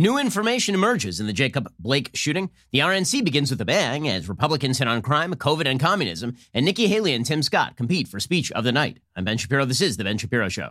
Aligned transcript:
New 0.00 0.16
information 0.16 0.74
emerges 0.74 1.20
in 1.20 1.26
the 1.26 1.32
Jacob 1.34 1.70
Blake 1.78 2.08
shooting. 2.14 2.48
The 2.72 2.78
RNC 2.78 3.22
begins 3.22 3.50
with 3.50 3.60
a 3.60 3.66
bang 3.66 4.08
as 4.08 4.30
Republicans 4.30 4.78
hit 4.78 4.88
on 4.88 5.02
crime, 5.02 5.34
COVID, 5.34 5.66
and 5.66 5.78
communism, 5.78 6.38
and 6.54 6.64
Nikki 6.64 6.86
Haley 6.86 7.12
and 7.12 7.26
Tim 7.26 7.42
Scott 7.42 7.76
compete 7.76 8.08
for 8.08 8.18
speech 8.18 8.50
of 8.52 8.64
the 8.64 8.72
night. 8.72 9.00
I'm 9.14 9.24
Ben 9.24 9.36
Shapiro. 9.36 9.66
This 9.66 9.82
is 9.82 9.98
The 9.98 10.04
Ben 10.04 10.16
Shapiro 10.16 10.48
Show. 10.48 10.70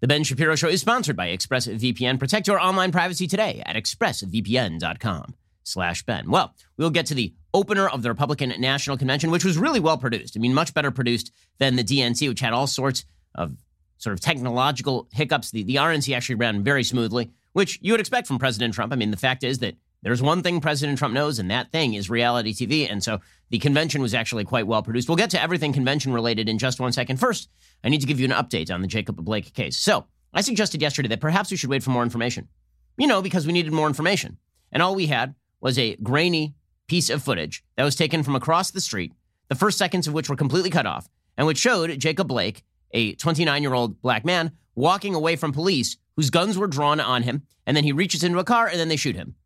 The 0.00 0.08
Ben 0.08 0.24
Shapiro 0.24 0.54
Show 0.56 0.68
is 0.68 0.80
sponsored 0.80 1.16
by 1.16 1.28
ExpressVPN. 1.36 2.18
Protect 2.18 2.48
your 2.48 2.58
online 2.58 2.90
privacy 2.90 3.26
today 3.26 3.62
at 3.66 3.76
expressvpn.com 3.76 5.34
slash 5.70 6.02
Ben. 6.02 6.30
Well, 6.30 6.54
we'll 6.76 6.90
get 6.90 7.06
to 7.06 7.14
the 7.14 7.32
opener 7.54 7.88
of 7.88 8.02
the 8.02 8.10
Republican 8.10 8.52
National 8.58 8.96
Convention, 8.96 9.30
which 9.30 9.44
was 9.44 9.58
really 9.58 9.80
well 9.80 9.98
produced. 9.98 10.36
I 10.36 10.40
mean, 10.40 10.54
much 10.54 10.74
better 10.74 10.90
produced 10.90 11.32
than 11.58 11.76
the 11.76 11.84
DNC, 11.84 12.28
which 12.28 12.40
had 12.40 12.52
all 12.52 12.66
sorts 12.66 13.04
of 13.34 13.56
sort 13.98 14.14
of 14.14 14.20
technological 14.20 15.08
hiccups. 15.12 15.50
The, 15.50 15.62
the 15.62 15.76
RNC 15.76 16.14
actually 16.16 16.36
ran 16.36 16.62
very 16.62 16.84
smoothly, 16.84 17.30
which 17.52 17.78
you 17.82 17.92
would 17.92 18.00
expect 18.00 18.26
from 18.26 18.38
President 18.38 18.74
Trump. 18.74 18.92
I 18.92 18.96
mean, 18.96 19.10
the 19.10 19.16
fact 19.16 19.44
is 19.44 19.58
that 19.58 19.76
there's 20.02 20.22
one 20.22 20.42
thing 20.42 20.60
President 20.60 20.98
Trump 20.98 21.12
knows, 21.12 21.38
and 21.38 21.50
that 21.50 21.70
thing 21.72 21.94
is 21.94 22.08
reality 22.08 22.54
TV. 22.54 22.90
And 22.90 23.04
so 23.04 23.20
the 23.50 23.58
convention 23.58 24.00
was 24.00 24.14
actually 24.14 24.44
quite 24.44 24.66
well 24.66 24.82
produced. 24.82 25.08
We'll 25.08 25.16
get 25.16 25.30
to 25.30 25.42
everything 25.42 25.72
convention 25.72 26.12
related 26.12 26.48
in 26.48 26.58
just 26.58 26.80
one 26.80 26.92
second. 26.92 27.18
First, 27.18 27.50
I 27.84 27.90
need 27.90 28.00
to 28.00 28.06
give 28.06 28.18
you 28.18 28.24
an 28.24 28.32
update 28.32 28.72
on 28.72 28.80
the 28.80 28.88
Jacob 28.88 29.16
Blake 29.16 29.52
case. 29.52 29.76
So 29.76 30.06
I 30.32 30.40
suggested 30.40 30.80
yesterday 30.80 31.08
that 31.08 31.20
perhaps 31.20 31.50
we 31.50 31.56
should 31.56 31.70
wait 31.70 31.82
for 31.82 31.90
more 31.90 32.02
information. 32.02 32.48
You 32.96 33.06
know, 33.06 33.22
because 33.22 33.46
we 33.46 33.52
needed 33.52 33.72
more 33.72 33.86
information. 33.86 34.38
And 34.72 34.82
all 34.82 34.94
we 34.94 35.06
had 35.06 35.34
was 35.60 35.78
a 35.78 35.96
grainy 35.96 36.54
piece 36.88 37.10
of 37.10 37.22
footage 37.22 37.64
that 37.76 37.84
was 37.84 37.96
taken 37.96 38.22
from 38.22 38.34
across 38.34 38.70
the 38.70 38.80
street, 38.80 39.12
the 39.48 39.54
first 39.54 39.78
seconds 39.78 40.06
of 40.06 40.14
which 40.14 40.28
were 40.28 40.36
completely 40.36 40.70
cut 40.70 40.86
off, 40.86 41.08
and 41.36 41.46
which 41.46 41.58
showed 41.58 41.98
Jacob 41.98 42.28
Blake, 42.28 42.64
a 42.92 43.14
29 43.14 43.62
year 43.62 43.74
old 43.74 44.00
black 44.02 44.24
man, 44.24 44.52
walking 44.74 45.14
away 45.14 45.36
from 45.36 45.52
police 45.52 45.96
whose 46.16 46.30
guns 46.30 46.58
were 46.58 46.66
drawn 46.66 47.00
on 47.00 47.22
him. 47.22 47.42
And 47.66 47.76
then 47.76 47.84
he 47.84 47.92
reaches 47.92 48.24
into 48.24 48.38
a 48.38 48.44
car 48.44 48.66
and 48.66 48.78
then 48.78 48.88
they 48.88 48.96
shoot 48.96 49.16
him. 49.16 49.36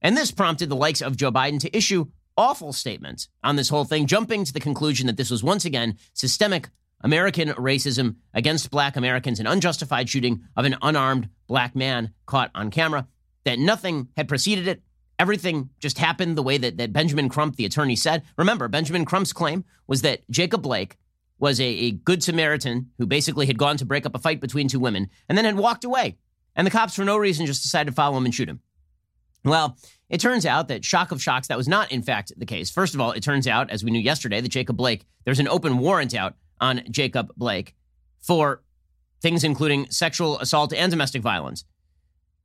And 0.00 0.16
this 0.16 0.30
prompted 0.30 0.68
the 0.68 0.76
likes 0.76 1.02
of 1.02 1.16
Joe 1.16 1.32
Biden 1.32 1.58
to 1.60 1.76
issue 1.76 2.06
awful 2.36 2.72
statements 2.72 3.28
on 3.42 3.56
this 3.56 3.68
whole 3.68 3.84
thing, 3.84 4.06
jumping 4.06 4.44
to 4.44 4.52
the 4.52 4.60
conclusion 4.60 5.06
that 5.06 5.16
this 5.16 5.30
was 5.30 5.42
once 5.42 5.64
again 5.64 5.96
systemic 6.12 6.68
American 7.02 7.48
racism 7.50 8.16
against 8.32 8.70
black 8.70 8.96
Americans, 8.96 9.40
an 9.40 9.46
unjustified 9.46 10.08
shooting 10.08 10.44
of 10.56 10.64
an 10.64 10.76
unarmed 10.82 11.28
black 11.46 11.76
man 11.76 12.12
caught 12.26 12.50
on 12.54 12.70
camera, 12.70 13.06
that 13.44 13.58
nothing 13.58 14.08
had 14.16 14.28
preceded 14.28 14.66
it. 14.66 14.82
Everything 15.18 15.70
just 15.78 15.98
happened 15.98 16.36
the 16.36 16.42
way 16.42 16.58
that, 16.58 16.76
that 16.78 16.92
Benjamin 16.92 17.28
Crump, 17.28 17.56
the 17.56 17.64
attorney, 17.64 17.96
said. 17.96 18.22
Remember, 18.36 18.68
Benjamin 18.68 19.04
Crump's 19.04 19.32
claim 19.32 19.64
was 19.86 20.02
that 20.02 20.28
Jacob 20.30 20.62
Blake 20.62 20.96
was 21.38 21.60
a, 21.60 21.64
a 21.64 21.90
good 21.92 22.22
Samaritan 22.22 22.90
who 22.98 23.06
basically 23.06 23.46
had 23.46 23.58
gone 23.58 23.76
to 23.76 23.84
break 23.84 24.06
up 24.06 24.14
a 24.14 24.18
fight 24.18 24.40
between 24.40 24.68
two 24.68 24.80
women 24.80 25.08
and 25.28 25.36
then 25.36 25.44
had 25.44 25.56
walked 25.56 25.84
away. 25.84 26.16
And 26.56 26.66
the 26.66 26.70
cops, 26.70 26.94
for 26.94 27.04
no 27.04 27.16
reason, 27.16 27.46
just 27.46 27.62
decided 27.62 27.90
to 27.90 27.94
follow 27.94 28.16
him 28.16 28.24
and 28.24 28.34
shoot 28.34 28.48
him. 28.48 28.60
Well, 29.44 29.76
it 30.08 30.20
turns 30.20 30.46
out 30.46 30.68
that 30.68 30.84
shock 30.84 31.12
of 31.12 31.22
shocks, 31.22 31.48
that 31.48 31.58
was 31.58 31.68
not, 31.68 31.92
in 31.92 32.02
fact, 32.02 32.32
the 32.36 32.46
case. 32.46 32.70
First 32.70 32.94
of 32.94 33.00
all, 33.00 33.12
it 33.12 33.22
turns 33.22 33.46
out, 33.46 33.70
as 33.70 33.84
we 33.84 33.90
knew 33.90 34.00
yesterday, 34.00 34.40
that 34.40 34.48
Jacob 34.48 34.76
Blake, 34.76 35.04
there's 35.24 35.40
an 35.40 35.48
open 35.48 35.78
warrant 35.78 36.14
out 36.14 36.34
on 36.60 36.82
Jacob 36.90 37.32
Blake 37.36 37.74
for 38.20 38.62
things 39.20 39.44
including 39.44 39.90
sexual 39.90 40.38
assault 40.38 40.72
and 40.72 40.90
domestic 40.90 41.22
violence. 41.22 41.64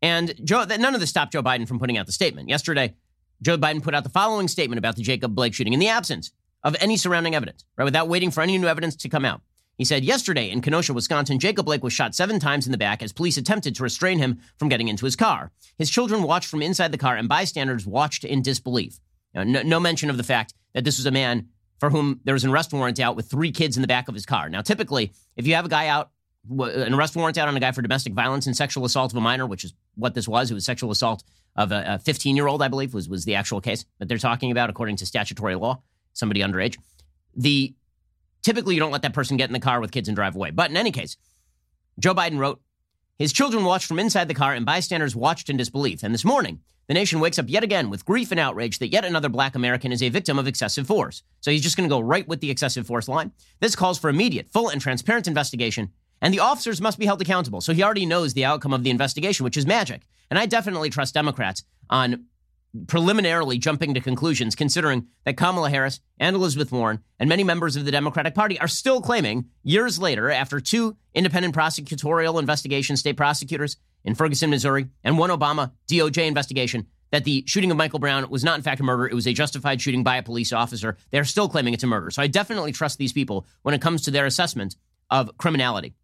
And 0.01 0.33
Joe, 0.43 0.65
none 0.65 0.93
of 0.93 1.01
this 1.01 1.09
stopped 1.09 1.33
Joe 1.33 1.43
Biden 1.43 1.67
from 1.67 1.79
putting 1.79 1.97
out 1.97 2.05
the 2.05 2.11
statement. 2.11 2.49
Yesterday, 2.49 2.95
Joe 3.41 3.57
Biden 3.57 3.83
put 3.83 3.95
out 3.95 4.03
the 4.03 4.09
following 4.09 4.47
statement 4.47 4.79
about 4.79 4.95
the 4.95 5.01
Jacob 5.01 5.35
Blake 5.35 5.53
shooting 5.53 5.73
in 5.73 5.79
the 5.79 5.87
absence 5.87 6.31
of 6.63 6.75
any 6.79 6.97
surrounding 6.97 7.35
evidence, 7.35 7.65
right? 7.77 7.85
Without 7.85 8.07
waiting 8.07 8.31
for 8.31 8.41
any 8.41 8.57
new 8.57 8.67
evidence 8.67 8.95
to 8.97 9.09
come 9.09 9.25
out. 9.25 9.41
He 9.77 9.85
said, 9.85 10.03
Yesterday 10.03 10.49
in 10.49 10.61
Kenosha, 10.61 10.93
Wisconsin, 10.93 11.39
Jacob 11.39 11.65
Blake 11.65 11.83
was 11.83 11.93
shot 11.93 12.13
seven 12.13 12.37
times 12.39 12.65
in 12.65 12.73
the 12.73 12.77
back 12.77 13.01
as 13.01 13.13
police 13.13 13.37
attempted 13.37 13.75
to 13.75 13.83
restrain 13.83 14.19
him 14.19 14.39
from 14.57 14.67
getting 14.67 14.89
into 14.89 15.05
his 15.05 15.15
car. 15.15 15.51
His 15.77 15.89
children 15.89 16.23
watched 16.23 16.49
from 16.49 16.61
inside 16.61 16.91
the 16.91 16.97
car, 16.97 17.15
and 17.15 17.29
bystanders 17.29 17.85
watched 17.85 18.25
in 18.25 18.41
disbelief. 18.41 18.99
Now, 19.33 19.43
no, 19.43 19.61
no 19.61 19.79
mention 19.79 20.09
of 20.09 20.17
the 20.17 20.23
fact 20.23 20.53
that 20.73 20.83
this 20.83 20.97
was 20.97 21.05
a 21.05 21.11
man 21.11 21.47
for 21.79 21.89
whom 21.89 22.19
there 22.25 22.33
was 22.33 22.43
an 22.43 22.49
arrest 22.49 22.73
warrant 22.73 22.99
out 22.99 23.15
with 23.15 23.29
three 23.29 23.53
kids 23.53 23.77
in 23.77 23.81
the 23.81 23.87
back 23.87 24.09
of 24.09 24.15
his 24.15 24.25
car. 24.25 24.49
Now, 24.49 24.61
typically, 24.61 25.13
if 25.37 25.47
you 25.47 25.55
have 25.55 25.65
a 25.65 25.69
guy 25.69 25.87
out, 25.87 26.11
an 26.49 26.93
arrest 26.93 27.15
warrant 27.15 27.37
out 27.37 27.47
on 27.47 27.55
a 27.55 27.59
guy 27.61 27.71
for 27.71 27.81
domestic 27.81 28.11
violence 28.11 28.47
and 28.47 28.57
sexual 28.57 28.83
assault 28.83 29.13
of 29.13 29.17
a 29.17 29.21
minor, 29.21 29.45
which 29.47 29.63
is 29.63 29.73
what 29.99 30.15
this 30.15 30.27
was, 30.27 30.49
it 30.49 30.53
was 30.53 30.65
sexual 30.65 30.91
assault 30.91 31.23
of 31.55 31.71
a 31.71 31.99
15 32.03 32.35
year 32.35 32.47
old, 32.47 32.61
I 32.61 32.67
believe, 32.67 32.93
was, 32.93 33.09
was 33.09 33.25
the 33.25 33.35
actual 33.35 33.61
case 33.61 33.85
that 33.99 34.07
they're 34.07 34.17
talking 34.17 34.51
about 34.51 34.69
according 34.69 34.95
to 34.97 35.05
statutory 35.05 35.55
law, 35.55 35.81
somebody 36.13 36.41
underage. 36.41 36.77
The 37.35 37.75
Typically, 38.41 38.73
you 38.73 38.79
don't 38.79 38.91
let 38.91 39.01
that 39.01 39.13
person 39.13 39.37
get 39.37 39.49
in 39.49 39.53
the 39.53 39.59
car 39.59 39.81
with 39.81 39.91
kids 39.91 40.07
and 40.07 40.15
drive 40.15 40.35
away. 40.35 40.51
But 40.51 40.69
in 40.69 40.77
any 40.77 40.91
case, 40.91 41.17
Joe 41.99 42.15
Biden 42.15 42.39
wrote, 42.39 42.61
his 43.17 43.33
children 43.33 43.65
watched 43.65 43.87
from 43.87 43.99
inside 43.99 44.29
the 44.29 44.33
car 44.33 44.53
and 44.53 44.65
bystanders 44.65 45.15
watched 45.15 45.49
in 45.49 45.57
disbelief. 45.57 46.03
And 46.03 46.13
this 46.13 46.23
morning, 46.23 46.61
the 46.87 46.93
nation 46.93 47.19
wakes 47.19 47.37
up 47.37 47.49
yet 47.49 47.63
again 47.63 47.89
with 47.89 48.05
grief 48.05 48.31
and 48.31 48.39
outrage 48.39 48.79
that 48.79 48.93
yet 48.93 49.03
another 49.03 49.27
black 49.27 49.55
American 49.55 49.91
is 49.91 50.01
a 50.01 50.09
victim 50.09 50.39
of 50.39 50.47
excessive 50.47 50.87
force. 50.87 51.21
So 51.41 51.51
he's 51.51 51.61
just 51.61 51.75
going 51.75 51.87
to 51.87 51.93
go 51.93 51.99
right 51.99 52.27
with 52.27 52.39
the 52.39 52.49
excessive 52.49 52.87
force 52.87 53.09
line. 53.09 53.33
This 53.59 53.75
calls 53.75 53.99
for 53.99 54.09
immediate, 54.09 54.49
full, 54.49 54.69
and 54.69 54.79
transparent 54.79 55.27
investigation. 55.27 55.91
And 56.21 56.33
the 56.33 56.39
officers 56.39 56.81
must 56.81 56.99
be 56.99 57.05
held 57.05 57.21
accountable. 57.21 57.61
So 57.61 57.73
he 57.73 57.83
already 57.83 58.05
knows 58.05 58.33
the 58.33 58.45
outcome 58.45 58.73
of 58.73 58.83
the 58.83 58.89
investigation, 58.89 59.43
which 59.43 59.57
is 59.57 59.65
magic. 59.65 60.01
And 60.29 60.37
I 60.37 60.45
definitely 60.45 60.89
trust 60.89 61.13
Democrats 61.13 61.63
on 61.89 62.25
preliminarily 62.87 63.57
jumping 63.57 63.93
to 63.95 63.99
conclusions, 63.99 64.55
considering 64.55 65.07
that 65.25 65.37
Kamala 65.37 65.69
Harris 65.69 65.99
and 66.19 66.35
Elizabeth 66.35 66.71
Warren 66.71 66.99
and 67.19 67.27
many 67.27 67.43
members 67.43 67.75
of 67.75 67.85
the 67.85 67.91
Democratic 67.91 68.35
Party 68.35 68.59
are 68.59 68.67
still 68.67 69.01
claiming, 69.01 69.45
years 69.63 69.97
later, 69.97 70.29
after 70.29 70.59
two 70.59 70.95
independent 71.15 71.55
prosecutorial 71.55 72.39
investigations, 72.39 72.99
state 72.99 73.17
prosecutors 73.17 73.77
in 74.03 74.15
Ferguson, 74.15 74.49
Missouri, 74.49 74.87
and 75.03 75.17
one 75.17 75.31
Obama 75.31 75.71
DOJ 75.89 76.27
investigation, 76.27 76.85
that 77.11 77.23
the 77.23 77.43
shooting 77.47 77.71
of 77.71 77.77
Michael 77.77 77.99
Brown 77.99 78.29
was 78.29 78.43
not, 78.43 78.57
in 78.57 78.61
fact, 78.61 78.79
a 78.79 78.83
murder. 78.83 79.07
It 79.07 79.15
was 79.15 79.25
a 79.25 79.33
justified 79.33 79.81
shooting 79.81 80.03
by 80.03 80.17
a 80.17 80.23
police 80.23 80.53
officer. 80.53 80.95
They're 81.09 81.23
still 81.23 81.49
claiming 81.49 81.73
it's 81.73 81.83
a 81.83 81.87
murder. 81.87 82.11
So 82.11 82.21
I 82.21 82.27
definitely 82.27 82.71
trust 82.71 82.99
these 82.99 83.13
people 83.13 83.47
when 83.63 83.73
it 83.73 83.81
comes 83.81 84.03
to 84.03 84.11
their 84.11 84.27
assessment 84.27 84.75
of 85.09 85.35
criminality. 85.39 85.95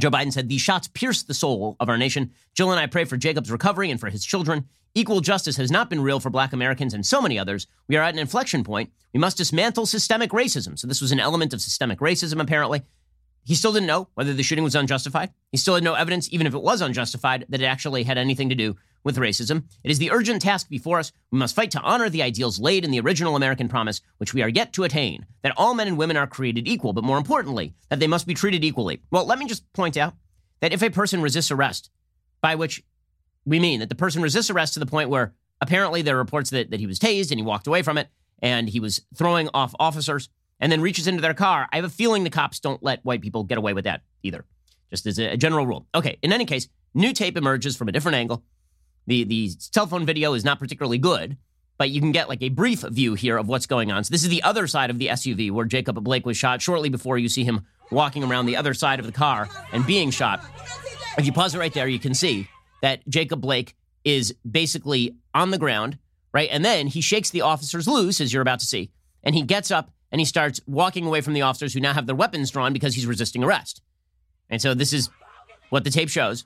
Joe 0.00 0.10
Biden 0.10 0.32
said, 0.32 0.48
These 0.48 0.60
shots 0.60 0.88
pierced 0.88 1.26
the 1.26 1.34
soul 1.34 1.76
of 1.80 1.88
our 1.88 1.98
nation. 1.98 2.32
Jill 2.54 2.70
and 2.70 2.80
I 2.80 2.86
pray 2.86 3.04
for 3.04 3.16
Jacob's 3.16 3.50
recovery 3.50 3.90
and 3.90 4.00
for 4.00 4.08
his 4.08 4.24
children. 4.24 4.66
Equal 4.94 5.20
justice 5.20 5.56
has 5.56 5.70
not 5.70 5.88
been 5.88 6.00
real 6.00 6.20
for 6.20 6.30
black 6.30 6.52
Americans 6.52 6.94
and 6.94 7.06
so 7.06 7.22
many 7.22 7.38
others. 7.38 7.66
We 7.88 7.96
are 7.96 8.02
at 8.02 8.14
an 8.14 8.20
inflection 8.20 8.64
point. 8.64 8.90
We 9.12 9.20
must 9.20 9.36
dismantle 9.36 9.86
systemic 9.86 10.30
racism. 10.30 10.78
So, 10.78 10.86
this 10.86 11.00
was 11.00 11.12
an 11.12 11.20
element 11.20 11.52
of 11.52 11.60
systemic 11.60 12.00
racism, 12.00 12.40
apparently. 12.40 12.82
He 13.44 13.54
still 13.54 13.72
didn't 13.72 13.86
know 13.86 14.08
whether 14.14 14.34
the 14.34 14.42
shooting 14.42 14.64
was 14.64 14.74
unjustified. 14.74 15.30
He 15.50 15.58
still 15.58 15.74
had 15.74 15.84
no 15.84 15.94
evidence, 15.94 16.28
even 16.32 16.46
if 16.46 16.54
it 16.54 16.62
was 16.62 16.80
unjustified, 16.80 17.46
that 17.48 17.60
it 17.60 17.64
actually 17.64 18.02
had 18.02 18.18
anything 18.18 18.48
to 18.48 18.54
do 18.54 18.76
with 19.02 19.16
racism. 19.16 19.64
It 19.82 19.90
is 19.90 19.98
the 19.98 20.10
urgent 20.10 20.42
task 20.42 20.68
before 20.68 20.98
us. 20.98 21.12
We 21.30 21.38
must 21.38 21.54
fight 21.54 21.70
to 21.72 21.80
honor 21.80 22.08
the 22.08 22.22
ideals 22.22 22.60
laid 22.60 22.84
in 22.84 22.90
the 22.90 23.00
original 23.00 23.36
American 23.36 23.68
promise, 23.68 24.00
which 24.18 24.34
we 24.34 24.42
are 24.42 24.48
yet 24.48 24.72
to 24.74 24.84
attain 24.84 25.26
that 25.42 25.54
all 25.56 25.74
men 25.74 25.88
and 25.88 25.98
women 25.98 26.16
are 26.16 26.26
created 26.26 26.68
equal, 26.68 26.92
but 26.92 27.04
more 27.04 27.18
importantly, 27.18 27.74
that 27.88 27.98
they 27.98 28.06
must 28.06 28.26
be 28.26 28.34
treated 28.34 28.64
equally. 28.64 29.00
Well, 29.10 29.26
let 29.26 29.38
me 29.38 29.46
just 29.46 29.70
point 29.72 29.96
out 29.96 30.14
that 30.60 30.72
if 30.72 30.82
a 30.82 30.90
person 30.90 31.22
resists 31.22 31.50
arrest, 31.50 31.90
by 32.40 32.54
which 32.54 32.82
we 33.44 33.58
mean 33.58 33.80
that 33.80 33.88
the 33.88 33.94
person 33.94 34.22
resists 34.22 34.50
arrest 34.50 34.74
to 34.74 34.80
the 34.80 34.86
point 34.86 35.10
where 35.10 35.34
apparently 35.60 36.02
there 36.02 36.16
are 36.16 36.18
reports 36.18 36.50
that, 36.50 36.70
that 36.70 36.80
he 36.80 36.86
was 36.86 36.98
tased 36.98 37.30
and 37.30 37.40
he 37.40 37.44
walked 37.44 37.66
away 37.66 37.82
from 37.82 37.98
it 37.98 38.08
and 38.42 38.68
he 38.68 38.80
was 38.80 39.00
throwing 39.14 39.48
off 39.54 39.74
officers 39.78 40.28
and 40.60 40.70
then 40.70 40.80
reaches 40.80 41.06
into 41.06 41.22
their 41.22 41.34
car. 41.34 41.68
I 41.72 41.76
have 41.76 41.84
a 41.84 41.90
feeling 41.90 42.24
the 42.24 42.30
cops 42.30 42.60
don't 42.60 42.82
let 42.82 43.04
white 43.04 43.22
people 43.22 43.44
get 43.44 43.58
away 43.58 43.72
with 43.72 43.84
that 43.84 44.02
either, 44.22 44.44
just 44.90 45.06
as 45.06 45.18
a 45.18 45.36
general 45.36 45.66
rule. 45.66 45.86
Okay, 45.94 46.18
in 46.22 46.32
any 46.32 46.44
case, 46.44 46.68
new 46.94 47.12
tape 47.12 47.36
emerges 47.36 47.76
from 47.76 47.88
a 47.88 47.92
different 47.92 48.16
angle. 48.16 48.44
The, 49.06 49.24
the 49.24 49.50
cell 49.58 49.86
phone 49.86 50.06
video 50.06 50.34
is 50.34 50.44
not 50.44 50.58
particularly 50.58 50.98
good, 50.98 51.36
but 51.78 51.90
you 51.90 52.00
can 52.00 52.12
get 52.12 52.28
like 52.28 52.42
a 52.42 52.50
brief 52.50 52.80
view 52.80 53.14
here 53.14 53.36
of 53.38 53.48
what's 53.48 53.66
going 53.66 53.90
on. 53.90 54.04
So 54.04 54.12
this 54.12 54.22
is 54.22 54.28
the 54.28 54.42
other 54.42 54.66
side 54.66 54.90
of 54.90 54.98
the 54.98 55.08
SUV 55.08 55.50
where 55.50 55.64
Jacob 55.64 56.02
Blake 56.04 56.26
was 56.26 56.36
shot 56.36 56.60
shortly 56.60 56.90
before 56.90 57.18
you 57.18 57.28
see 57.28 57.44
him 57.44 57.66
walking 57.90 58.22
around 58.22 58.46
the 58.46 58.56
other 58.56 58.74
side 58.74 59.00
of 59.00 59.06
the 59.06 59.12
car 59.12 59.48
and 59.72 59.86
being 59.86 60.10
shot. 60.10 60.44
If 61.18 61.26
you 61.26 61.32
pause 61.32 61.54
it 61.54 61.58
right 61.58 61.72
there, 61.72 61.88
you 61.88 61.98
can 61.98 62.14
see 62.14 62.48
that 62.82 63.06
Jacob 63.08 63.40
Blake 63.40 63.74
is 64.04 64.34
basically 64.48 65.16
on 65.34 65.50
the 65.50 65.58
ground, 65.58 65.98
right? 66.32 66.48
And 66.52 66.64
then 66.64 66.86
he 66.86 67.00
shakes 67.00 67.30
the 67.30 67.42
officers 67.42 67.88
loose, 67.88 68.20
as 68.20 68.32
you're 68.32 68.42
about 68.42 68.60
to 68.60 68.66
see, 68.66 68.90
and 69.22 69.34
he 69.34 69.42
gets 69.42 69.70
up 69.70 69.90
and 70.12 70.20
he 70.20 70.24
starts 70.24 70.60
walking 70.66 71.06
away 71.06 71.20
from 71.20 71.34
the 71.34 71.42
officers 71.42 71.74
who 71.74 71.80
now 71.80 71.92
have 71.92 72.06
their 72.06 72.14
weapons 72.14 72.50
drawn 72.50 72.72
because 72.72 72.94
he's 72.94 73.06
resisting 73.06 73.44
arrest. 73.44 73.82
And 74.48 74.60
so 74.60 74.74
this 74.74 74.92
is 74.92 75.08
what 75.70 75.84
the 75.84 75.90
tape 75.90 76.08
shows. 76.08 76.44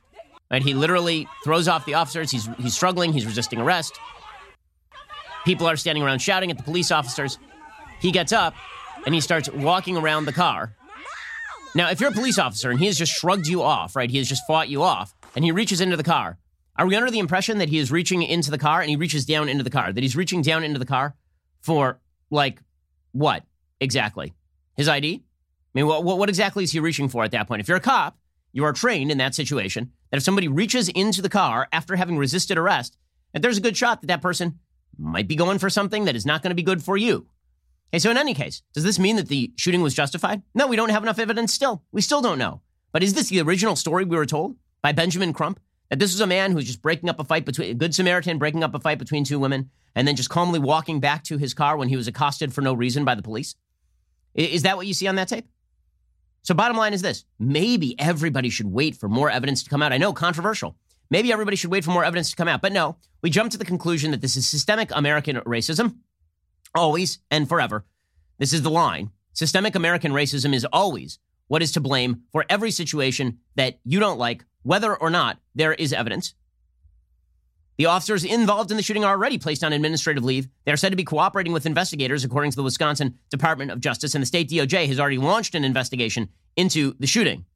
Right? 0.55 0.63
He 0.63 0.73
literally 0.73 1.27
throws 1.43 1.67
off 1.67 1.85
the 1.85 1.95
officers. 1.95 2.31
He's, 2.31 2.49
he's 2.59 2.77
struggling. 2.77 3.13
He's 3.13 3.27
resisting 3.27 3.61
arrest. 3.61 3.99
People 5.45 5.67
are 5.67 5.75
standing 5.75 6.05
around 6.05 6.21
shouting 6.21 6.49
at 6.49 6.57
the 6.57 6.63
police 6.63 6.93
officers. 6.93 7.41
He 7.99 8.13
gets 8.13 8.33
up 8.33 8.55
and 9.05 9.17
he 9.17 9.21
starts 9.21 9.51
walking 9.51 9.97
around 9.97 10.27
the 10.27 10.33
car. 10.33 10.77
Now, 11.75 11.91
if 11.91 12.01
you're 12.01 12.11
a 12.11 12.13
police 12.13 12.39
officer 12.39 12.71
and 12.71 12.79
he 12.79 12.87
has 12.87 12.97
just 12.97 13.13
shrugged 13.13 13.49
you 13.49 13.63
off, 13.63 13.97
right? 13.97 14.09
He 14.09 14.19
has 14.19 14.29
just 14.29 14.43
fought 14.47 14.69
you 14.69 14.85
off, 14.85 15.13
and 15.35 15.45
he 15.45 15.51
reaches 15.51 15.81
into 15.81 15.97
the 15.97 16.05
car. 16.05 16.39
Are 16.77 16.87
we 16.87 16.95
under 16.95 17.11
the 17.11 17.19
impression 17.19 17.59
that 17.59 17.69
he 17.69 17.79
is 17.79 17.91
reaching 17.91 18.23
into 18.23 18.53
the 18.53 18.59
car 18.59 18.81
and 18.81 18.89
he 18.89 18.95
reaches 18.95 19.25
down 19.25 19.49
into 19.49 19.65
the 19.65 19.71
car? 19.71 19.93
That 19.93 20.05
he's 20.05 20.15
reaching 20.15 20.41
down 20.41 20.63
into 20.63 20.79
the 20.79 20.87
car 20.87 21.17
for 21.63 21.99
like 22.31 22.63
what 23.11 23.43
exactly? 23.81 24.35
His 24.77 24.89
ID? 24.89 25.17
I 25.17 25.21
mean, 25.75 25.89
what, 25.89 26.05
what 26.05 26.29
exactly 26.29 26.63
is 26.63 26.71
he 26.71 26.79
reaching 26.79 27.09
for 27.09 27.25
at 27.25 27.33
that 27.33 27.49
point? 27.49 27.61
If 27.61 27.67
you're 27.67 27.77
a 27.77 27.81
cop, 27.81 28.17
you 28.55 28.65
are 28.65 28.73
trained 28.73 29.11
in 29.11 29.19
that 29.19 29.35
situation 29.35 29.91
that 30.11 30.17
if 30.17 30.23
somebody 30.23 30.49
reaches 30.49 30.89
into 30.89 31.21
the 31.21 31.29
car 31.29 31.69
after 31.73 31.97
having 31.97 32.17
resisted 32.17 32.57
arrest, 32.57 32.97
that 33.33 33.43
there's 33.43 33.59
a 33.59 33.61
good 33.61 33.77
shot 33.77 34.01
that 34.01 34.07
that 34.07 34.23
person 34.23 34.61
might 34.97 35.27
be 35.27 35.35
going 35.35 35.59
for 35.59 35.69
something 35.69 36.05
that 36.05 36.15
is 36.15 36.25
not 36.25 36.41
going 36.41 36.53
to 36.53 36.55
be 36.55 36.63
good 36.63 36.83
for 36.83 36.97
you. 36.97 37.27
Okay, 37.93 37.99
so 37.99 38.11
in 38.11 38.17
any 38.17 38.33
case, 38.33 38.63
does 38.73 38.85
this 38.85 38.99
mean 38.99 39.17
that 39.17 39.29
the 39.29 39.53
shooting 39.57 39.83
was 39.83 39.93
justified? 39.93 40.43
No, 40.55 40.69
we 40.69 40.77
don't 40.77 40.91
have 40.91 41.03
enough 41.03 41.19
evidence 41.19 41.53
still. 41.53 41.83
We 41.91 42.01
still 42.01 42.23
don't 42.23 42.39
know. 42.39 42.63
But 42.93 43.03
is 43.03 43.15
this 43.15 43.29
the 43.29 43.41
original 43.41 43.75
story 43.75 44.05
we 44.05 44.17
were 44.17 44.25
told 44.25 44.57
by 44.83 44.93
Benjamin 44.93 45.33
Crump? 45.33 45.59
That 45.91 45.99
this 45.99 46.13
was 46.13 46.21
a 46.21 46.27
man 46.27 46.51
who 46.51 46.57
was 46.57 46.65
just 46.65 46.81
breaking 46.81 47.11
up 47.11 47.21
a 47.21 47.25
fight 47.25 47.45
between 47.45 47.71
a 47.71 47.75
good 47.75 47.95
Samaritan, 47.95 48.39
breaking 48.39 48.63
up 48.63 48.75
a 48.75 48.81
fight 48.81 48.99
between 48.99 49.25
two 49.25 49.39
women, 49.41 49.71
and 49.97 50.07
then 50.07 50.17
just 50.17 50.31
calmly 50.31 50.61
walking 50.61 51.01
back 51.01 51.25
to 51.25 51.39
his 51.39 51.55
car 51.55 51.77
when 51.77 51.89
he 51.89 51.97
was 51.97 52.09
accosted 52.09 52.55
for 52.55 52.63
no 52.63 52.73
reason 52.73 53.05
by 53.05 53.15
the 53.17 53.23
police? 53.23 53.57
Is 54.35 54.63
that 54.63 54.77
what 54.77 54.87
you 54.87 54.95
see 54.95 55.07
on 55.07 55.17
that 55.17 55.29
tape? 55.29 55.47
So, 56.45 56.55
bottom 56.55 56.77
line 56.77 56.93
is 56.93 57.03
this 57.03 57.25
maybe 57.39 57.99
everybody 57.99 58.51
should 58.51 58.67
wait 58.67 58.97
for 58.97 59.09
more 59.09 59.31
evidence 59.31 59.63
to 59.65 59.71
come 59.71 59.83
out. 59.83 59.93
I 59.93 59.99
know, 59.99 60.13
controversial. 60.13 60.77
Maybe 61.11 61.33
everybody 61.33 61.57
should 61.57 61.71
wait 61.71 61.85
for 61.85 61.91
more 61.91 62.05
evidence 62.05 62.31
to 62.31 62.37
come 62.37 62.49
out. 62.49 62.63
But 62.63 62.73
no, 62.73 62.97
we 63.23 63.31
jump 63.31 63.51
to 63.53 63.59
the 63.59 63.65
conclusion 63.65 64.11
that 64.11 64.21
this 64.21 64.37
is 64.37 64.47
systemic 64.47 64.91
American 64.93 65.37
racism, 65.41 65.97
always 66.75 67.19
and 67.31 67.49
forever. 67.49 67.85
This 68.39 68.53
is 68.53 68.63
the 68.63 68.71
line. 68.71 69.11
Systemic 69.33 69.75
American 69.75 70.13
racism 70.13 70.55
is 70.55 70.67
always 70.73 71.19
what 71.49 71.63
is 71.63 71.73
to 71.73 71.81
blame 71.81 72.23
for 72.31 72.45
every 72.49 72.71
situation 72.71 73.39
that 73.57 73.79
you 73.85 73.99
don't 73.99 74.19
like, 74.19 74.45
whether 74.63 74.95
or 74.95 75.11
not 75.11 75.39
there 75.55 75.75
is 75.75 75.93
evidence. 75.93 76.35
The 77.77 77.87
officers 77.87 78.25
involved 78.25 78.71
in 78.71 78.77
the 78.77 78.83
shooting 78.83 79.05
are 79.05 79.15
already 79.15 79.37
placed 79.37 79.65
on 79.65 79.73
administrative 79.73 80.23
leave. 80.23 80.47
They 80.65 80.73
are 80.73 80.77
said 80.77 80.91
to 80.91 80.97
be 80.97 81.05
cooperating 81.05 81.53
with 81.53 81.67
investigators, 81.67 82.25
according 82.25 82.53
to 82.53 82.57
the 82.57 82.63
Wisconsin 82.63 83.19
Department 83.31 83.73
of 83.73 83.81
Justice, 83.81 84.15
and 84.15 84.23
the 84.23 84.27
state 84.27 84.49
DOJ 84.49 84.87
has 84.87 85.01
already 85.01 85.19
launched 85.19 85.55
an 85.57 85.65
investigation 85.65 86.29
into 86.57 86.95
the 87.01 87.07
shooting. 87.07 87.47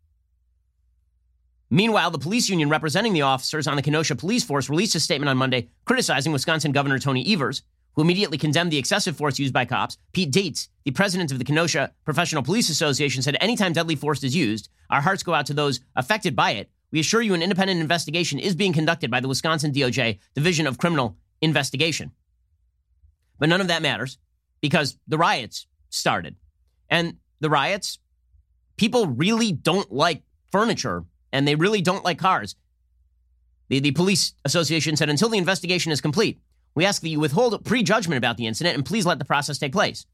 Meanwhile, 1.71 2.11
the 2.11 2.19
police 2.19 2.49
union 2.49 2.69
representing 2.71 3.13
the 3.13 3.23
officers 3.23 3.67
on 3.67 3.77
the 3.77 3.83
Kenosha 3.83 4.17
police 4.17 4.43
force 4.43 4.71
released 4.71 4.95
a 4.95 5.01
statement 5.01 5.29
on 5.29 5.37
Monday 5.37 5.69
criticizing 5.85 6.33
Wisconsin 6.33 6.73
Governor 6.73 6.99
Tony 6.99 7.31
Evers, 7.33 7.63
who 7.95 8.03
immediately 8.03 8.39
condemned 8.39 8.73
the 8.73 8.79
excessive 8.79 9.17
force 9.17 9.39
used 9.39 9.53
by 9.53 9.67
cops. 9.67 9.99
Pete 10.13 10.31
Deates, 10.31 10.69
the 10.85 10.91
president 10.91 11.31
of 11.31 11.39
the 11.39 11.45
Kenosha 11.45 11.93
Professional 12.05 12.43
Police 12.43 12.71
Association, 12.71 13.23
said 13.23 13.37
anytime 13.41 13.73
deadly 13.73 13.97
force 13.97 14.25
is 14.25 14.35
used, 14.35 14.71
our 14.89 15.03
hearts 15.03 15.23
go 15.23 15.35
out 15.35 15.47
to 15.47 15.55
those 15.55 15.81
affected 15.95 16.35
by 16.35 16.53
it. 16.53 16.71
We 16.91 17.01
assure 17.01 17.21
you 17.21 17.35
an 17.35 17.43
independent 17.43 17.81
investigation 17.81 18.39
is 18.39 18.55
being 18.55 18.73
conducted 18.73 19.11
by 19.11 19.21
the 19.21 19.29
Wisconsin 19.29 19.73
DOJ 19.73 20.19
Division 20.35 20.67
of 20.67 20.79
Criminal 20.79 21.17
Investigation. 21.41 22.13
But 23.39 23.49
none 23.49 23.61
of 23.61 23.69
that 23.69 23.83
matters 23.83 24.19
because 24.61 24.97
the 25.07 25.19
riots 25.19 25.67
started. 25.91 26.37
And 26.89 27.19
the 27.41 27.51
riots, 27.51 27.99
people 28.77 29.07
really 29.07 29.53
don't 29.53 29.93
like 29.93 30.23
furniture 30.51 31.05
and 31.33 31.47
they 31.47 31.55
really 31.55 31.83
don't 31.83 32.05
like 32.05 32.19
cars. 32.19 32.57
The, 33.69 33.81
the 33.81 33.93
police 33.93 34.33
association 34.45 34.97
said 34.97 35.11
until 35.11 35.29
the 35.29 35.39
investigation 35.39 35.93
is 35.93 36.01
complete, 36.01 36.41
we 36.75 36.87
ask 36.87 37.03
that 37.03 37.09
you 37.09 37.21
withhold 37.21 37.65
prejudgment 37.65 38.19
about 38.19 38.39
the 38.39 38.47
incident 38.47 38.77
and 38.77 38.85
please 38.85 39.05
let 39.05 39.19
the 39.19 39.25
process 39.25 39.59
take 39.59 39.73
place. 39.73 40.07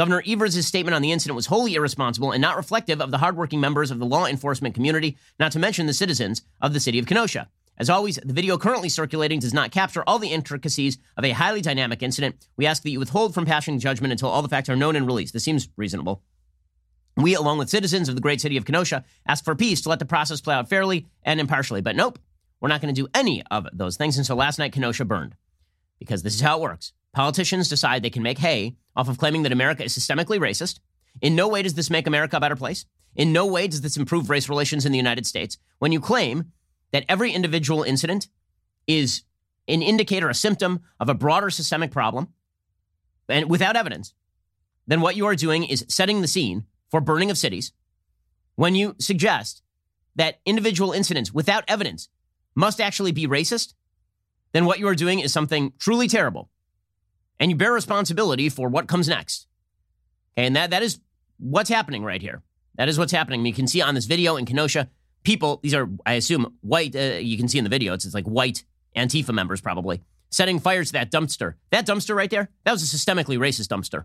Governor 0.00 0.22
Evers' 0.26 0.66
statement 0.66 0.94
on 0.94 1.02
the 1.02 1.12
incident 1.12 1.36
was 1.36 1.44
wholly 1.44 1.74
irresponsible 1.74 2.32
and 2.32 2.40
not 2.40 2.56
reflective 2.56 3.02
of 3.02 3.10
the 3.10 3.18
hardworking 3.18 3.60
members 3.60 3.90
of 3.90 3.98
the 3.98 4.06
law 4.06 4.24
enforcement 4.24 4.74
community, 4.74 5.18
not 5.38 5.52
to 5.52 5.58
mention 5.58 5.84
the 5.84 5.92
citizens 5.92 6.40
of 6.58 6.72
the 6.72 6.80
city 6.80 6.98
of 6.98 7.04
Kenosha. 7.04 7.50
As 7.76 7.90
always, 7.90 8.16
the 8.16 8.32
video 8.32 8.56
currently 8.56 8.88
circulating 8.88 9.40
does 9.40 9.52
not 9.52 9.72
capture 9.72 10.02
all 10.06 10.18
the 10.18 10.32
intricacies 10.32 10.96
of 11.18 11.24
a 11.26 11.32
highly 11.32 11.60
dynamic 11.60 12.02
incident. 12.02 12.36
We 12.56 12.64
ask 12.64 12.82
that 12.82 12.88
you 12.88 12.98
withhold 12.98 13.34
from 13.34 13.44
passing 13.44 13.78
judgment 13.78 14.10
until 14.10 14.30
all 14.30 14.40
the 14.40 14.48
facts 14.48 14.70
are 14.70 14.74
known 14.74 14.96
and 14.96 15.06
released. 15.06 15.34
This 15.34 15.44
seems 15.44 15.68
reasonable. 15.76 16.22
We, 17.18 17.34
along 17.34 17.58
with 17.58 17.68
citizens 17.68 18.08
of 18.08 18.14
the 18.14 18.22
great 18.22 18.40
city 18.40 18.56
of 18.56 18.64
Kenosha, 18.64 19.04
ask 19.26 19.44
for 19.44 19.54
peace 19.54 19.82
to 19.82 19.90
let 19.90 19.98
the 19.98 20.06
process 20.06 20.40
play 20.40 20.54
out 20.54 20.70
fairly 20.70 21.08
and 21.24 21.38
impartially. 21.38 21.82
But 21.82 21.94
nope, 21.94 22.18
we're 22.58 22.70
not 22.70 22.80
going 22.80 22.94
to 22.94 22.98
do 22.98 23.08
any 23.12 23.42
of 23.50 23.66
those 23.70 23.98
things. 23.98 24.16
And 24.16 24.24
so 24.24 24.34
last 24.34 24.58
night, 24.58 24.72
Kenosha 24.72 25.04
burned 25.04 25.36
because 25.98 26.22
this 26.22 26.36
is 26.36 26.40
how 26.40 26.56
it 26.56 26.62
works. 26.62 26.94
Politicians 27.12 27.68
decide 27.68 28.02
they 28.02 28.10
can 28.10 28.22
make 28.22 28.38
hay 28.38 28.76
off 28.94 29.08
of 29.08 29.18
claiming 29.18 29.42
that 29.42 29.52
America 29.52 29.84
is 29.84 29.96
systemically 29.96 30.38
racist. 30.38 30.78
In 31.20 31.34
no 31.34 31.48
way 31.48 31.62
does 31.62 31.74
this 31.74 31.90
make 31.90 32.06
America 32.06 32.36
a 32.36 32.40
better 32.40 32.56
place. 32.56 32.84
In 33.16 33.32
no 33.32 33.46
way 33.46 33.66
does 33.66 33.80
this 33.80 33.96
improve 33.96 34.30
race 34.30 34.48
relations 34.48 34.86
in 34.86 34.92
the 34.92 34.98
United 34.98 35.26
States. 35.26 35.58
When 35.78 35.92
you 35.92 36.00
claim 36.00 36.52
that 36.92 37.04
every 37.08 37.32
individual 37.32 37.82
incident 37.82 38.28
is 38.86 39.22
an 39.66 39.82
indicator, 39.82 40.28
a 40.28 40.34
symptom 40.34 40.80
of 40.98 41.08
a 41.08 41.14
broader 41.14 41.50
systemic 41.50 41.90
problem, 41.90 42.28
and 43.28 43.48
without 43.48 43.76
evidence, 43.76 44.14
then 44.86 45.00
what 45.00 45.16
you 45.16 45.26
are 45.26 45.36
doing 45.36 45.64
is 45.64 45.84
setting 45.88 46.20
the 46.20 46.28
scene 46.28 46.64
for 46.90 47.00
burning 47.00 47.30
of 47.30 47.38
cities 47.38 47.72
when 48.60 48.74
you 48.74 48.94
suggest 48.98 49.62
that 50.16 50.38
individual 50.44 50.92
incidents 50.92 51.32
without 51.32 51.64
evidence 51.66 52.10
must 52.54 52.78
actually 52.78 53.10
be 53.10 53.26
racist, 53.26 53.72
then 54.52 54.66
what 54.66 54.78
you 54.78 54.86
are 54.86 54.94
doing 54.94 55.18
is 55.18 55.32
something 55.32 55.72
truly 55.78 56.08
terrible. 56.08 56.50
And 57.40 57.50
you 57.50 57.56
bear 57.56 57.72
responsibility 57.72 58.50
for 58.50 58.68
what 58.68 58.86
comes 58.86 59.08
next. 59.08 59.48
Okay, 60.36 60.46
and 60.46 60.54
that, 60.54 60.70
that 60.70 60.82
is 60.82 61.00
what's 61.38 61.70
happening 61.70 62.04
right 62.04 62.20
here. 62.20 62.42
That 62.76 62.88
is 62.88 62.98
what's 62.98 63.12
happening. 63.12 63.44
You 63.46 63.54
can 63.54 63.66
see 63.66 63.80
on 63.80 63.94
this 63.94 64.04
video 64.04 64.36
in 64.36 64.44
Kenosha, 64.44 64.88
people, 65.24 65.58
these 65.62 65.74
are, 65.74 65.88
I 66.06 66.12
assume, 66.14 66.54
white, 66.60 66.94
uh, 66.94 67.18
you 67.18 67.36
can 67.36 67.48
see 67.48 67.58
in 67.58 67.64
the 67.64 67.70
video, 67.70 67.94
it's, 67.94 68.04
it's 68.04 68.14
like 68.14 68.26
white 68.26 68.64
Antifa 68.96 69.32
members 69.32 69.60
probably, 69.60 70.02
setting 70.30 70.60
fires 70.60 70.88
to 70.88 70.92
that 70.94 71.10
dumpster. 71.10 71.54
That 71.70 71.86
dumpster 71.86 72.14
right 72.14 72.30
there, 72.30 72.50
that 72.64 72.72
was 72.72 72.82
a 72.82 72.96
systemically 72.96 73.38
racist 73.38 73.68
dumpster. 73.68 74.04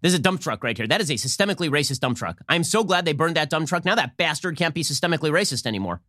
This 0.00 0.12
is 0.12 0.18
a 0.18 0.22
dump 0.22 0.40
truck 0.40 0.62
right 0.62 0.76
here. 0.76 0.86
That 0.86 1.00
is 1.00 1.10
a 1.10 1.14
systemically 1.14 1.70
racist 1.70 2.00
dump 2.00 2.18
truck. 2.18 2.40
I'm 2.48 2.62
so 2.62 2.84
glad 2.84 3.04
they 3.04 3.14
burned 3.14 3.36
that 3.36 3.50
dump 3.50 3.68
truck. 3.68 3.84
Now 3.84 3.94
that 3.94 4.16
bastard 4.16 4.56
can't 4.56 4.74
be 4.74 4.82
systemically 4.82 5.30
racist 5.30 5.66
anymore. 5.66 6.02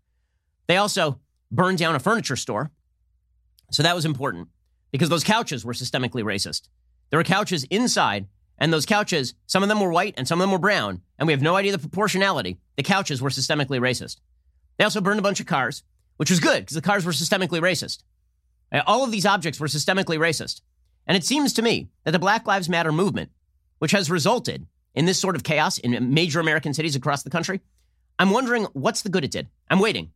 They 0.67 0.77
also 0.77 1.19
burned 1.49 1.77
down 1.77 1.95
a 1.95 1.99
furniture 1.99 2.35
store. 2.35 2.71
So 3.71 3.83
that 3.83 3.95
was 3.95 4.05
important 4.05 4.49
because 4.95 5.09
those 5.09 5.23
couches 5.23 5.65
were 5.65 5.73
systemically 5.73 6.23
racist. 6.23 6.69
There 7.09 7.19
were 7.19 7.23
couches 7.23 7.65
inside, 7.65 8.27
and 8.57 8.71
those 8.71 8.85
couches, 8.85 9.33
some 9.45 9.61
of 9.61 9.69
them 9.69 9.81
were 9.81 9.91
white 9.91 10.13
and 10.17 10.27
some 10.27 10.39
of 10.39 10.43
them 10.43 10.51
were 10.51 10.57
brown, 10.57 11.01
and 11.19 11.27
we 11.27 11.33
have 11.33 11.41
no 11.41 11.55
idea 11.55 11.73
the 11.73 11.79
proportionality. 11.79 12.59
The 12.77 12.83
couches 12.83 13.21
were 13.21 13.29
systemically 13.29 13.79
racist. 13.79 14.21
They 14.77 14.85
also 14.85 15.01
burned 15.01 15.19
a 15.19 15.23
bunch 15.23 15.41
of 15.41 15.45
cars, 15.45 15.83
which 16.15 16.29
was 16.29 16.39
good 16.39 16.61
because 16.61 16.75
the 16.75 16.81
cars 16.81 17.05
were 17.05 17.11
systemically 17.11 17.59
racist. 17.59 18.03
Uh, 18.71 18.81
all 18.87 19.03
of 19.03 19.11
these 19.11 19.25
objects 19.25 19.59
were 19.59 19.67
systemically 19.67 20.17
racist. 20.17 20.61
And 21.05 21.17
it 21.17 21.25
seems 21.25 21.53
to 21.53 21.61
me 21.61 21.89
that 22.03 22.11
the 22.11 22.19
Black 22.19 22.47
Lives 22.47 22.69
Matter 22.69 22.91
movement 22.91 23.31
which 23.79 23.91
has 23.91 24.09
resulted 24.09 24.65
in 24.93 25.05
this 25.05 25.19
sort 25.19 25.35
of 25.35 25.43
chaos 25.43 25.77
in 25.77 26.13
major 26.13 26.39
American 26.39 26.73
cities 26.73 26.95
across 26.95 27.23
the 27.23 27.29
country. 27.29 27.61
I'm 28.17 28.31
wondering 28.31 28.63
what's 28.73 29.01
the 29.01 29.09
good 29.09 29.25
it 29.25 29.31
did. 29.31 29.49
I'm 29.69 29.79
waiting. 29.79 30.11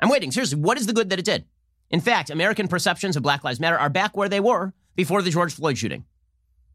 I'm 0.00 0.10
waiting. 0.10 0.30
Seriously, 0.30 0.60
what 0.60 0.78
is 0.78 0.86
the 0.86 0.92
good 0.92 1.10
that 1.10 1.18
it 1.18 1.24
did? 1.24 1.46
In 1.90 2.00
fact, 2.00 2.30
American 2.30 2.68
perceptions 2.68 3.16
of 3.16 3.22
Black 3.22 3.44
Lives 3.44 3.60
Matter 3.60 3.78
are 3.78 3.88
back 3.88 4.16
where 4.16 4.28
they 4.28 4.40
were 4.40 4.74
before 4.94 5.22
the 5.22 5.30
George 5.30 5.54
Floyd 5.54 5.78
shooting, 5.78 6.04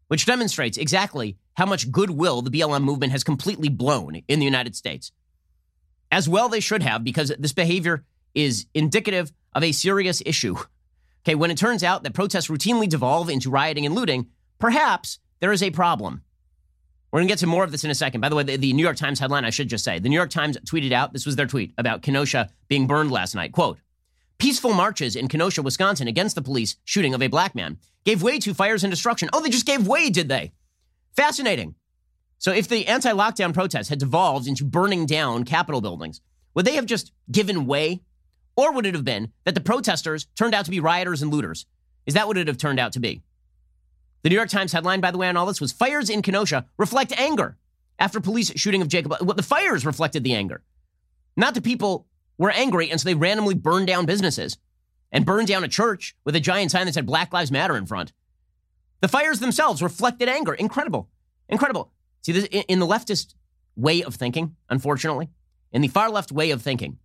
which 0.07 0.25
demonstrates 0.25 0.77
exactly 0.77 1.37
how 1.55 1.65
much 1.65 1.91
goodwill 1.91 2.41
the 2.41 2.49
BLM 2.49 2.83
movement 2.83 3.11
has 3.11 3.23
completely 3.23 3.69
blown 3.69 4.21
in 4.27 4.39
the 4.39 4.45
United 4.45 4.75
States. 4.75 5.11
As 6.11 6.27
well, 6.27 6.49
they 6.49 6.59
should 6.59 6.83
have, 6.83 7.03
because 7.03 7.31
this 7.39 7.53
behavior 7.53 8.05
is 8.33 8.65
indicative 8.73 9.31
of 9.53 9.63
a 9.63 9.71
serious 9.71 10.21
issue. 10.25 10.55
Okay, 11.25 11.35
when 11.35 11.51
it 11.51 11.57
turns 11.57 11.83
out 11.83 12.03
that 12.03 12.13
protests 12.13 12.47
routinely 12.47 12.89
devolve 12.89 13.29
into 13.29 13.49
rioting 13.49 13.85
and 13.85 13.95
looting, 13.95 14.27
perhaps 14.59 15.19
there 15.39 15.51
is 15.51 15.63
a 15.63 15.71
problem. 15.71 16.23
We're 17.11 17.19
going 17.19 17.27
to 17.27 17.31
get 17.31 17.39
to 17.39 17.47
more 17.47 17.63
of 17.63 17.71
this 17.71 17.83
in 17.83 17.91
a 17.91 17.95
second. 17.95 18.21
By 18.21 18.29
the 18.29 18.35
way, 18.35 18.43
the, 18.43 18.57
the, 18.57 18.73
New 18.73 18.81
York 18.81 18.97
Times 18.97 19.19
headline, 19.19 19.45
I 19.45 19.51
should 19.51 19.69
just 19.69 19.83
say, 19.83 19.99
the 19.99 20.09
New 20.09 20.15
York 20.15 20.31
Times 20.31 20.57
tweeted 20.65 20.91
out, 20.91 21.13
this 21.13 21.27
was 21.27 21.35
their 21.35 21.45
tweet 21.45 21.71
about 21.77 22.01
Kenosha 22.01 22.49
being 22.67 22.87
burned 22.87 23.11
last 23.11 23.35
night. 23.35 23.51
Quote, 23.51 23.77
peaceful 24.43 24.73
marches 24.73 25.15
in 25.15 25.29
Kenosha, 25.29 25.61
Wisconsin 25.61 26.09
against 26.09 26.35
the 26.35 26.41
police 26.41 26.75
shooting 26.83 27.13
of 27.13 27.21
a 27.21 27.27
black 27.27 27.55
man 27.55 27.77
gave 28.03 28.21
way 28.21 28.37
to 28.39 28.53
fires 28.53 28.83
and 28.83 28.91
destruction. 28.91 29.29
Oh, 29.31 29.41
they 29.41 29.49
just 29.49 29.65
gave 29.65 29.87
way, 29.87 30.09
did 30.09 30.27
they? 30.27 30.51
Fascinating. 31.15 31.75
So 32.39 32.51
if 32.51 32.67
the 32.67 32.85
anti-lockdown 32.87 33.53
protests 33.53 33.87
had 33.87 33.99
devolved 33.99 34.45
into 34.45 34.65
burning 34.65 35.05
down 35.05 35.45
Capitol 35.45 35.79
buildings, 35.79 36.19
would 36.55 36.65
they 36.65 36.75
have 36.75 36.85
just 36.85 37.13
given 37.31 37.65
way? 37.65 38.01
Or 38.57 38.73
would 38.73 38.85
it 38.85 38.95
have 38.95 39.05
been 39.05 39.31
that 39.45 39.55
the 39.55 39.61
protesters 39.61 40.27
turned 40.35 40.53
out 40.53 40.65
to 40.65 40.71
be 40.71 40.81
rioters 40.81 41.21
and 41.21 41.31
looters? 41.31 41.65
Is 42.05 42.13
that 42.13 42.27
what 42.27 42.37
it 42.37 42.47
have 42.47 42.57
turned 42.57 42.81
out 42.81 42.91
to 42.93 42.99
be? 42.99 43.21
The 44.23 44.29
New 44.29 44.35
York 44.35 44.49
Times 44.49 44.73
headline, 44.73 44.99
by 44.99 45.11
the 45.11 45.17
way, 45.17 45.29
on 45.29 45.37
all 45.37 45.45
this 45.45 45.61
was 45.61 45.71
Fires 45.71 46.09
in 46.09 46.21
Kenosha 46.21 46.65
reflect 46.77 47.13
anger 47.17 47.55
after 47.97 48.19
police 48.19 48.51
shooting 48.57 48.81
of 48.81 48.89
Jacob. 48.89 49.15
What 49.21 49.37
the 49.37 49.41
fires 49.41 49.85
reflected 49.85 50.25
the 50.25 50.33
anger. 50.33 50.63
Not 51.37 51.53
the 51.53 51.61
people 51.61 52.07
were 52.43 52.51
angry, 52.51 52.91
and 52.91 52.99
so 52.99 53.05
they 53.05 53.15
randomly 53.15 53.55
burned 53.55 53.87
down 53.87 54.05
businesses 54.05 54.57
and 55.13 55.25
burned 55.25 55.47
down 55.47 55.63
a 55.63 55.67
church 55.69 56.13
with 56.25 56.35
a 56.35 56.41
giant 56.41 56.71
sign 56.71 56.85
that 56.85 56.93
said 56.93 57.05
Black 57.05 57.31
Lives 57.31 57.51
Matter 57.51 57.77
in 57.77 57.85
front. 57.85 58.11
The 58.99 59.07
fires 59.07 59.39
themselves 59.39 59.81
reflected 59.81 60.27
anger. 60.27 60.53
Incredible. 60.53 61.07
Incredible. 61.47 61.93
See, 62.21 62.33
this, 62.33 62.43
in 62.43 62.79
the 62.79 62.85
leftist 62.85 63.35
way 63.77 64.03
of 64.03 64.15
thinking, 64.15 64.57
unfortunately, 64.69 65.29
in 65.71 65.81
the 65.81 65.87
far 65.87 66.09
left 66.09 66.33
way 66.33 66.51
of 66.51 66.61
thinking, 66.61 66.97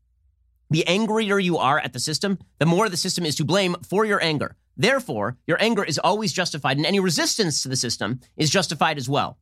the 0.70 0.84
angrier 0.88 1.38
you 1.38 1.56
are 1.56 1.78
at 1.78 1.92
the 1.92 2.00
system, 2.00 2.40
the 2.58 2.66
more 2.66 2.88
the 2.88 2.96
system 2.96 3.24
is 3.24 3.36
to 3.36 3.44
blame 3.44 3.76
for 3.88 4.04
your 4.04 4.20
anger. 4.20 4.56
Therefore, 4.76 5.36
your 5.46 5.62
anger 5.62 5.84
is 5.84 6.00
always 6.00 6.32
justified, 6.32 6.78
and 6.78 6.86
any 6.86 6.98
resistance 6.98 7.62
to 7.62 7.68
the 7.68 7.76
system 7.76 8.18
is 8.36 8.50
justified 8.50 8.98
as 8.98 9.08
well. 9.08 9.38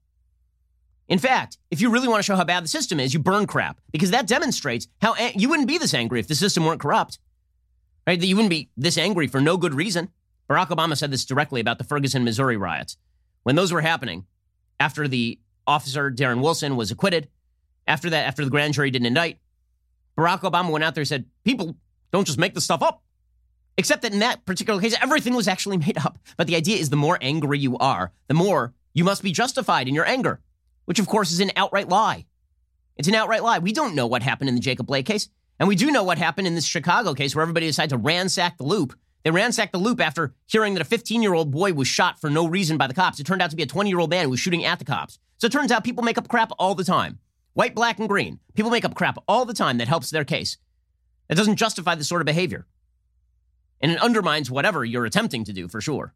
In 1.08 1.18
fact, 1.18 1.58
if 1.70 1.80
you 1.80 1.90
really 1.90 2.08
want 2.08 2.18
to 2.18 2.22
show 2.24 2.36
how 2.36 2.44
bad 2.44 2.64
the 2.64 2.68
system 2.68 2.98
is, 2.98 3.14
you 3.14 3.20
burn 3.20 3.46
crap 3.46 3.80
because 3.92 4.10
that 4.10 4.26
demonstrates 4.26 4.88
how 5.00 5.14
you 5.34 5.48
wouldn't 5.48 5.68
be 5.68 5.78
this 5.78 5.94
angry 5.94 6.18
if 6.18 6.26
the 6.26 6.34
system 6.34 6.64
weren't 6.64 6.80
corrupt. 6.80 7.18
Right? 8.06 8.18
That 8.18 8.26
you 8.26 8.36
wouldn't 8.36 8.50
be 8.50 8.70
this 8.76 8.98
angry 8.98 9.26
for 9.26 9.40
no 9.40 9.56
good 9.56 9.74
reason. 9.74 10.10
Barack 10.48 10.68
Obama 10.68 10.96
said 10.96 11.10
this 11.10 11.24
directly 11.24 11.60
about 11.60 11.78
the 11.78 11.84
Ferguson, 11.84 12.24
Missouri 12.24 12.56
riots. 12.56 12.96
When 13.42 13.56
those 13.56 13.72
were 13.72 13.80
happening, 13.80 14.26
after 14.78 15.08
the 15.08 15.38
officer 15.66 16.10
Darren 16.10 16.40
Wilson 16.40 16.76
was 16.76 16.90
acquitted, 16.90 17.28
after 17.86 18.10
that, 18.10 18.26
after 18.26 18.44
the 18.44 18.50
grand 18.50 18.74
jury 18.74 18.90
didn't 18.90 19.06
indict, 19.06 19.38
Barack 20.18 20.40
Obama 20.40 20.70
went 20.70 20.84
out 20.84 20.94
there 20.94 21.02
and 21.02 21.08
said, 21.08 21.26
People 21.44 21.76
don't 22.12 22.26
just 22.26 22.38
make 22.38 22.54
this 22.54 22.64
stuff 22.64 22.82
up. 22.82 23.02
Except 23.78 24.02
that 24.02 24.12
in 24.12 24.20
that 24.20 24.44
particular 24.46 24.80
case, 24.80 24.96
everything 25.00 25.34
was 25.34 25.48
actually 25.48 25.76
made 25.86 25.98
up. 25.98 26.18
But 26.36 26.46
the 26.46 26.56
idea 26.56 26.78
is 26.78 26.90
the 26.90 26.96
more 26.96 27.18
angry 27.20 27.58
you 27.58 27.76
are, 27.78 28.12
the 28.28 28.34
more 28.34 28.74
you 28.94 29.04
must 29.04 29.22
be 29.22 29.32
justified 29.32 29.88
in 29.88 29.94
your 29.94 30.06
anger, 30.06 30.40
which 30.86 30.98
of 30.98 31.06
course 31.06 31.30
is 31.30 31.40
an 31.40 31.52
outright 31.54 31.88
lie. 31.88 32.26
It's 32.96 33.08
an 33.08 33.14
outright 33.14 33.42
lie. 33.42 33.58
We 33.58 33.72
don't 33.72 33.94
know 33.94 34.06
what 34.06 34.22
happened 34.22 34.48
in 34.48 34.54
the 34.54 34.60
Jacob 34.60 34.86
Blake 34.86 35.06
case. 35.06 35.28
And 35.58 35.68
we 35.68 35.76
do 35.76 35.90
know 35.90 36.02
what 36.02 36.18
happened 36.18 36.46
in 36.46 36.54
this 36.54 36.66
Chicago 36.66 37.14
case 37.14 37.34
where 37.34 37.42
everybody 37.42 37.66
decided 37.66 37.90
to 37.90 37.98
ransack 37.98 38.56
the 38.56 38.64
loop. 38.64 38.98
They 39.22 39.30
ransacked 39.30 39.72
the 39.72 39.78
loop 39.78 40.00
after 40.00 40.34
hearing 40.46 40.74
that 40.74 40.82
a 40.82 40.84
15 40.84 41.22
year 41.22 41.34
old 41.34 41.50
boy 41.50 41.72
was 41.72 41.88
shot 41.88 42.20
for 42.20 42.30
no 42.30 42.46
reason 42.46 42.78
by 42.78 42.86
the 42.86 42.94
cops. 42.94 43.20
It 43.20 43.26
turned 43.26 43.42
out 43.42 43.50
to 43.50 43.56
be 43.56 43.62
a 43.62 43.66
20 43.66 43.90
year 43.90 43.98
old 43.98 44.10
man 44.10 44.24
who 44.24 44.30
was 44.30 44.40
shooting 44.40 44.64
at 44.64 44.78
the 44.78 44.84
cops. 44.84 45.18
So 45.38 45.46
it 45.46 45.52
turns 45.52 45.72
out 45.72 45.84
people 45.84 46.04
make 46.04 46.18
up 46.18 46.28
crap 46.28 46.52
all 46.58 46.74
the 46.74 46.84
time. 46.84 47.18
White, 47.54 47.74
black, 47.74 47.98
and 47.98 48.08
green. 48.08 48.38
People 48.54 48.70
make 48.70 48.84
up 48.84 48.94
crap 48.94 49.18
all 49.26 49.44
the 49.44 49.54
time 49.54 49.78
that 49.78 49.88
helps 49.88 50.10
their 50.10 50.24
case. 50.24 50.58
It 51.28 51.34
doesn't 51.34 51.56
justify 51.56 51.94
this 51.94 52.08
sort 52.08 52.20
of 52.20 52.26
behavior. 52.26 52.66
And 53.80 53.90
it 53.92 54.00
undermines 54.00 54.50
whatever 54.50 54.84
you're 54.84 55.06
attempting 55.06 55.44
to 55.44 55.52
do 55.52 55.68
for 55.68 55.80
sure. 55.80 56.14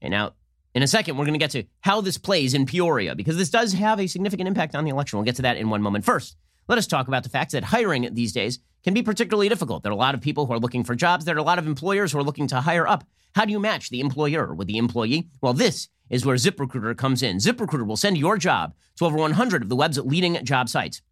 And 0.00 0.12
now, 0.12 0.34
in 0.74 0.82
a 0.82 0.86
second, 0.86 1.16
we're 1.16 1.24
going 1.24 1.38
to 1.38 1.38
get 1.38 1.50
to 1.52 1.64
how 1.80 2.00
this 2.00 2.18
plays 2.18 2.54
in 2.54 2.66
Peoria 2.66 3.14
because 3.14 3.36
this 3.36 3.50
does 3.50 3.72
have 3.72 3.98
a 3.98 4.06
significant 4.06 4.48
impact 4.48 4.74
on 4.74 4.84
the 4.84 4.90
election. 4.90 5.18
We'll 5.18 5.24
get 5.24 5.36
to 5.36 5.42
that 5.42 5.56
in 5.56 5.70
one 5.70 5.82
moment. 5.82 6.04
First, 6.04 6.36
let 6.68 6.78
us 6.78 6.86
talk 6.86 7.08
about 7.08 7.22
the 7.22 7.30
fact 7.30 7.52
that 7.52 7.64
hiring 7.64 8.08
these 8.12 8.32
days 8.32 8.58
can 8.84 8.94
be 8.94 9.02
particularly 9.02 9.48
difficult. 9.48 9.82
There 9.82 9.90
are 9.90 9.94
a 9.94 9.96
lot 9.96 10.14
of 10.14 10.20
people 10.20 10.46
who 10.46 10.52
are 10.52 10.58
looking 10.58 10.84
for 10.84 10.94
jobs. 10.94 11.24
There 11.24 11.34
are 11.34 11.38
a 11.38 11.42
lot 11.42 11.58
of 11.58 11.66
employers 11.66 12.12
who 12.12 12.18
are 12.18 12.22
looking 12.22 12.46
to 12.48 12.60
hire 12.60 12.86
up. 12.86 13.04
How 13.34 13.44
do 13.44 13.52
you 13.52 13.60
match 13.60 13.90
the 13.90 14.00
employer 14.00 14.54
with 14.54 14.68
the 14.68 14.78
employee? 14.78 15.28
Well, 15.40 15.54
this 15.54 15.88
is 16.10 16.24
where 16.24 16.36
ZipRecruiter 16.36 16.96
comes 16.96 17.22
in. 17.22 17.38
ZipRecruiter 17.38 17.86
will 17.86 17.96
send 17.96 18.18
your 18.18 18.36
job 18.38 18.74
to 18.96 19.04
over 19.04 19.16
100 19.16 19.62
of 19.62 19.68
the 19.68 19.76
web's 19.76 19.98
leading 19.98 20.42
job 20.44 20.68
sites. 20.68 21.02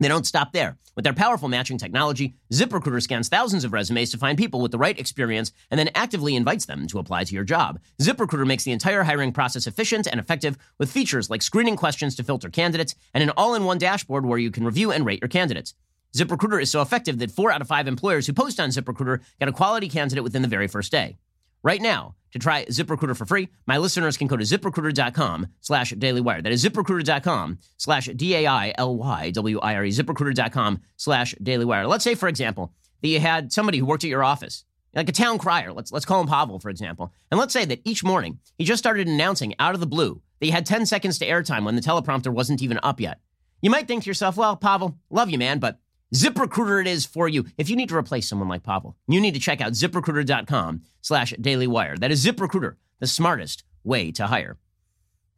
They 0.00 0.08
don't 0.08 0.26
stop 0.26 0.52
there. 0.52 0.78
With 0.94 1.04
their 1.04 1.12
powerful 1.12 1.48
matching 1.48 1.78
technology, 1.78 2.34
ZipRecruiter 2.52 3.02
scans 3.02 3.28
thousands 3.28 3.64
of 3.64 3.72
resumes 3.72 4.10
to 4.10 4.18
find 4.18 4.38
people 4.38 4.60
with 4.60 4.72
the 4.72 4.78
right 4.78 4.98
experience 4.98 5.52
and 5.70 5.78
then 5.78 5.90
actively 5.94 6.36
invites 6.36 6.66
them 6.66 6.86
to 6.88 6.98
apply 6.98 7.24
to 7.24 7.34
your 7.34 7.44
job. 7.44 7.80
ZipRecruiter 8.00 8.46
makes 8.46 8.64
the 8.64 8.72
entire 8.72 9.02
hiring 9.02 9.32
process 9.32 9.66
efficient 9.66 10.06
and 10.06 10.20
effective 10.20 10.56
with 10.78 10.90
features 10.90 11.30
like 11.30 11.42
screening 11.42 11.76
questions 11.76 12.14
to 12.16 12.24
filter 12.24 12.48
candidates 12.48 12.94
and 13.14 13.22
an 13.22 13.30
all 13.36 13.54
in 13.54 13.64
one 13.64 13.78
dashboard 13.78 14.24
where 14.24 14.38
you 14.38 14.50
can 14.50 14.64
review 14.64 14.90
and 14.92 15.04
rate 15.04 15.20
your 15.20 15.28
candidates. 15.28 15.74
ZipRecruiter 16.16 16.62
is 16.62 16.70
so 16.70 16.80
effective 16.80 17.18
that 17.18 17.30
four 17.30 17.50
out 17.50 17.60
of 17.60 17.68
five 17.68 17.86
employers 17.86 18.26
who 18.26 18.32
post 18.32 18.58
on 18.58 18.70
ZipRecruiter 18.70 19.20
get 19.38 19.48
a 19.48 19.52
quality 19.52 19.88
candidate 19.88 20.24
within 20.24 20.42
the 20.42 20.48
very 20.48 20.68
first 20.68 20.90
day. 20.90 21.18
Right 21.62 21.80
now, 21.80 22.14
to 22.32 22.38
try 22.38 22.64
ZipRecruiter 22.66 23.16
for 23.16 23.26
free, 23.26 23.48
my 23.66 23.78
listeners 23.78 24.16
can 24.16 24.26
go 24.26 24.36
to 24.36 24.44
ziprecruiter.com 24.44 25.46
slash 25.60 25.92
dailywire. 25.94 26.42
That 26.42 26.52
is 26.52 26.64
ziprecruiter.com 26.64 27.58
slash 27.76 28.06
D-A-I-L-Y-W-I-R-E, 28.06 29.90
ziprecruiter.com 29.90 30.80
slash 30.96 31.34
dailywire. 31.42 31.88
Let's 31.88 32.04
say, 32.04 32.14
for 32.14 32.28
example, 32.28 32.72
that 33.02 33.08
you 33.08 33.20
had 33.20 33.52
somebody 33.52 33.78
who 33.78 33.86
worked 33.86 34.04
at 34.04 34.10
your 34.10 34.24
office, 34.24 34.64
like 34.94 35.08
a 35.08 35.12
town 35.12 35.38
crier. 35.38 35.72
Let's, 35.72 35.90
let's 35.90 36.04
call 36.04 36.20
him 36.20 36.28
Pavel, 36.28 36.58
for 36.60 36.70
example. 36.70 37.12
And 37.30 37.40
let's 37.40 37.52
say 37.52 37.64
that 37.64 37.80
each 37.84 38.04
morning 38.04 38.38
he 38.56 38.64
just 38.64 38.82
started 38.82 39.08
announcing 39.08 39.54
out 39.58 39.74
of 39.74 39.80
the 39.80 39.86
blue 39.86 40.20
that 40.38 40.46
he 40.46 40.52
had 40.52 40.66
10 40.66 40.86
seconds 40.86 41.18
to 41.18 41.26
airtime 41.26 41.64
when 41.64 41.76
the 41.76 41.82
teleprompter 41.82 42.32
wasn't 42.32 42.62
even 42.62 42.78
up 42.82 43.00
yet. 43.00 43.20
You 43.60 43.70
might 43.70 43.88
think 43.88 44.04
to 44.04 44.10
yourself, 44.10 44.36
well, 44.36 44.56
Pavel, 44.56 44.98
love 45.10 45.30
you, 45.30 45.38
man, 45.38 45.58
but 45.58 45.80
ZipRecruiter 46.14 46.80
it 46.80 46.86
is 46.86 47.04
for 47.04 47.28
you. 47.28 47.44
If 47.58 47.68
you 47.68 47.76
need 47.76 47.90
to 47.90 47.96
replace 47.96 48.28
someone 48.28 48.48
like 48.48 48.62
Pavel, 48.62 48.96
you 49.06 49.20
need 49.20 49.34
to 49.34 49.40
check 49.40 49.60
out 49.60 49.72
ziprecruiter.com 49.72 50.82
slash 51.02 51.34
dailywire. 51.34 51.98
That 51.98 52.10
is 52.10 52.24
ZipRecruiter, 52.24 52.76
the 52.98 53.06
smartest 53.06 53.64
way 53.84 54.10
to 54.12 54.26
hire. 54.26 54.56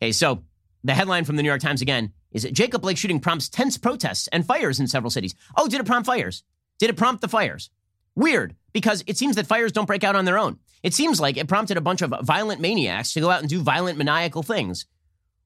Okay, 0.00 0.12
so 0.12 0.44
the 0.84 0.94
headline 0.94 1.24
from 1.24 1.36
the 1.36 1.42
New 1.42 1.48
York 1.48 1.60
Times 1.60 1.82
again 1.82 2.12
is 2.30 2.44
that 2.44 2.52
Jacob 2.52 2.82
Blake 2.82 2.96
shooting 2.96 3.18
prompts 3.18 3.48
tense 3.48 3.76
protests 3.76 4.28
and 4.28 4.46
fires 4.46 4.78
in 4.78 4.86
several 4.86 5.10
cities. 5.10 5.34
Oh, 5.56 5.66
did 5.66 5.80
it 5.80 5.86
prompt 5.86 6.06
fires? 6.06 6.44
Did 6.78 6.90
it 6.90 6.96
prompt 6.96 7.20
the 7.20 7.28
fires? 7.28 7.70
Weird, 8.14 8.54
because 8.72 9.02
it 9.06 9.18
seems 9.18 9.36
that 9.36 9.46
fires 9.46 9.72
don't 9.72 9.86
break 9.86 10.04
out 10.04 10.16
on 10.16 10.24
their 10.24 10.38
own. 10.38 10.58
It 10.82 10.94
seems 10.94 11.20
like 11.20 11.36
it 11.36 11.48
prompted 11.48 11.76
a 11.76 11.82
bunch 11.82 12.00
of 12.00 12.14
violent 12.22 12.60
maniacs 12.60 13.12
to 13.14 13.20
go 13.20 13.30
out 13.30 13.40
and 13.40 13.48
do 13.48 13.60
violent 13.60 13.98
maniacal 13.98 14.42
things. 14.42 14.86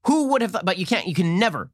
Who 0.07 0.29
would 0.29 0.43
have 0.43 0.53
thought? 0.53 0.67
But 0.67 0.79
you 0.79 0.85
can't, 0.85 1.07
you 1.07 1.15
can 1.15 1.39
never 1.39 1.71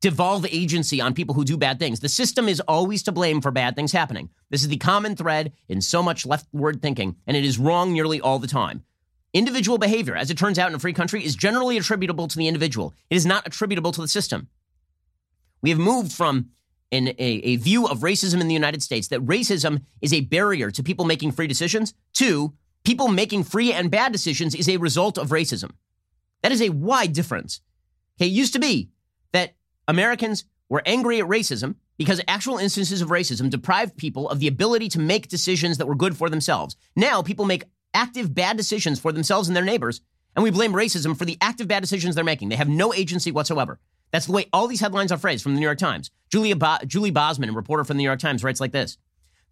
devolve 0.00 0.46
agency 0.46 1.00
on 1.00 1.14
people 1.14 1.34
who 1.34 1.44
do 1.44 1.56
bad 1.56 1.78
things. 1.78 2.00
The 2.00 2.08
system 2.08 2.48
is 2.48 2.60
always 2.60 3.02
to 3.04 3.12
blame 3.12 3.40
for 3.40 3.50
bad 3.50 3.74
things 3.74 3.92
happening. 3.92 4.30
This 4.50 4.62
is 4.62 4.68
the 4.68 4.76
common 4.76 5.16
thread 5.16 5.52
in 5.68 5.80
so 5.80 6.02
much 6.02 6.26
leftward 6.26 6.80
thinking, 6.80 7.16
and 7.26 7.36
it 7.36 7.44
is 7.44 7.58
wrong 7.58 7.92
nearly 7.92 8.20
all 8.20 8.38
the 8.38 8.46
time. 8.46 8.84
Individual 9.34 9.76
behavior, 9.76 10.16
as 10.16 10.30
it 10.30 10.38
turns 10.38 10.58
out 10.58 10.70
in 10.70 10.74
a 10.74 10.78
free 10.78 10.92
country, 10.92 11.24
is 11.24 11.36
generally 11.36 11.76
attributable 11.76 12.28
to 12.28 12.38
the 12.38 12.48
individual. 12.48 12.94
It 13.10 13.16
is 13.16 13.26
not 13.26 13.46
attributable 13.46 13.92
to 13.92 14.00
the 14.00 14.08
system. 14.08 14.48
We 15.62 15.70
have 15.70 15.78
moved 15.78 16.12
from 16.12 16.50
an, 16.90 17.08
a, 17.08 17.14
a 17.18 17.56
view 17.56 17.86
of 17.86 18.00
racism 18.00 18.40
in 18.40 18.48
the 18.48 18.54
United 18.54 18.82
States 18.82 19.08
that 19.08 19.24
racism 19.26 19.82
is 20.00 20.12
a 20.12 20.22
barrier 20.22 20.70
to 20.70 20.82
people 20.82 21.04
making 21.04 21.32
free 21.32 21.46
decisions 21.46 21.92
to 22.14 22.54
people 22.84 23.08
making 23.08 23.44
free 23.44 23.72
and 23.72 23.90
bad 23.90 24.12
decisions 24.12 24.54
is 24.54 24.68
a 24.68 24.78
result 24.78 25.18
of 25.18 25.28
racism. 25.28 25.72
That 26.42 26.52
is 26.52 26.62
a 26.62 26.70
wide 26.70 27.12
difference. 27.12 27.60
Okay, 28.16 28.26
it 28.26 28.32
used 28.32 28.54
to 28.54 28.58
be 28.58 28.90
Americans 29.88 30.44
were 30.68 30.82
angry 30.84 31.18
at 31.18 31.26
racism 31.26 31.74
because 31.96 32.20
actual 32.28 32.58
instances 32.58 33.00
of 33.00 33.08
racism 33.08 33.48
deprived 33.48 33.96
people 33.96 34.28
of 34.28 34.38
the 34.38 34.46
ability 34.46 34.88
to 34.90 35.00
make 35.00 35.28
decisions 35.28 35.78
that 35.78 35.86
were 35.86 35.94
good 35.94 36.16
for 36.16 36.28
themselves. 36.28 36.76
Now 36.94 37.22
people 37.22 37.46
make 37.46 37.64
active 37.94 38.34
bad 38.34 38.58
decisions 38.58 39.00
for 39.00 39.12
themselves 39.12 39.48
and 39.48 39.56
their 39.56 39.64
neighbors, 39.64 40.02
and 40.36 40.44
we 40.44 40.50
blame 40.50 40.74
racism 40.74 41.16
for 41.16 41.24
the 41.24 41.38
active 41.40 41.66
bad 41.66 41.80
decisions 41.80 42.14
they're 42.14 42.22
making. 42.22 42.50
They 42.50 42.56
have 42.56 42.68
no 42.68 42.92
agency 42.92 43.32
whatsoever. 43.32 43.80
That's 44.10 44.26
the 44.26 44.32
way 44.32 44.46
all 44.52 44.68
these 44.68 44.80
headlines 44.80 45.10
are 45.10 45.18
phrased 45.18 45.42
from 45.42 45.54
the 45.54 45.60
New 45.60 45.66
York 45.66 45.78
Times. 45.78 46.10
Julia 46.30 46.54
Julie 46.86 47.10
Bosman, 47.10 47.48
a 47.48 47.52
reporter 47.52 47.84
from 47.84 47.96
the 47.96 48.02
New 48.02 48.08
York 48.08 48.20
Times, 48.20 48.44
writes 48.44 48.60
like 48.60 48.72
this. 48.72 48.98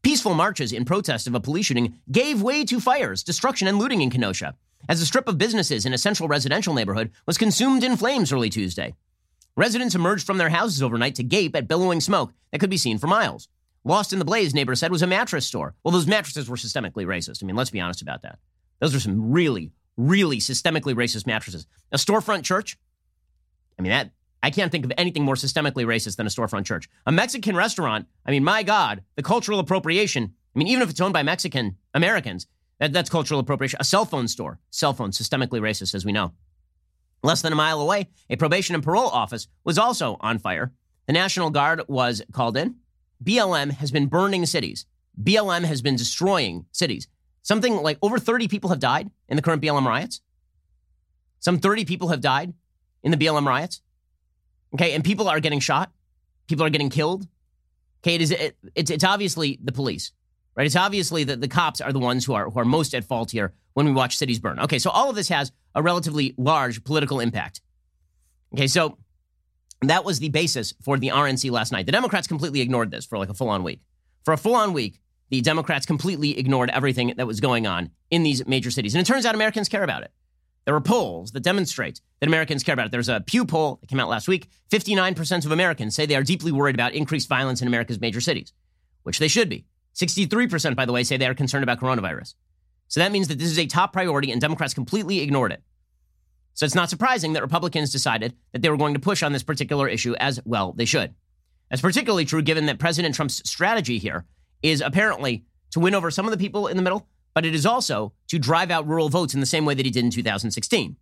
Peaceful 0.03 0.35
marches 0.35 0.73
in 0.73 0.85
protest 0.85 1.27
of 1.27 1.35
a 1.35 1.41
police 1.41 1.67
shooting 1.67 1.99
gave 2.13 2.43
way 2.43 2.65
to 2.67 2.79
fires, 2.79 3.25
destruction, 3.25 3.69
and 3.69 3.79
looting 3.79 4.03
in 4.03 4.11
Kenosha, 4.11 4.55
as 4.89 5.01
a 5.01 5.07
strip 5.07 5.29
of 5.29 5.39
businesses 5.39 5.87
in 5.87 5.95
a 5.95 5.99
central 5.99 6.29
residential 6.29 6.75
neighborhood 6.75 7.11
was 7.27 7.39
consumed 7.39 7.83
in 7.83 7.97
flames 7.97 8.33
early 8.33 8.51
Tuesday. 8.51 8.95
Residents 9.57 9.95
emerged 9.95 10.27
from 10.27 10.37
their 10.37 10.51
houses 10.51 10.83
overnight 10.83 11.15
to 11.15 11.23
gape 11.23 11.57
at 11.57 11.67
billowing 11.67 12.01
smoke 12.01 12.33
that 12.53 12.59
could 12.59 12.71
be 12.71 12.77
seen 12.77 12.99
for 12.99 13.07
miles. 13.07 13.49
Lost 13.85 14.13
in 14.13 14.19
the 14.19 14.25
blaze, 14.25 14.53
neighbors 14.53 14.81
said, 14.81 14.91
was 14.91 15.01
a 15.01 15.07
mattress 15.07 15.47
store. 15.47 15.75
Well, 15.83 15.93
those 15.93 16.07
mattresses 16.07 16.51
were 16.51 16.57
systemically 16.57 17.07
racist. 17.07 17.43
I 17.43 17.47
mean, 17.47 17.57
let's 17.57 17.71
be 17.71 17.81
honest 17.81 18.03
about 18.03 18.23
that. 18.23 18.39
Those 18.81 18.95
are 18.95 19.01
some 19.01 19.31
really, 19.31 19.73
really 19.97 20.39
systemically 20.39 20.95
racist 20.95 21.27
mattresses. 21.27 21.67
A 21.93 21.97
storefront 21.97 22.43
church, 22.43 22.77
I 23.79 23.83
mean, 23.83 23.91
that 23.91 24.11
I 24.43 24.51
can't 24.51 24.71
think 24.71 24.85
of 24.85 24.93
anything 24.99 25.25
more 25.25 25.37
systemically 25.37 25.87
racist 25.87 26.17
than 26.17 26.27
a 26.27 26.31
storefront 26.31 26.67
church. 26.67 26.89
A 27.07 27.13
Mexican 27.13 27.57
restaurant, 27.57 28.07
I 28.27 28.33
mean, 28.33 28.45
my 28.45 28.63
God, 28.63 29.03
the 29.15 29.23
cultural 29.23 29.59
appropriation. 29.59 30.35
I 30.55 30.59
mean, 30.59 30.69
even 30.69 30.83
if 30.83 30.91
it's 30.91 31.01
owned 31.01 31.15
by 31.15 31.23
Mexican 31.23 31.77
Americans, 31.95 32.47
that, 32.79 32.93
that's 32.93 33.09
cultural 33.09 33.41
appropriation. 33.41 33.79
A 33.81 33.85
cell 33.85 34.05
phone 34.05 34.29
store, 34.29 34.59
cell 34.71 34.93
phone, 34.93 35.13
systemically 35.13 35.61
racist, 35.61 35.95
as 35.95 36.05
we 36.05 36.13
know. 36.13 36.33
Less 37.27 37.43
than 37.43 37.53
a 37.53 37.57
mile 37.57 37.81
away, 37.81 38.07
a 38.31 38.37
probation 38.37 38.77
and 38.77 38.85
parole 38.85 39.09
office 39.09 39.49
was 39.65 39.79
also 39.79 40.17
on 40.21 40.39
fire. 40.39 40.73
The 41.09 41.13
National 41.13 41.51
Guard 41.51 41.83
was 41.89 42.23
called 42.31 42.57
in. 42.57 42.77
BLM 43.21 43.73
has 43.73 43.91
been 43.91 44.07
burning 44.07 44.47
cities. 44.47 44.87
BLM 45.21 45.65
has 45.65 45.83
been 45.83 45.97
destroying 45.97 46.67
cities. 46.71 47.09
Something 47.43 47.75
like 47.79 47.99
over 48.01 48.21
30 48.21 48.47
people 48.47 48.71
have 48.71 48.79
died 48.79 49.11
in 49.29 49.35
the 49.35 49.43
current 49.43 49.61
BLM 49.61 49.85
riots. 49.85 50.21
Some 51.41 51.59
30 51.59 51.85
people 51.85 52.11
have 52.11 52.21
died 52.21 52.55
in 53.03 53.11
the 53.11 53.17
BLM 53.17 53.45
riots. 53.45 53.83
Okay, 54.75 54.93
and 54.93 55.03
people 55.03 55.29
are 55.29 55.41
getting 55.41 55.59
shot. 55.59 55.91
People 56.47 56.65
are 56.65 56.71
getting 56.71 56.91
killed. 56.91 57.27
Okay, 58.05 58.15
it 58.15 58.23
is 58.23 58.31
it, 58.31 58.57
it's 58.77 58.93
it's 58.93 59.03
obviously 59.03 59.59
the 59.65 59.73
police, 59.73 60.13
right? 60.57 60.67
It's 60.67 60.77
obviously 60.77 61.25
that 61.25 61.41
the 61.41 61.49
cops 61.49 61.81
are 61.81 61.93
the 61.93 61.99
ones 61.99 62.25
who 62.25 62.35
are 62.35 62.51
who 62.51 62.59
are 62.59 62.65
most 62.65 62.95
at 62.95 63.05
fault 63.05 63.31
here 63.31 63.53
when 63.75 63.87
we 63.87 63.93
watch 63.93 64.17
cities 64.17 64.39
burn. 64.39 64.59
Okay, 64.61 64.79
so 64.79 64.91
all 64.91 65.11
of 65.11 65.17
this 65.17 65.29
has 65.29 65.53
a 65.75 65.83
relatively 65.83 66.35
large 66.39 66.83
political 66.83 67.21
impact. 67.21 67.61
Okay, 68.55 68.67
so 68.67 68.99
that 69.83 70.05
was 70.05 70.19
the 70.19 70.31
basis 70.31 70.73
for 70.83 70.99
the 70.99 71.09
RNC 71.09 71.51
last 71.51 71.73
night. 71.73 71.87
The 71.87 71.93
Democrats 71.93 72.27
completely 72.27 72.61
ignored 72.61 72.91
this 72.91 73.05
for 73.05 73.19
like 73.19 73.29
a 73.29 73.35
full 73.35 73.51
on 73.51 73.63
week. 73.63 73.81
For 74.25 74.33
a 74.33 74.39
full 74.39 74.55
on 74.55 74.73
week, 74.73 74.99
the 75.29 75.41
Democrats 75.41 75.87
completely 75.87 76.39
ignored 76.39 76.71
everything 76.71 77.13
that 77.17 77.27
was 77.27 77.41
going 77.41 77.67
on 77.67 77.91
in 78.11 78.23
these 78.23 78.47
major 78.47 78.71
cities. 78.71 78.95
And 78.95 79.03
it 79.03 79.07
turns 79.07 79.27
out 79.27 79.35
Americans 79.35 79.69
care 79.69 79.83
about 79.83 80.03
it. 80.03 80.13
There 80.65 80.75
are 80.75 80.81
polls 80.81 81.33
that 81.33 81.43
demonstrate 81.43 82.01
that 82.21 82.27
Americans 82.27 82.65
care 82.65 82.73
about 82.73 82.87
it. 82.87 82.93
There's 82.93 83.09
a 83.09 83.21
Pew 83.21 83.45
poll 83.45 83.79
that 83.81 83.89
came 83.89 84.01
out 84.01 84.09
last 84.09 84.27
week. 84.27 84.49
59% 84.71 85.45
of 85.45 85.53
Americans 85.53 85.95
say 85.95 86.07
they 86.07 86.17
are 86.17 86.23
deeply 86.23 86.51
worried 86.51 86.75
about 86.75 86.93
increased 86.93 87.29
violence 87.29 87.63
in 87.63 87.69
America's 87.69 88.01
major 88.01 88.21
cities, 88.21 88.53
which 89.05 89.19
they 89.19 89.29
should 89.29 89.49
be. 89.49 89.65
63%, 89.97 90.77
by 90.77 90.85
the 90.85 90.93
way, 90.93 91.03
say 91.03 91.17
they 91.17 91.27
are 91.27 91.35
concerned 91.35 91.63
about 91.63 91.81
coronavirus. 91.81 92.35
So 92.89 93.01
that 93.01 93.13
means 93.13 93.29
that 93.29 93.39
this 93.39 93.51
is 93.51 93.59
a 93.59 93.67
top 93.67 93.93
priority 93.93 94.31
and 94.31 94.41
Democrats 94.41 94.75
completely 94.75 95.21
ignored 95.21 95.53
it. 95.53 95.63
So 96.55 96.65
it's 96.65 96.75
not 96.75 96.91
surprising 96.91 97.33
that 97.33 97.43
Republicans 97.43 97.93
decided 97.93 98.35
that 98.53 98.63
they 98.63 98.71
were 98.71 98.77
going 98.77 98.95
to 98.95 99.01
push 99.01 99.23
on 99.23 99.33
this 99.33 99.43
particular 99.43 99.89
issue 99.89 100.15
as 100.19 100.41
well 100.45 100.73
they 100.73 100.85
should. 100.85 101.15
That's 101.71 101.83
particularly 101.83 102.25
true 102.25 102.43
given 102.43 102.67
that 102.67 102.79
President 102.79 103.15
Trump's 103.15 103.43
strategy 103.49 103.99
here 103.99 104.25
is 104.63 104.81
apparently 104.81 105.45
to 105.71 105.81
win 105.81 105.95
over 105.95 106.11
some 106.11 106.27
of 106.27 106.31
the 106.31 106.39
people 106.39 106.69
in 106.69 106.77
the 106.77 106.83
middle, 106.83 107.09
but 107.35 107.45
it 107.45 107.55
is 107.55 107.67
also 107.67 108.13
to 108.29 108.39
drive 108.39 108.71
out 108.71 108.87
rural 108.87 109.09
votes 109.09 109.35
in 109.35 109.41
the 109.41 109.47
same 109.47 109.65
way 109.65 109.75
that 109.75 109.85
he 109.85 109.91
did 109.91 110.05
in 110.05 110.11
2016. 110.11 110.97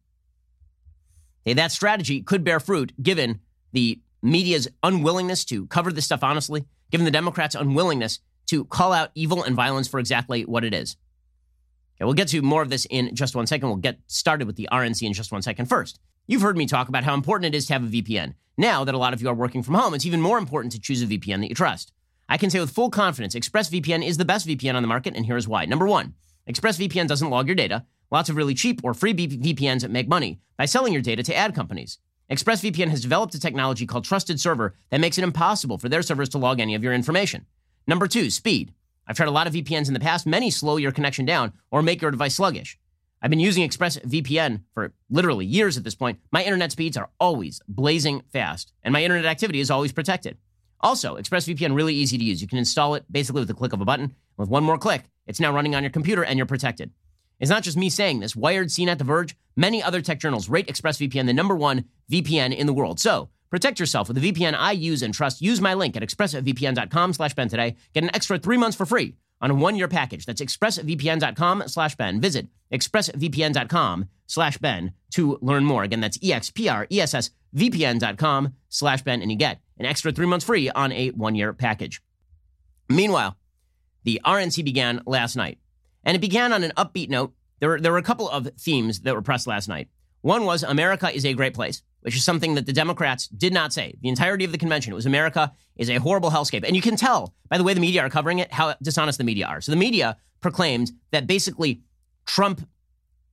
Okay, 1.46 1.54
that 1.54 1.70
strategy 1.70 2.22
could 2.22 2.42
bear 2.42 2.58
fruit 2.58 2.92
given 3.00 3.40
the 3.72 4.00
media's 4.22 4.66
unwillingness 4.82 5.44
to 5.44 5.66
cover 5.66 5.92
this 5.92 6.06
stuff 6.06 6.24
honestly, 6.24 6.64
given 6.90 7.04
the 7.04 7.10
Democrats' 7.10 7.54
unwillingness 7.54 8.20
to 8.46 8.64
call 8.64 8.92
out 8.92 9.10
evil 9.14 9.42
and 9.42 9.56
violence 9.56 9.88
for 9.88 9.98
exactly 10.00 10.44
what 10.44 10.64
it 10.64 10.74
is. 10.74 10.96
Okay, 11.96 12.04
we'll 12.04 12.14
get 12.14 12.28
to 12.28 12.42
more 12.42 12.62
of 12.62 12.70
this 12.70 12.86
in 12.90 13.14
just 13.14 13.36
one 13.36 13.46
second. 13.46 13.68
We'll 13.68 13.76
get 13.76 13.98
started 14.06 14.46
with 14.46 14.56
the 14.56 14.68
RNC 14.72 15.02
in 15.02 15.12
just 15.12 15.32
one 15.32 15.42
second 15.42 15.66
first. 15.66 16.00
You've 16.26 16.42
heard 16.42 16.56
me 16.56 16.66
talk 16.66 16.88
about 16.88 17.04
how 17.04 17.14
important 17.14 17.54
it 17.54 17.56
is 17.56 17.66
to 17.66 17.74
have 17.74 17.84
a 17.84 17.86
VPN. 17.86 18.34
Now 18.56 18.84
that 18.84 18.94
a 18.94 18.98
lot 18.98 19.12
of 19.12 19.20
you 19.20 19.28
are 19.28 19.34
working 19.34 19.62
from 19.62 19.74
home, 19.74 19.94
it's 19.94 20.06
even 20.06 20.20
more 20.20 20.38
important 20.38 20.72
to 20.72 20.80
choose 20.80 21.02
a 21.02 21.06
VPN 21.06 21.40
that 21.40 21.48
you 21.48 21.54
trust. 21.54 21.92
I 22.28 22.38
can 22.38 22.50
say 22.50 22.60
with 22.60 22.70
full 22.70 22.90
confidence 22.90 23.34
ExpressVPN 23.34 24.06
is 24.06 24.16
the 24.16 24.24
best 24.24 24.46
VPN 24.46 24.74
on 24.74 24.82
the 24.82 24.88
market, 24.88 25.14
and 25.14 25.26
here's 25.26 25.46
why. 25.46 25.66
Number 25.66 25.86
one, 25.86 26.14
ExpressVPN 26.48 27.06
doesn't 27.06 27.30
log 27.30 27.46
your 27.46 27.54
data. 27.54 27.84
Lots 28.10 28.28
of 28.28 28.36
really 28.36 28.54
cheap 28.54 28.80
or 28.84 28.94
free 28.94 29.14
VPNs 29.14 29.80
that 29.80 29.90
make 29.90 30.08
money 30.08 30.40
by 30.56 30.66
selling 30.66 30.92
your 30.92 31.02
data 31.02 31.22
to 31.22 31.34
ad 31.34 31.54
companies. 31.54 31.98
ExpressVPN 32.30 32.88
has 32.88 33.02
developed 33.02 33.34
a 33.34 33.40
technology 33.40 33.86
called 33.86 34.04
Trusted 34.04 34.40
Server 34.40 34.74
that 34.90 35.00
makes 35.00 35.18
it 35.18 35.24
impossible 35.24 35.78
for 35.78 35.88
their 35.88 36.02
servers 36.02 36.28
to 36.30 36.38
log 36.38 36.60
any 36.60 36.74
of 36.74 36.82
your 36.82 36.94
information. 36.94 37.44
Number 37.86 38.06
two, 38.06 38.30
speed. 38.30 38.72
I've 39.06 39.16
tried 39.16 39.28
a 39.28 39.32
lot 39.32 39.46
of 39.46 39.52
VPNs 39.52 39.88
in 39.88 39.94
the 39.94 40.00
past. 40.00 40.26
Many 40.26 40.50
slow 40.50 40.76
your 40.76 40.92
connection 40.92 41.26
down 41.26 41.52
or 41.70 41.82
make 41.82 42.00
your 42.00 42.10
device 42.10 42.34
sluggish. 42.34 42.78
I've 43.20 43.30
been 43.30 43.40
using 43.40 43.68
ExpressVPN 43.68 44.62
for 44.72 44.92
literally 45.10 45.46
years 45.46 45.76
at 45.76 45.84
this 45.84 45.94
point. 45.94 46.18
My 46.30 46.42
internet 46.42 46.72
speeds 46.72 46.96
are 46.96 47.10
always 47.20 47.60
blazing 47.68 48.22
fast, 48.32 48.72
and 48.82 48.92
my 48.92 49.02
internet 49.02 49.26
activity 49.26 49.60
is 49.60 49.70
always 49.70 49.92
protected. 49.92 50.38
Also, 50.80 51.16
ExpressVPN 51.16 51.74
really 51.74 51.94
easy 51.94 52.18
to 52.18 52.24
use. 52.24 52.42
You 52.42 52.48
can 52.48 52.58
install 52.58 52.94
it 52.94 53.04
basically 53.10 53.40
with 53.40 53.48
the 53.48 53.54
click 53.54 53.72
of 53.72 53.80
a 53.80 53.86
button. 53.86 54.14
With 54.36 54.48
one 54.48 54.64
more 54.64 54.76
click, 54.76 55.04
it's 55.26 55.40
now 55.40 55.54
running 55.54 55.74
on 55.74 55.82
your 55.82 55.90
computer 55.90 56.24
and 56.24 56.36
you're 56.36 56.46
protected. 56.46 56.90
It's 57.40 57.50
not 57.50 57.62
just 57.62 57.76
me 57.76 57.88
saying 57.88 58.20
this. 58.20 58.36
Wired, 58.36 58.68
CNET, 58.68 58.98
The 58.98 59.04
Verge, 59.04 59.36
many 59.56 59.82
other 59.82 60.00
tech 60.00 60.18
journals 60.18 60.48
rate 60.48 60.66
ExpressVPN 60.66 61.26
the 61.26 61.32
number 61.32 61.56
one 61.56 61.86
VPN 62.10 62.54
in 62.54 62.66
the 62.66 62.72
world. 62.72 63.00
So 63.00 63.30
protect 63.54 63.78
yourself 63.78 64.08
with 64.08 64.20
the 64.20 64.32
VPN 64.32 64.56
I 64.58 64.72
use 64.72 65.02
and 65.02 65.14
trust. 65.14 65.40
Use 65.40 65.60
my 65.60 65.74
link 65.74 65.96
at 65.96 66.02
expressvpn.com 66.02 67.12
slash 67.12 67.34
Ben 67.34 67.48
today. 67.48 67.76
Get 67.92 68.02
an 68.02 68.10
extra 68.12 68.36
three 68.36 68.56
months 68.56 68.76
for 68.76 68.84
free 68.84 69.14
on 69.40 69.52
a 69.52 69.54
one-year 69.54 69.86
package. 69.86 70.26
That's 70.26 70.42
expressvpn.com 70.42 71.68
slash 71.68 71.94
Ben. 71.94 72.20
Visit 72.20 72.48
expressvpn.com 72.72 74.08
slash 74.26 74.58
Ben 74.58 74.92
to 75.12 75.38
learn 75.40 75.64
more. 75.64 75.84
Again, 75.84 76.00
that's 76.00 76.18
E-X-P-R-E-S-S-V-P-N.com 76.20 78.54
slash 78.70 79.02
Ben, 79.02 79.22
and 79.22 79.30
you 79.30 79.38
get 79.38 79.60
an 79.78 79.86
extra 79.86 80.10
three 80.10 80.26
months 80.26 80.44
free 80.44 80.68
on 80.70 80.90
a 80.90 81.10
one-year 81.10 81.52
package. 81.52 82.02
Meanwhile, 82.88 83.36
the 84.02 84.20
RNC 84.24 84.64
began 84.64 85.00
last 85.06 85.36
night, 85.36 85.58
and 86.02 86.16
it 86.16 86.20
began 86.20 86.52
on 86.52 86.64
an 86.64 86.72
upbeat 86.76 87.08
note. 87.08 87.32
There 87.60 87.68
were, 87.68 87.80
there 87.80 87.92
were 87.92 87.98
a 87.98 88.02
couple 88.02 88.28
of 88.28 88.48
themes 88.58 89.02
that 89.02 89.14
were 89.14 89.22
pressed 89.22 89.46
last 89.46 89.68
night. 89.68 89.86
One 90.22 90.44
was 90.44 90.64
America 90.64 91.14
is 91.14 91.24
a 91.24 91.34
great 91.34 91.54
place, 91.54 91.84
which 92.04 92.14
is 92.14 92.22
something 92.22 92.54
that 92.54 92.66
the 92.66 92.72
Democrats 92.72 93.28
did 93.28 93.54
not 93.54 93.72
say. 93.72 93.94
The 94.02 94.10
entirety 94.10 94.44
of 94.44 94.52
the 94.52 94.58
convention 94.58 94.92
it 94.92 94.96
was 94.96 95.06
America 95.06 95.52
is 95.76 95.88
a 95.88 95.96
horrible 95.96 96.30
hellscape. 96.30 96.62
And 96.62 96.76
you 96.76 96.82
can 96.82 96.96
tell 96.96 97.34
by 97.48 97.56
the 97.56 97.64
way 97.64 97.72
the 97.72 97.80
media 97.80 98.02
are 98.02 98.10
covering 98.10 98.40
it 98.40 98.52
how 98.52 98.74
dishonest 98.82 99.16
the 99.16 99.24
media 99.24 99.46
are. 99.46 99.62
So 99.62 99.72
the 99.72 99.76
media 99.76 100.18
proclaimed 100.42 100.92
that 101.12 101.26
basically 101.26 101.80
Trump 102.26 102.68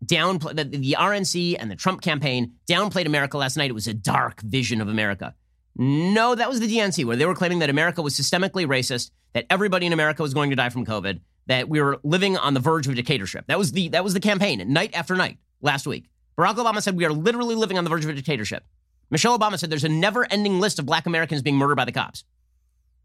downplayed 0.06 0.56
the, 0.56 0.64
the 0.64 0.96
RNC 0.98 1.58
and 1.60 1.70
the 1.70 1.76
Trump 1.76 2.02
campaign 2.02 2.54
downplayed 2.66 3.06
America 3.06 3.38
last 3.38 3.58
night. 3.58 3.70
It 3.70 3.74
was 3.74 3.88
a 3.88 3.94
dark 3.94 4.40
vision 4.40 4.80
of 4.80 4.88
America. 4.88 5.36
No, 5.76 6.34
that 6.34 6.50
was 6.50 6.62
the 6.62 6.68
DNC, 6.68 7.04
where 7.04 7.18
they 7.18 7.26
were 7.26 7.36
claiming 7.36 7.60
that 7.60 7.70
America 7.70 8.02
was 8.02 8.18
systemically 8.18 8.66
racist, 8.66 9.12
that 9.34 9.46
everybody 9.50 9.86
in 9.86 9.94
America 9.94 10.22
was 10.22 10.34
going 10.34 10.50
to 10.50 10.56
die 10.56 10.70
from 10.70 10.86
COVID, 10.86 11.20
that 11.48 11.68
we 11.68 11.82
were 11.82 12.00
living 12.04 12.38
on 12.38 12.54
the 12.54 12.60
verge 12.62 12.88
of 12.88 12.94
a 12.94 12.96
dictatorship. 12.96 13.46
That 13.48 13.58
was 13.58 13.74
the 13.74 13.90
that 13.90 14.04
was 14.04 14.14
the 14.14 14.20
campaign 14.20 14.72
night 14.72 14.92
after 14.94 15.16
night 15.16 15.38
last 15.62 15.86
week. 15.86 16.06
Barack 16.42 16.56
Obama 16.56 16.82
said 16.82 16.98
we 16.98 17.06
are 17.06 17.14
literally 17.14 17.54
living 17.54 17.78
on 17.78 17.84
the 17.84 17.90
verge 17.92 18.04
of 18.04 18.10
a 18.10 18.14
dictatorship. 18.16 18.64
Michelle 19.12 19.38
Obama 19.38 19.60
said 19.60 19.70
there's 19.70 19.84
a 19.84 19.90
never-ending 19.90 20.60
list 20.60 20.80
of 20.80 20.88
black 20.88 21.06
Americans 21.06 21.44
being 21.44 21.56
murdered 21.56 21.76
by 21.76 21.86
the 21.86 21.92
cops. 21.92 22.24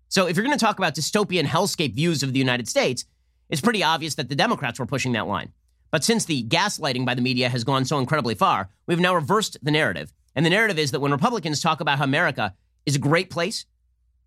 So 0.09 0.27
if 0.27 0.37
you're 0.37 0.45
going 0.47 0.57
to 0.59 0.65
talk 0.65 0.79
about 0.79 0.95
dystopian 0.95 1.45
hellscape 1.45 1.95
views 1.95 2.23
of 2.23 2.33
the 2.33 2.39
United 2.39 2.67
States, 2.67 3.05
it's 3.51 3.61
pretty 3.61 3.83
obvious 3.83 4.15
that 4.15 4.31
the 4.31 4.37
Democrats 4.37 4.79
were 4.79 4.87
pushing 4.87 5.13
that 5.13 5.27
line. 5.27 5.53
But 5.91 6.03
since 6.03 6.25
the 6.25 6.45
gaslighting 6.45 7.05
by 7.05 7.15
the 7.15 7.21
media 7.21 7.51
has 7.51 7.63
gone 7.63 7.85
so 7.85 7.99
incredibly 7.99 8.35
far, 8.35 8.71
we've 8.87 9.01
now 9.01 9.15
reversed 9.15 9.59
the 9.63 9.71
narrative. 9.71 10.15
And 10.35 10.47
the 10.47 10.51
narrative 10.51 10.79
is 10.79 10.93
that 10.93 11.01
when 11.01 11.13
Republicans 11.13 11.61
talk 11.61 11.83
about 11.83 11.99
how 11.99 12.05
America 12.05 12.55
is 12.87 12.97
a 12.97 13.01
great 13.01 13.29
place, 13.29 13.67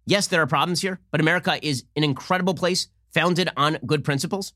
yes, 0.06 0.28
there 0.28 0.44
are 0.44 0.48
problems 0.48 0.82
here, 0.82 1.00
but 1.10 1.20
America 1.20 1.58
is 1.66 1.84
an 1.96 2.04
incredible 2.04 2.54
place 2.54 2.90
founded 3.12 3.50
on 3.58 3.80
good 3.88 4.04
principles, 4.04 4.54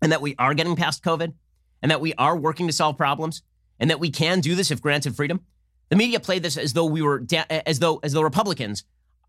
and 0.00 0.12
that 0.12 0.22
we 0.22 0.34
are 0.38 0.54
getting 0.54 0.76
past 0.76 1.04
COVID, 1.04 1.34
and 1.82 1.90
that 1.90 2.00
we 2.00 2.14
are 2.14 2.38
working 2.38 2.68
to 2.68 2.72
solve 2.72 2.96
problems, 2.96 3.42
and 3.78 3.90
that 3.90 4.00
we 4.00 4.10
can 4.10 4.40
do 4.40 4.54
this 4.54 4.70
if 4.70 4.80
granted 4.82 5.16
freedom. 5.16 5.40
The 5.88 5.96
media 5.96 6.20
played 6.20 6.42
this 6.42 6.56
as 6.56 6.72
though 6.72 6.84
we 6.84 7.02
were 7.02 7.20
da- 7.20 7.44
as 7.48 7.78
though 7.78 7.98
as 8.02 8.12
though 8.12 8.22
Republicans 8.22 8.84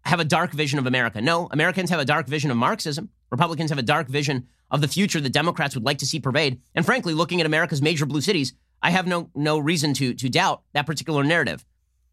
have 0.05 0.19
a 0.19 0.25
dark 0.25 0.51
vision 0.51 0.79
of 0.79 0.87
America. 0.87 1.21
No, 1.21 1.47
Americans 1.51 1.89
have 1.89 1.99
a 1.99 2.05
dark 2.05 2.27
vision 2.27 2.49
of 2.49 2.57
Marxism. 2.57 3.09
Republicans 3.29 3.69
have 3.69 3.79
a 3.79 3.83
dark 3.83 4.07
vision 4.07 4.47
of 4.71 4.81
the 4.81 4.87
future 4.87 5.19
that 5.19 5.33
Democrats 5.33 5.75
would 5.75 5.83
like 5.83 5.97
to 5.99 6.05
see 6.05 6.19
pervade. 6.19 6.61
And 6.73 6.85
frankly, 6.85 7.13
looking 7.13 7.39
at 7.39 7.45
America's 7.45 7.81
major 7.81 8.05
blue 8.05 8.21
cities, 8.21 8.53
I 8.81 8.91
have 8.91 9.07
no 9.07 9.29
no 9.35 9.59
reason 9.59 9.93
to 9.95 10.13
to 10.13 10.29
doubt 10.29 10.63
that 10.73 10.85
particular 10.85 11.23
narrative. 11.23 11.65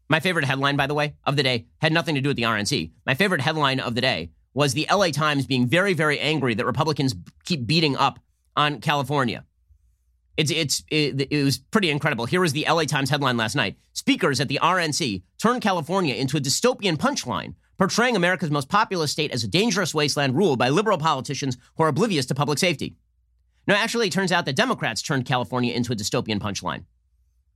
My 0.07 0.19
favorite 0.19 0.45
headline, 0.45 0.75
by 0.75 0.87
the 0.87 0.93
way, 0.93 1.15
of 1.23 1.35
the 1.35 1.43
day 1.43 1.65
had 1.79 1.91
nothing 1.91 2.15
to 2.15 2.21
do 2.21 2.29
with 2.29 2.37
the 2.37 2.43
RNC. 2.43 2.91
My 3.05 3.15
favorite 3.15 3.41
headline 3.41 3.79
of 3.79 3.95
the 3.95 4.01
day 4.01 4.29
was 4.53 4.73
the 4.73 4.87
LA 4.91 5.09
Times 5.09 5.47
being 5.47 5.67
very, 5.67 5.93
very 5.93 6.19
angry 6.19 6.53
that 6.53 6.65
Republicans 6.65 7.15
keep 7.43 7.65
beating 7.65 7.97
up 7.97 8.19
on 8.55 8.81
California. 8.81 9.43
It's, 10.37 10.51
it's, 10.51 10.83
it, 10.91 11.31
it, 11.31 11.43
was 11.43 11.57
pretty 11.57 11.89
incredible. 11.89 12.25
Here 12.25 12.41
was 12.41 12.51
the 12.51 12.65
LA 12.67 12.83
Times 12.83 13.09
headline 13.09 13.37
last 13.37 13.55
night. 13.55 13.77
Speakers 13.93 14.41
at 14.41 14.49
the 14.49 14.59
RNC 14.61 15.23
turned 15.41 15.61
California 15.61 16.13
into 16.13 16.35
a 16.35 16.41
dystopian 16.41 16.97
punchline, 16.97 17.55
portraying 17.77 18.15
America's 18.15 18.51
most 18.51 18.67
populous 18.67 19.11
state 19.11 19.31
as 19.31 19.43
a 19.43 19.47
dangerous 19.47 19.93
wasteland 19.93 20.35
ruled 20.35 20.59
by 20.59 20.69
liberal 20.69 20.97
politicians 20.97 21.57
who 21.77 21.83
are 21.83 21.89
oblivious 21.89 22.25
to 22.25 22.35
public 22.35 22.59
safety. 22.59 22.95
No, 23.67 23.75
actually, 23.75 24.07
it 24.07 24.13
turns 24.13 24.31
out 24.31 24.45
that 24.45 24.55
Democrats 24.55 25.01
turned 25.01 25.25
California 25.25 25.73
into 25.73 25.93
a 25.93 25.95
dystopian 25.95 26.39
punchline. 26.39 26.83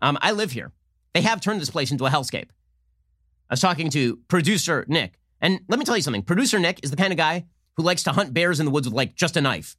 Um, 0.01 0.17
I 0.21 0.31
live 0.31 0.51
here. 0.51 0.71
They 1.13 1.21
have 1.21 1.41
turned 1.41 1.61
this 1.61 1.69
place 1.69 1.91
into 1.91 2.05
a 2.05 2.09
hellscape. 2.09 2.49
I 3.49 3.53
was 3.53 3.61
talking 3.61 3.89
to 3.91 4.17
producer 4.27 4.85
Nick, 4.87 5.19
and 5.41 5.59
let 5.67 5.79
me 5.79 5.85
tell 5.85 5.97
you 5.97 6.03
something. 6.03 6.23
Producer 6.23 6.59
Nick 6.59 6.79
is 6.83 6.91
the 6.91 6.97
kind 6.97 7.11
of 7.11 7.17
guy 7.17 7.45
who 7.75 7.83
likes 7.83 8.03
to 8.03 8.11
hunt 8.11 8.33
bears 8.33 8.59
in 8.59 8.65
the 8.65 8.71
woods 8.71 8.87
with 8.87 8.93
like 8.93 9.15
just 9.15 9.37
a 9.37 9.41
knife. 9.41 9.75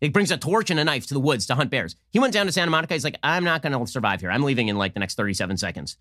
He 0.00 0.08
brings 0.10 0.30
a 0.30 0.36
torch 0.36 0.70
and 0.70 0.78
a 0.78 0.84
knife 0.84 1.06
to 1.06 1.14
the 1.14 1.20
woods 1.20 1.46
to 1.46 1.54
hunt 1.54 1.70
bears. 1.70 1.96
He 2.10 2.18
went 2.18 2.34
down 2.34 2.46
to 2.46 2.52
Santa 2.52 2.70
Monica. 2.70 2.94
He's 2.94 3.04
like, 3.04 3.18
I'm 3.22 3.44
not 3.44 3.62
going 3.62 3.72
to 3.72 3.90
survive 3.90 4.20
here. 4.20 4.30
I'm 4.30 4.42
leaving 4.42 4.68
in 4.68 4.76
like 4.76 4.94
the 4.94 5.00
next 5.00 5.14
37 5.14 5.56
seconds. 5.56 5.96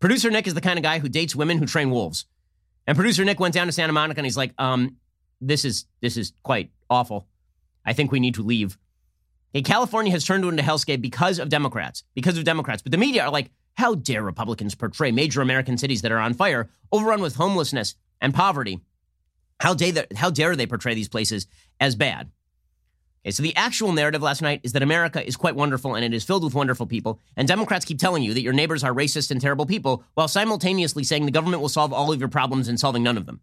Producer 0.00 0.30
Nick 0.30 0.46
is 0.46 0.54
the 0.54 0.60
kind 0.60 0.78
of 0.78 0.82
guy 0.82 0.98
who 0.98 1.08
dates 1.08 1.36
women 1.36 1.58
who 1.58 1.66
train 1.66 1.90
wolves. 1.90 2.24
And 2.86 2.96
producer 2.96 3.24
Nick 3.24 3.40
went 3.40 3.54
down 3.54 3.66
to 3.66 3.72
Santa 3.72 3.92
Monica 3.92 4.20
and 4.20 4.26
he's 4.26 4.36
like, 4.36 4.52
um, 4.58 4.96
this 5.40 5.64
is 5.64 5.86
this 6.00 6.16
is 6.16 6.32
quite 6.42 6.70
awful. 6.88 7.26
I 7.84 7.92
think 7.92 8.12
we 8.12 8.20
need 8.20 8.34
to 8.34 8.42
leave. 8.42 8.78
Okay, 9.54 9.62
California 9.62 10.12
has 10.12 10.24
turned 10.24 10.44
into 10.44 10.62
hellscape 10.62 11.00
because 11.00 11.38
of 11.38 11.48
Democrats, 11.48 12.04
because 12.14 12.36
of 12.38 12.44
Democrats. 12.44 12.82
But 12.82 12.92
the 12.92 12.98
media 12.98 13.24
are 13.24 13.30
like, 13.30 13.50
how 13.74 13.94
dare 13.94 14.22
Republicans 14.22 14.74
portray 14.74 15.12
major 15.12 15.40
American 15.40 15.78
cities 15.78 16.02
that 16.02 16.12
are 16.12 16.18
on 16.18 16.34
fire, 16.34 16.70
overrun 16.92 17.20
with 17.20 17.36
homelessness 17.36 17.94
and 18.20 18.34
poverty? 18.34 18.80
How 19.60 19.74
dare, 19.74 20.06
how 20.14 20.30
dare 20.30 20.56
they 20.56 20.66
portray 20.66 20.94
these 20.94 21.08
places 21.08 21.46
as 21.80 21.94
bad? 21.94 22.30
Okay, 23.26 23.32
so 23.32 23.42
the 23.42 23.56
actual 23.56 23.92
narrative 23.92 24.22
last 24.22 24.40
night 24.40 24.60
is 24.62 24.70
that 24.70 24.84
America 24.84 25.26
is 25.26 25.34
quite 25.34 25.56
wonderful 25.56 25.96
and 25.96 26.04
it 26.04 26.14
is 26.14 26.22
filled 26.22 26.44
with 26.44 26.54
wonderful 26.54 26.86
people. 26.86 27.18
And 27.36 27.48
Democrats 27.48 27.84
keep 27.84 27.98
telling 27.98 28.22
you 28.22 28.32
that 28.32 28.42
your 28.42 28.52
neighbors 28.52 28.84
are 28.84 28.94
racist 28.94 29.32
and 29.32 29.40
terrible 29.40 29.66
people 29.66 30.04
while 30.14 30.28
simultaneously 30.28 31.02
saying 31.02 31.24
the 31.24 31.32
government 31.32 31.60
will 31.60 31.68
solve 31.68 31.92
all 31.92 32.12
of 32.12 32.20
your 32.20 32.28
problems 32.28 32.68
and 32.68 32.78
solving 32.78 33.02
none 33.02 33.16
of 33.16 33.26
them. 33.26 33.40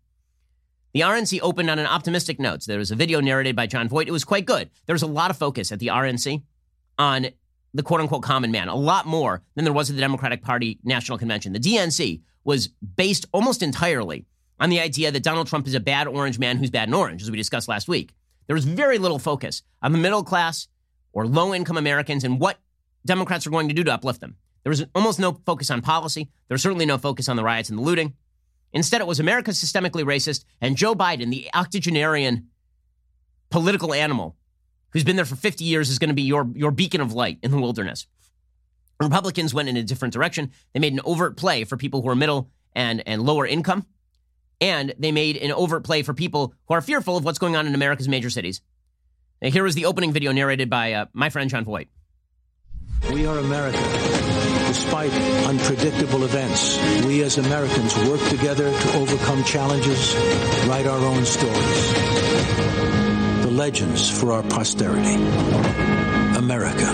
The 0.93 1.01
RNC 1.01 1.41
opened 1.41 1.69
on 1.69 1.79
an 1.79 1.85
optimistic 1.85 2.39
note. 2.39 2.63
There 2.65 2.77
was 2.77 2.91
a 2.91 2.95
video 2.95 3.19
narrated 3.19 3.57
by 3.57 3.67
Jon 3.67 3.89
Voight. 3.89 4.07
It 4.07 4.13
was 4.13 4.23
quite 4.23 4.45
good. 4.45 4.69
There 4.85 4.93
was 4.93 5.03
a 5.03 5.07
lot 5.07 5.31
of 5.31 5.37
focus 5.37 5.69
at 5.73 5.79
the 5.79 5.87
RNC 5.87 6.43
on 6.97 7.27
the 7.73 7.83
quote 7.83 7.99
unquote 7.99 8.23
common 8.23 8.51
man, 8.51 8.69
a 8.69 8.75
lot 8.75 9.05
more 9.05 9.43
than 9.55 9.65
there 9.65 9.73
was 9.73 9.89
at 9.89 9.97
the 9.97 10.01
Democratic 10.01 10.43
Party 10.43 10.79
National 10.85 11.17
Convention. 11.17 11.51
The 11.51 11.59
DNC 11.59 12.21
was 12.45 12.69
based 12.95 13.25
almost 13.33 13.61
entirely 13.61 14.27
on 14.61 14.69
the 14.69 14.79
idea 14.79 15.11
that 15.11 15.23
Donald 15.23 15.47
Trump 15.47 15.67
is 15.67 15.73
a 15.73 15.81
bad 15.81 16.07
orange 16.07 16.39
man 16.39 16.55
who's 16.55 16.69
bad 16.69 16.87
in 16.87 16.93
orange, 16.93 17.21
as 17.21 17.29
we 17.29 17.35
discussed 17.35 17.67
last 17.67 17.89
week. 17.89 18.13
There 18.47 18.55
was 18.55 18.65
very 18.65 18.97
little 18.97 19.19
focus 19.19 19.63
on 19.81 19.91
the 19.91 19.97
middle 19.97 20.23
class 20.23 20.67
or 21.11 21.27
low 21.27 21.53
income 21.53 21.77
Americans 21.77 22.23
and 22.23 22.39
what 22.39 22.57
Democrats 23.05 23.45
are 23.45 23.51
going 23.51 23.67
to 23.69 23.73
do 23.73 23.83
to 23.83 23.93
uplift 23.93 24.21
them. 24.21 24.37
There 24.63 24.69
was 24.69 24.85
almost 24.95 25.19
no 25.19 25.39
focus 25.45 25.69
on 25.69 25.81
policy. 25.81 26.29
There 26.47 26.55
was 26.55 26.61
certainly 26.61 26.85
no 26.85 26.97
focus 26.97 27.27
on 27.27 27.35
the 27.35 27.43
riots 27.43 27.69
and 27.69 27.77
the 27.77 27.83
looting. 27.83 28.13
Instead, 28.71 29.01
it 29.01 29.07
was 29.07 29.19
America's 29.19 29.61
systemically 29.61 30.03
racist 30.03 30.45
and 30.61 30.77
Joe 30.77 30.95
Biden, 30.95 31.29
the 31.29 31.49
octogenarian 31.53 32.47
political 33.49 33.93
animal 33.93 34.35
who's 34.91 35.03
been 35.03 35.15
there 35.15 35.25
for 35.25 35.35
50 35.35 35.63
years, 35.63 35.89
is 35.89 35.99
going 35.99 36.09
to 36.09 36.15
be 36.15 36.21
your, 36.21 36.47
your 36.55 36.71
beacon 36.71 37.01
of 37.01 37.13
light 37.13 37.39
in 37.41 37.51
the 37.51 37.59
wilderness. 37.59 38.07
Republicans 38.99 39.53
went 39.53 39.67
in 39.67 39.75
a 39.75 39.83
different 39.83 40.13
direction. 40.13 40.51
They 40.73 40.79
made 40.79 40.93
an 40.93 41.01
overt 41.03 41.35
play 41.35 41.63
for 41.63 41.77
people 41.77 42.01
who 42.01 42.09
are 42.09 42.15
middle 42.15 42.49
and, 42.73 43.03
and 43.07 43.23
lower 43.23 43.45
income. 43.45 43.85
And 44.61 44.93
they 44.97 45.11
made 45.11 45.37
an 45.37 45.51
overt 45.51 45.83
play 45.83 46.03
for 46.03 46.13
people 46.13 46.53
who 46.67 46.73
are 46.73 46.81
fearful 46.81 47.17
of 47.17 47.25
what's 47.25 47.39
going 47.39 47.55
on 47.55 47.67
in 47.67 47.75
America's 47.75 48.07
major 48.07 48.29
cities. 48.29 48.61
And 49.41 49.53
here 49.53 49.63
was 49.63 49.75
the 49.75 49.85
opening 49.85 50.13
video 50.13 50.31
narrated 50.31 50.69
by 50.69 50.93
uh, 50.93 51.05
my 51.13 51.29
friend 51.29 51.49
Jon 51.49 51.65
Voight. 51.65 51.89
We 53.11 53.25
are 53.25 53.37
America. 53.37 53.77
Despite 54.67 55.11
unpredictable 55.45 56.23
events, 56.23 56.79
we 57.05 57.21
as 57.23 57.37
Americans 57.37 57.95
work 58.07 58.21
together 58.29 58.71
to 58.71 58.93
overcome 58.97 59.43
challenges, 59.43 60.15
write 60.67 60.87
our 60.87 60.97
own 60.97 61.25
stories. 61.25 61.93
The 63.43 63.51
legends 63.51 64.09
for 64.09 64.31
our 64.31 64.43
posterity. 64.43 65.15
America. 66.37 66.91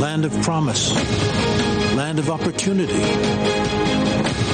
Land 0.00 0.24
of 0.24 0.32
promise. 0.42 0.92
Land 1.94 2.18
of 2.18 2.28
opportunity. 2.28 3.55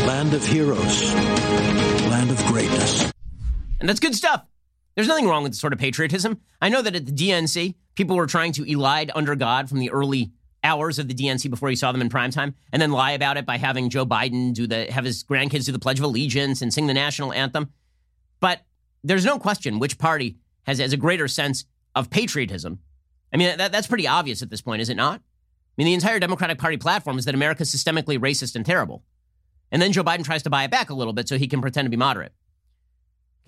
Land 0.06 0.34
of 0.34 0.44
heroes. 0.44 1.14
Land 1.14 2.30
of 2.30 2.44
greatness. 2.46 3.12
And 3.78 3.88
that's 3.88 4.00
good 4.00 4.16
stuff. 4.16 4.44
There's 4.96 5.06
nothing 5.06 5.28
wrong 5.28 5.44
with 5.44 5.52
the 5.52 5.58
sort 5.58 5.72
of 5.72 5.78
patriotism. 5.78 6.40
I 6.60 6.70
know 6.70 6.82
that 6.82 6.96
at 6.96 7.06
the 7.06 7.12
DNC, 7.12 7.76
people 7.94 8.16
were 8.16 8.26
trying 8.26 8.52
to 8.54 8.64
elide 8.64 9.10
under 9.14 9.36
God 9.36 9.68
from 9.68 9.78
the 9.78 9.90
early 9.90 10.32
hours 10.64 10.98
of 10.98 11.06
the 11.06 11.14
DNC 11.14 11.50
before 11.50 11.70
you 11.70 11.76
saw 11.76 11.92
them 11.92 12.00
in 12.00 12.08
primetime, 12.08 12.54
and 12.72 12.82
then 12.82 12.90
lie 12.90 13.12
about 13.12 13.36
it 13.36 13.46
by 13.46 13.58
having 13.58 13.90
Joe 13.90 14.04
Biden 14.04 14.52
do 14.52 14.66
the 14.66 14.90
have 14.90 15.04
his 15.04 15.22
grandkids 15.22 15.66
do 15.66 15.72
the 15.72 15.78
Pledge 15.78 15.98
of 15.98 16.04
Allegiance 16.04 16.62
and 16.62 16.74
sing 16.74 16.88
the 16.88 16.94
national 16.94 17.32
anthem. 17.32 17.72
But 18.40 18.60
there's 19.04 19.24
no 19.24 19.38
question 19.38 19.78
which 19.78 19.98
party 19.98 20.36
has, 20.64 20.78
has 20.78 20.92
a 20.92 20.96
greater 20.96 21.28
sense 21.28 21.64
of 21.94 22.10
patriotism. 22.10 22.80
I 23.32 23.36
mean, 23.36 23.56
that, 23.56 23.70
that's 23.70 23.86
pretty 23.86 24.08
obvious 24.08 24.42
at 24.42 24.50
this 24.50 24.62
point, 24.62 24.82
is 24.82 24.88
it 24.88 24.96
not? 24.96 25.20
I 25.20 25.74
mean, 25.76 25.86
the 25.86 25.94
entire 25.94 26.18
Democratic 26.18 26.58
Party 26.58 26.76
platform 26.76 27.18
is 27.18 27.24
that 27.24 27.34
America's 27.34 27.74
systemically 27.74 28.18
racist 28.18 28.56
and 28.56 28.66
terrible. 28.66 29.04
And 29.72 29.80
then 29.80 29.92
Joe 29.92 30.04
Biden 30.04 30.24
tries 30.24 30.42
to 30.44 30.50
buy 30.50 30.64
it 30.64 30.70
back 30.70 30.90
a 30.90 30.94
little 30.94 31.14
bit 31.14 31.28
so 31.28 31.38
he 31.38 31.48
can 31.48 31.62
pretend 31.62 31.86
to 31.86 31.90
be 31.90 31.96
moderate. 31.96 32.32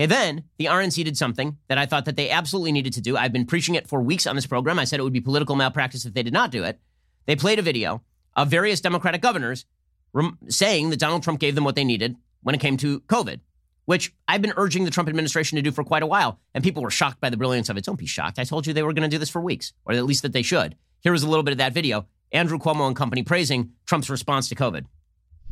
Okay, 0.01 0.07
then 0.07 0.45
the 0.59 0.65
RNC 0.65 1.05
did 1.05 1.17
something 1.17 1.59
that 1.69 1.79
I 1.79 1.87
thought 1.87 2.07
that 2.07 2.17
they 2.17 2.31
absolutely 2.31 2.73
needed 2.73 2.95
to 2.95 3.01
do. 3.01 3.17
I've 3.17 3.33
been 3.33 3.47
preaching 3.47 3.77
it 3.77 3.87
for 3.87 4.03
weeks 4.03 4.27
on 4.27 4.35
this 4.35 4.47
program. 4.47 4.79
I 4.79 4.85
said 4.85 4.99
it 4.99 5.05
would 5.05 5.13
be 5.13 5.21
political 5.21 5.55
malpractice 5.55 6.05
if 6.05 6.15
they 6.15 6.25
did 6.25 6.33
not 6.33 6.51
do 6.51 6.65
it. 6.65 6.81
They 7.27 7.37
played 7.37 7.61
a 7.61 7.63
video 7.63 8.03
of 8.35 8.49
various 8.49 8.81
Democratic 8.81 9.21
governors 9.21 9.67
rem- 10.13 10.39
saying 10.49 10.91
that 10.91 10.99
Donald 10.99 11.23
Trump 11.23 11.39
gave 11.39 11.55
them 11.55 11.63
what 11.63 11.77
they 11.77 11.85
needed 11.85 12.17
when 12.43 12.55
it 12.55 12.61
came 12.61 12.77
to 12.79 13.01
COVID, 13.01 13.39
which 13.85 14.13
I've 14.27 14.43
been 14.43 14.55
urging 14.57 14.85
the 14.85 14.91
Trump 14.91 15.09
administration 15.09 15.57
to 15.57 15.63
do 15.63 15.71
for 15.71 15.85
quite 15.85 16.03
a 16.03 16.09
while. 16.09 16.41
And 16.55 16.65
people 16.65 16.83
were 16.83 16.91
shocked 16.91 17.21
by 17.21 17.31
the 17.31 17.37
brilliance 17.37 17.69
of 17.69 17.77
it. 17.77 17.85
Don't 17.85 17.99
be 17.99 18.07
shocked. 18.07 18.39
I 18.41 18.45
told 18.45 18.67
you 18.67 18.73
they 18.73 18.83
were 18.83 18.95
going 18.95 19.09
to 19.09 19.15
do 19.15 19.19
this 19.19 19.31
for 19.31 19.41
weeks, 19.41 19.75
or 19.85 19.95
at 19.95 20.05
least 20.05 20.23
that 20.23 20.33
they 20.33 20.43
should. 20.43 20.75
Here 21.01 21.13
was 21.13 21.23
a 21.23 21.29
little 21.29 21.45
bit 21.45 21.53
of 21.53 21.59
that 21.59 21.75
video. 21.75 22.07
Andrew 22.33 22.59
Cuomo 22.59 22.89
and 22.89 22.97
company 22.97 23.23
praising 23.23 23.73
Trump's 23.87 24.11
response 24.11 24.49
to 24.49 24.57
COVID. 24.57 24.87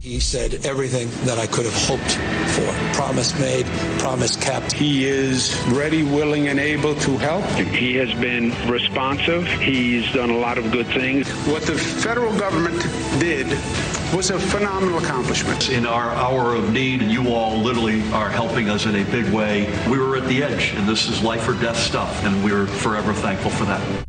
He 0.02 0.18
said 0.18 0.66
everything 0.66 1.08
that 1.26 1.38
I 1.38 1.46
could 1.46 1.64
have 1.64 1.86
hoped 1.86 2.18
for. 2.56 2.96
Promise 2.96 3.38
made, 3.38 3.66
promise 4.00 4.34
kept. 4.34 4.72
He 4.72 5.06
is 5.06 5.56
ready, 5.68 6.02
willing, 6.02 6.48
and 6.48 6.58
able 6.58 6.96
to 6.96 7.16
help. 7.18 7.44
He 7.44 7.94
has 7.98 8.12
been 8.14 8.50
responsive. 8.68 9.46
He's 9.46 10.12
done 10.12 10.30
a 10.30 10.36
lot 10.36 10.58
of 10.58 10.72
good 10.72 10.88
things. 10.88 11.30
What 11.46 11.62
the 11.62 11.74
federal 11.74 12.36
government 12.36 12.82
did 13.20 13.46
was 14.12 14.30
a 14.30 14.40
phenomenal 14.40 14.98
accomplishment. 14.98 15.70
In 15.70 15.86
our 15.86 16.10
hour 16.10 16.56
of 16.56 16.72
need, 16.72 17.00
and 17.00 17.12
you 17.12 17.32
all 17.32 17.56
literally 17.58 18.02
are 18.10 18.28
helping 18.28 18.68
us 18.68 18.86
in 18.86 18.96
a 18.96 19.04
big 19.04 19.32
way, 19.32 19.72
we 19.88 19.98
were 19.98 20.16
at 20.16 20.26
the 20.26 20.42
edge, 20.42 20.74
and 20.74 20.88
this 20.88 21.08
is 21.08 21.22
life 21.22 21.48
or 21.48 21.52
death 21.52 21.76
stuff, 21.76 22.24
and 22.24 22.42
we're 22.42 22.66
forever 22.66 23.14
thankful 23.14 23.52
for 23.52 23.66
that. 23.66 24.04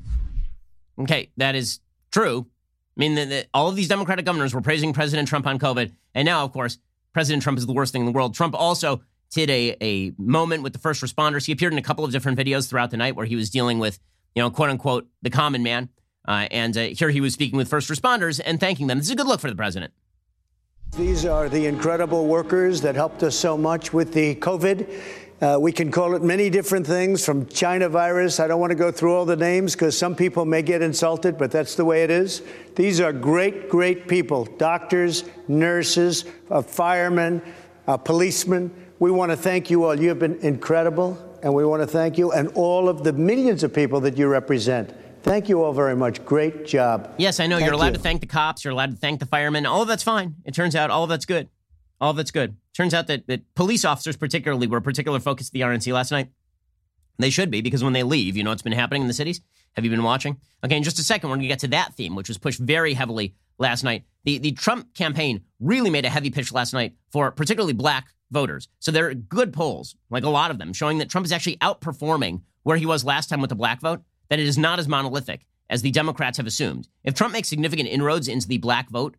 Okay, 0.97 1.29
that 1.37 1.53
is 1.53 1.81
true. 2.11 2.47
I 2.95 2.99
mean, 2.99 3.15
the, 3.15 3.25
the, 3.25 3.47
all 3.53 3.69
of 3.69 3.75
these 3.75 3.87
Democratic 3.87 4.25
governors 4.25 4.53
were 4.53 4.61
praising 4.61 4.93
President 4.93 5.27
Trump 5.27 5.47
on 5.47 5.57
COVID. 5.57 5.91
And 6.13 6.25
now, 6.25 6.43
of 6.43 6.51
course, 6.51 6.77
President 7.13 7.41
Trump 7.41 7.57
is 7.57 7.65
the 7.65 7.73
worst 7.73 7.91
thing 7.91 8.01
in 8.01 8.05
the 8.05 8.11
world. 8.11 8.35
Trump 8.35 8.53
also 8.55 9.01
did 9.31 9.49
a, 9.49 9.75
a 9.81 10.11
moment 10.17 10.61
with 10.61 10.73
the 10.73 10.79
first 10.79 11.01
responders. 11.01 11.45
He 11.45 11.51
appeared 11.51 11.73
in 11.73 11.79
a 11.79 11.83
couple 11.83 12.05
of 12.05 12.11
different 12.11 12.37
videos 12.37 12.69
throughout 12.69 12.91
the 12.91 12.97
night 12.97 13.15
where 13.15 13.25
he 13.25 13.35
was 13.35 13.49
dealing 13.49 13.79
with, 13.79 13.99
you 14.35 14.43
know, 14.43 14.51
quote 14.51 14.69
unquote, 14.69 15.07
the 15.23 15.31
common 15.31 15.63
man. 15.63 15.89
Uh, 16.27 16.47
and 16.51 16.77
uh, 16.77 16.81
here 16.81 17.09
he 17.09 17.19
was 17.19 17.33
speaking 17.33 17.57
with 17.57 17.67
first 17.67 17.89
responders 17.89 18.39
and 18.43 18.59
thanking 18.59 18.87
them. 18.87 18.99
This 18.99 19.07
is 19.07 19.13
a 19.13 19.15
good 19.15 19.27
look 19.27 19.39
for 19.39 19.49
the 19.49 19.55
president. 19.55 19.91
These 20.95 21.25
are 21.25 21.49
the 21.49 21.65
incredible 21.65 22.27
workers 22.27 22.81
that 22.81 22.93
helped 22.93 23.23
us 23.23 23.35
so 23.35 23.57
much 23.57 23.91
with 23.91 24.13
the 24.13 24.35
COVID. 24.35 24.87
Uh, 25.43 25.59
we 25.59 25.73
can 25.73 25.91
call 25.91 26.15
it 26.15 26.23
many 26.23 26.49
different 26.49 26.87
things 26.87 27.25
from 27.25 27.45
China 27.47 27.89
virus. 27.89 28.39
I 28.39 28.47
don't 28.47 28.61
want 28.61 28.71
to 28.71 28.77
go 28.77 28.93
through 28.93 29.13
all 29.13 29.25
the 29.25 29.35
names 29.35 29.73
because 29.73 29.97
some 29.97 30.15
people 30.15 30.45
may 30.45 30.61
get 30.61 30.81
insulted, 30.81 31.37
but 31.37 31.51
that's 31.51 31.75
the 31.75 31.83
way 31.83 32.03
it 32.03 32.09
is. 32.09 32.41
These 32.77 33.01
are 33.01 33.11
great, 33.11 33.67
great 33.67 34.07
people 34.07 34.45
doctors, 34.45 35.25
nurses, 35.49 36.23
uh, 36.49 36.61
firemen, 36.61 37.41
uh, 37.87 37.97
policemen. 37.97 38.73
We 38.99 39.11
want 39.11 39.31
to 39.31 39.35
thank 39.35 39.69
you 39.69 39.83
all. 39.83 39.99
You 39.99 40.07
have 40.07 40.19
been 40.19 40.37
incredible, 40.37 41.17
and 41.43 41.53
we 41.53 41.65
want 41.65 41.81
to 41.81 41.87
thank 41.87 42.17
you 42.17 42.31
and 42.31 42.47
all 42.55 42.87
of 42.87 43.03
the 43.03 43.11
millions 43.11 43.63
of 43.63 43.73
people 43.73 43.99
that 43.99 44.17
you 44.17 44.29
represent. 44.29 44.95
Thank 45.23 45.49
you 45.49 45.61
all 45.61 45.73
very 45.73 45.95
much. 45.97 46.23
Great 46.23 46.65
job. 46.65 47.13
Yes, 47.17 47.41
I 47.41 47.47
know 47.47 47.57
Thank 47.57 47.65
you're 47.65 47.73
allowed 47.73 47.87
you. 47.87 47.93
to 47.95 47.99
thank 47.99 48.21
the 48.21 48.27
cops, 48.27 48.63
you're 48.63 48.71
allowed 48.71 48.91
to 48.91 48.97
thank 48.97 49.19
the 49.19 49.25
firemen. 49.25 49.65
All 49.65 49.81
of 49.81 49.89
that's 49.89 50.03
fine. 50.03 50.35
It 50.45 50.53
turns 50.53 50.73
out 50.73 50.89
all 50.89 51.03
of 51.03 51.09
that's 51.09 51.25
good. 51.25 51.49
All 51.99 52.11
of 52.11 52.15
that's 52.15 52.31
good. 52.31 52.55
Turns 52.73 52.93
out 52.93 53.07
that, 53.07 53.27
that 53.27 53.53
police 53.55 53.85
officers, 53.85 54.17
particularly, 54.17 54.67
were 54.67 54.77
a 54.77 54.81
particular 54.81 55.19
focus 55.19 55.47
of 55.47 55.53
the 55.53 55.61
RNC 55.61 55.93
last 55.93 56.11
night. 56.11 56.29
They 57.19 57.29
should 57.29 57.51
be 57.51 57.61
because 57.61 57.83
when 57.83 57.93
they 57.93 58.03
leave, 58.03 58.35
you 58.35 58.43
know 58.43 58.49
what's 58.49 58.63
been 58.63 58.73
happening 58.73 59.03
in 59.03 59.07
the 59.07 59.13
cities? 59.13 59.41
Have 59.73 59.85
you 59.85 59.91
been 59.91 60.03
watching? 60.03 60.37
Okay, 60.65 60.77
in 60.77 60.83
just 60.83 60.99
a 60.99 61.03
second, 61.03 61.29
we're 61.29 61.35
going 61.35 61.43
to 61.43 61.47
get 61.47 61.59
to 61.59 61.67
that 61.69 61.93
theme, 61.93 62.15
which 62.15 62.27
was 62.27 62.37
pushed 62.37 62.59
very 62.59 62.93
heavily 62.93 63.35
last 63.59 63.83
night. 63.83 64.03
The, 64.23 64.39
the 64.39 64.51
Trump 64.51 64.93
campaign 64.95 65.41
really 65.59 65.89
made 65.89 66.05
a 66.05 66.09
heavy 66.09 66.31
pitch 66.31 66.51
last 66.51 66.73
night 66.73 66.95
for 67.11 67.31
particularly 67.31 67.73
black 67.73 68.13
voters. 68.31 68.67
So 68.79 68.91
there 68.91 69.07
are 69.07 69.13
good 69.13 69.53
polls, 69.53 69.95
like 70.09 70.23
a 70.23 70.29
lot 70.29 70.51
of 70.51 70.57
them, 70.57 70.73
showing 70.73 70.97
that 70.97 71.09
Trump 71.09 71.25
is 71.25 71.31
actually 71.31 71.57
outperforming 71.57 72.41
where 72.63 72.77
he 72.77 72.85
was 72.85 73.05
last 73.05 73.29
time 73.29 73.41
with 73.41 73.49
the 73.49 73.55
black 73.55 73.81
vote, 73.81 74.01
that 74.29 74.39
it 74.39 74.47
is 74.47 74.57
not 74.57 74.79
as 74.79 74.87
monolithic 74.87 75.45
as 75.69 75.81
the 75.81 75.91
Democrats 75.91 76.37
have 76.37 76.47
assumed. 76.47 76.87
If 77.03 77.13
Trump 77.13 77.33
makes 77.33 77.49
significant 77.49 77.89
inroads 77.89 78.27
into 78.27 78.47
the 78.47 78.57
black 78.57 78.89
vote, 78.89 79.15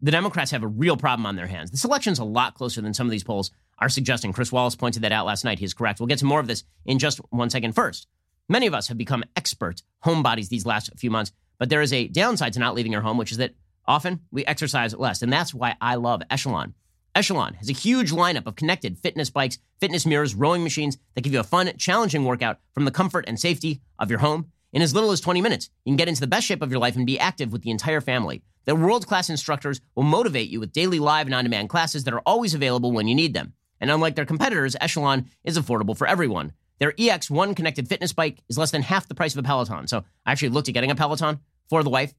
the 0.00 0.10
Democrats 0.10 0.50
have 0.52 0.62
a 0.62 0.68
real 0.68 0.96
problem 0.96 1.26
on 1.26 1.36
their 1.36 1.46
hands. 1.46 1.70
This 1.70 1.84
election's 1.84 2.18
a 2.18 2.24
lot 2.24 2.54
closer 2.54 2.80
than 2.80 2.94
some 2.94 3.06
of 3.06 3.10
these 3.10 3.24
polls 3.24 3.50
are 3.78 3.88
suggesting. 3.88 4.32
Chris 4.32 4.52
Wallace 4.52 4.76
pointed 4.76 5.02
that 5.02 5.12
out 5.12 5.26
last 5.26 5.44
night. 5.44 5.58
He's 5.58 5.74
correct. 5.74 6.00
We'll 6.00 6.06
get 6.06 6.18
to 6.20 6.24
more 6.24 6.40
of 6.40 6.46
this 6.46 6.64
in 6.84 6.98
just 6.98 7.18
one 7.30 7.50
second. 7.50 7.74
First, 7.74 8.06
many 8.48 8.66
of 8.66 8.74
us 8.74 8.88
have 8.88 8.98
become 8.98 9.24
expert 9.36 9.82
homebodies 10.04 10.48
these 10.48 10.66
last 10.66 10.90
few 10.96 11.10
months, 11.10 11.32
but 11.58 11.68
there 11.68 11.82
is 11.82 11.92
a 11.92 12.08
downside 12.08 12.52
to 12.52 12.60
not 12.60 12.74
leaving 12.74 12.92
your 12.92 13.02
home, 13.02 13.18
which 13.18 13.32
is 13.32 13.38
that 13.38 13.54
often 13.86 14.20
we 14.30 14.44
exercise 14.46 14.94
less. 14.94 15.22
And 15.22 15.32
that's 15.32 15.54
why 15.54 15.76
I 15.80 15.96
love 15.96 16.22
Echelon. 16.30 16.74
Echelon 17.14 17.54
has 17.54 17.68
a 17.68 17.72
huge 17.72 18.12
lineup 18.12 18.46
of 18.46 18.54
connected 18.54 18.98
fitness 18.98 19.30
bikes, 19.30 19.58
fitness 19.80 20.06
mirrors, 20.06 20.34
rowing 20.34 20.62
machines 20.62 20.98
that 21.14 21.22
give 21.22 21.32
you 21.32 21.40
a 21.40 21.44
fun, 21.44 21.72
challenging 21.76 22.24
workout 22.24 22.60
from 22.72 22.84
the 22.84 22.92
comfort 22.92 23.24
and 23.26 23.40
safety 23.40 23.80
of 23.98 24.10
your 24.10 24.20
home. 24.20 24.52
In 24.72 24.82
as 24.82 24.94
little 24.94 25.12
as 25.12 25.20
20 25.20 25.40
minutes, 25.40 25.70
you 25.84 25.90
can 25.90 25.96
get 25.96 26.08
into 26.08 26.20
the 26.20 26.26
best 26.26 26.46
shape 26.46 26.60
of 26.60 26.70
your 26.70 26.80
life 26.80 26.94
and 26.94 27.06
be 27.06 27.18
active 27.18 27.52
with 27.52 27.62
the 27.62 27.70
entire 27.70 28.02
family. 28.02 28.42
Their 28.66 28.74
world 28.74 29.06
class 29.06 29.30
instructors 29.30 29.80
will 29.94 30.02
motivate 30.02 30.50
you 30.50 30.60
with 30.60 30.72
daily 30.72 30.98
live 30.98 31.26
and 31.26 31.34
on 31.34 31.44
demand 31.44 31.70
classes 31.70 32.04
that 32.04 32.12
are 32.12 32.22
always 32.26 32.52
available 32.52 32.92
when 32.92 33.08
you 33.08 33.14
need 33.14 33.32
them. 33.32 33.54
And 33.80 33.90
unlike 33.90 34.14
their 34.14 34.26
competitors, 34.26 34.76
Echelon 34.78 35.30
is 35.42 35.58
affordable 35.58 35.96
for 35.96 36.06
everyone. 36.06 36.52
Their 36.80 36.92
EX1 36.92 37.56
connected 37.56 37.88
fitness 37.88 38.12
bike 38.12 38.42
is 38.50 38.58
less 38.58 38.70
than 38.70 38.82
half 38.82 39.08
the 39.08 39.14
price 39.14 39.32
of 39.32 39.38
a 39.38 39.42
Peloton. 39.42 39.86
So 39.86 40.04
I 40.26 40.32
actually 40.32 40.50
looked 40.50 40.68
at 40.68 40.74
getting 40.74 40.90
a 40.90 40.94
Peloton 40.94 41.40
for 41.70 41.82
the 41.82 41.88
wife, 41.90 42.12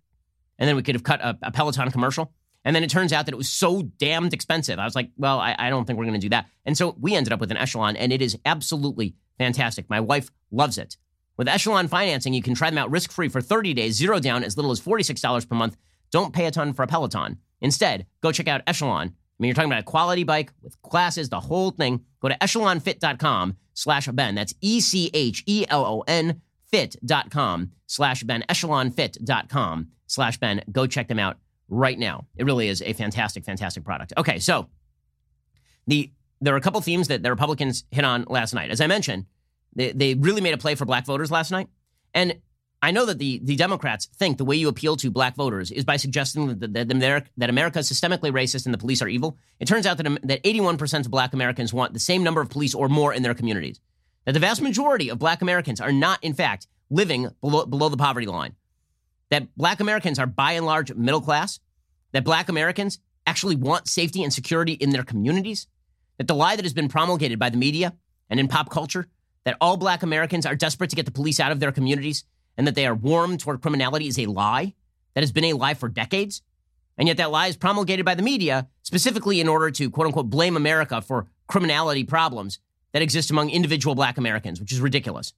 and 0.58 0.68
then 0.68 0.76
we 0.76 0.82
could 0.82 0.96
have 0.96 1.04
cut 1.04 1.22
a, 1.22 1.38
a 1.44 1.52
Peloton 1.52 1.92
commercial. 1.92 2.34
And 2.66 2.76
then 2.76 2.84
it 2.84 2.90
turns 2.90 3.14
out 3.14 3.26
that 3.26 3.34
it 3.34 3.38
was 3.38 3.50
so 3.50 3.84
damned 3.84 4.34
expensive. 4.34 4.80
I 4.80 4.86
was 4.86 4.96
like, 4.96 5.12
well, 5.18 5.40
I, 5.40 5.56
I 5.58 5.70
don't 5.70 5.86
think 5.86 6.00
we're 6.00 6.06
going 6.06 6.20
to 6.20 6.26
do 6.26 6.30
that. 6.30 6.48
And 6.66 6.76
so 6.76 6.96
we 7.00 7.16
ended 7.16 7.32
up 7.32 7.40
with 7.40 7.52
an 7.52 7.58
Echelon, 7.58 7.96
and 7.96 8.12
it 8.12 8.24
is 8.24 8.38
absolutely 8.44 9.16
fantastic. 9.38 9.88
My 9.88 10.00
wife 10.00 10.30
loves 10.52 10.78
it. 10.78 10.98
With 11.40 11.48
Echelon 11.48 11.88
financing, 11.88 12.34
you 12.34 12.42
can 12.42 12.54
try 12.54 12.70
them 12.70 12.78
out 12.78 12.92
risk 12.92 13.14
free 13.14 13.30
for 13.30 13.40
30 13.40 13.74
days, 13.74 13.96
zero 13.96 14.20
down, 14.20 14.44
as 14.44 14.58
little 14.58 14.72
as 14.72 14.82
$46 14.82 15.48
per 15.48 15.56
month. 15.56 15.78
Don't 16.12 16.34
pay 16.34 16.48
a 16.48 16.52
ton 16.52 16.74
for 16.74 16.84
a 16.84 16.88
Peloton. 16.88 17.38
Instead, 17.62 18.06
go 18.20 18.34
check 18.34 18.50
out 18.50 18.62
Echelon. 18.68 19.08
I 19.08 19.14
mean, 19.40 19.48
you're 19.48 19.56
talking 19.56 19.72
about 19.72 19.80
a 19.80 19.84
quality 19.84 20.26
bike 20.26 20.52
with 20.62 20.82
classes, 20.82 21.30
the 21.30 21.40
whole 21.40 21.72
thing. 21.72 22.02
Go 22.20 22.28
to 22.28 22.38
echelonfit.com 22.40 23.56
slash 23.74 24.08
Ben. 24.10 24.36
That's 24.36 24.54
E 24.60 24.82
C 24.82 25.12
H 25.14 25.46
E 25.46 25.64
L 25.70 25.86
O 25.86 26.04
N 26.10 26.42
fit.com 26.66 27.72
slash 27.88 28.24
Ben. 28.24 28.44
Echelonfit.com 28.50 29.88
slash 30.08 30.38
Ben. 30.40 30.62
Go 30.70 30.88
check 30.88 31.08
them 31.08 31.20
out 31.20 31.38
right 31.70 31.98
now. 31.98 32.26
It 32.36 32.44
really 32.48 32.68
is 32.68 32.82
a 32.82 32.92
fantastic, 32.92 33.46
fantastic 33.46 33.86
product. 33.86 34.12
Okay, 34.18 34.40
so 34.40 34.68
the 35.88 36.12
there 36.42 36.54
are 36.54 36.58
a 36.58 36.62
couple 36.62 36.82
themes 36.82 37.08
that 37.08 37.24
the 37.24 37.30
Republicans 37.30 37.86
hit 37.92 38.04
on 38.04 38.26
last 38.28 38.54
night. 38.54 38.72
As 38.72 38.82
I 38.82 38.88
mentioned, 38.88 39.26
they, 39.76 39.92
they 39.92 40.14
really 40.16 40.42
made 40.42 40.54
a 40.54 40.58
play 40.58 40.76
for 40.76 40.86
black 40.86 41.06
voters 41.06 41.32
last 41.32 41.52
night. 41.52 41.68
And 42.14 42.40
I 42.82 42.92
know 42.92 43.06
that 43.06 43.20
the, 43.20 43.42
the 43.44 43.56
Democrats 43.56 44.08
think 44.16 44.38
the 44.38 44.46
way 44.46 44.56
you 44.56 44.70
appeal 44.70 44.96
to 44.98 45.12
black 45.12 45.36
voters 45.36 45.70
is 45.70 45.84
by 45.84 45.98
suggesting 45.98 46.60
that, 46.60 46.74
that, 46.74 47.30
that, 47.38 47.50
America 47.50 47.80
is 47.80 47.92
systemically 47.92 48.32
racist 48.32 48.66
and 48.66 48.74
the 48.74 48.78
police 48.78 49.02
are 49.02 49.10
evil. 49.10 49.38
It 49.60 49.68
turns 49.68 49.86
out 49.86 49.98
that, 49.98 50.08
um, 50.08 50.18
that 50.24 50.42
81% 50.44 51.06
of 51.06 51.12
black 51.12 51.34
Americans 51.34 51.74
want 51.74 51.94
the 51.94 52.00
same 52.00 52.24
number 52.24 52.40
of 52.40 52.50
police 52.50 52.74
or 52.74 52.88
more 52.88 53.14
in 53.14 53.22
their 53.22 53.34
communities. 53.34 53.82
That 54.26 54.32
the 54.32 54.40
vast 54.40 54.62
majority 54.62 55.10
of 55.10 55.20
black 55.20 55.42
Americans 55.42 55.82
are 55.82 55.92
not, 55.92 56.24
in 56.24 56.34
fact, 56.34 56.68
living 56.90 57.30
below, 57.42 57.66
below 57.66 57.90
the 57.90 57.98
poverty 57.98 58.28
line. 58.28 58.56
that 59.30 59.56
black 59.56 59.80
Americans 59.80 60.18
are 60.18 60.26
by 60.26 60.54
and 60.54 60.66
large 60.66 60.94
middle 60.94 61.22
class, 61.22 61.60
that 62.14 62.24
black 62.24 62.50
Americans 62.50 63.00
actually 63.28 63.56
want 63.56 63.88
safety 63.88 64.24
and 64.24 64.34
security 64.34 64.74
in 64.74 64.90
their 64.90 65.04
communities, 65.04 65.68
that 66.18 66.28
the 66.28 66.34
lie 66.34 66.56
that 66.56 66.66
has 66.66 66.74
been 66.74 66.90
promulgated 66.90 67.38
by 67.38 67.50
the 67.50 67.58
media 67.58 67.94
and 68.30 68.40
in 68.40 68.48
pop 68.48 68.70
culture 68.70 69.08
that 69.46 69.58
all 69.62 69.78
black 69.78 70.04
Americans 70.04 70.46
are 70.46 70.56
desperate 70.56 70.90
to 70.90 70.96
get 70.96 71.06
the 71.06 71.12
police 71.12 71.40
out 71.40 71.52
of 71.52 71.60
their 71.60 71.72
communities 71.72 72.24
and 72.58 72.68
that 72.68 72.76
they 72.76 72.86
are 72.86 72.96
warm 72.96 73.38
toward 73.38 73.62
criminality 73.62 74.08
is 74.08 74.20
a 74.20 74.26
lie 74.26 74.74
that 75.14 75.22
has 75.22 75.32
been 75.32 75.46
a 75.46 75.54
lie 75.54 75.74
for 75.74 75.90
decades. 75.90 76.42
And 76.98 77.08
yet 77.08 77.18
that 77.18 77.32
lie 77.32 77.48
is 77.48 77.56
promulgated 77.56 78.06
by 78.06 78.16
the 78.16 78.22
media 78.22 78.68
specifically 78.84 79.40
in 79.40 79.48
order 79.48 79.72
to 79.72 79.90
quote 79.90 80.08
unquote 80.08 80.30
blame 80.30 80.58
America 80.58 81.02
for 81.02 81.28
criminality 81.48 82.04
problems 82.04 82.60
that 82.92 83.02
exist 83.02 83.32
among 83.32 83.50
individual 83.50 83.96
black 83.96 84.18
Americans, 84.18 84.60
which 84.60 84.74
is 84.74 84.82
ridiculous. 84.82 85.34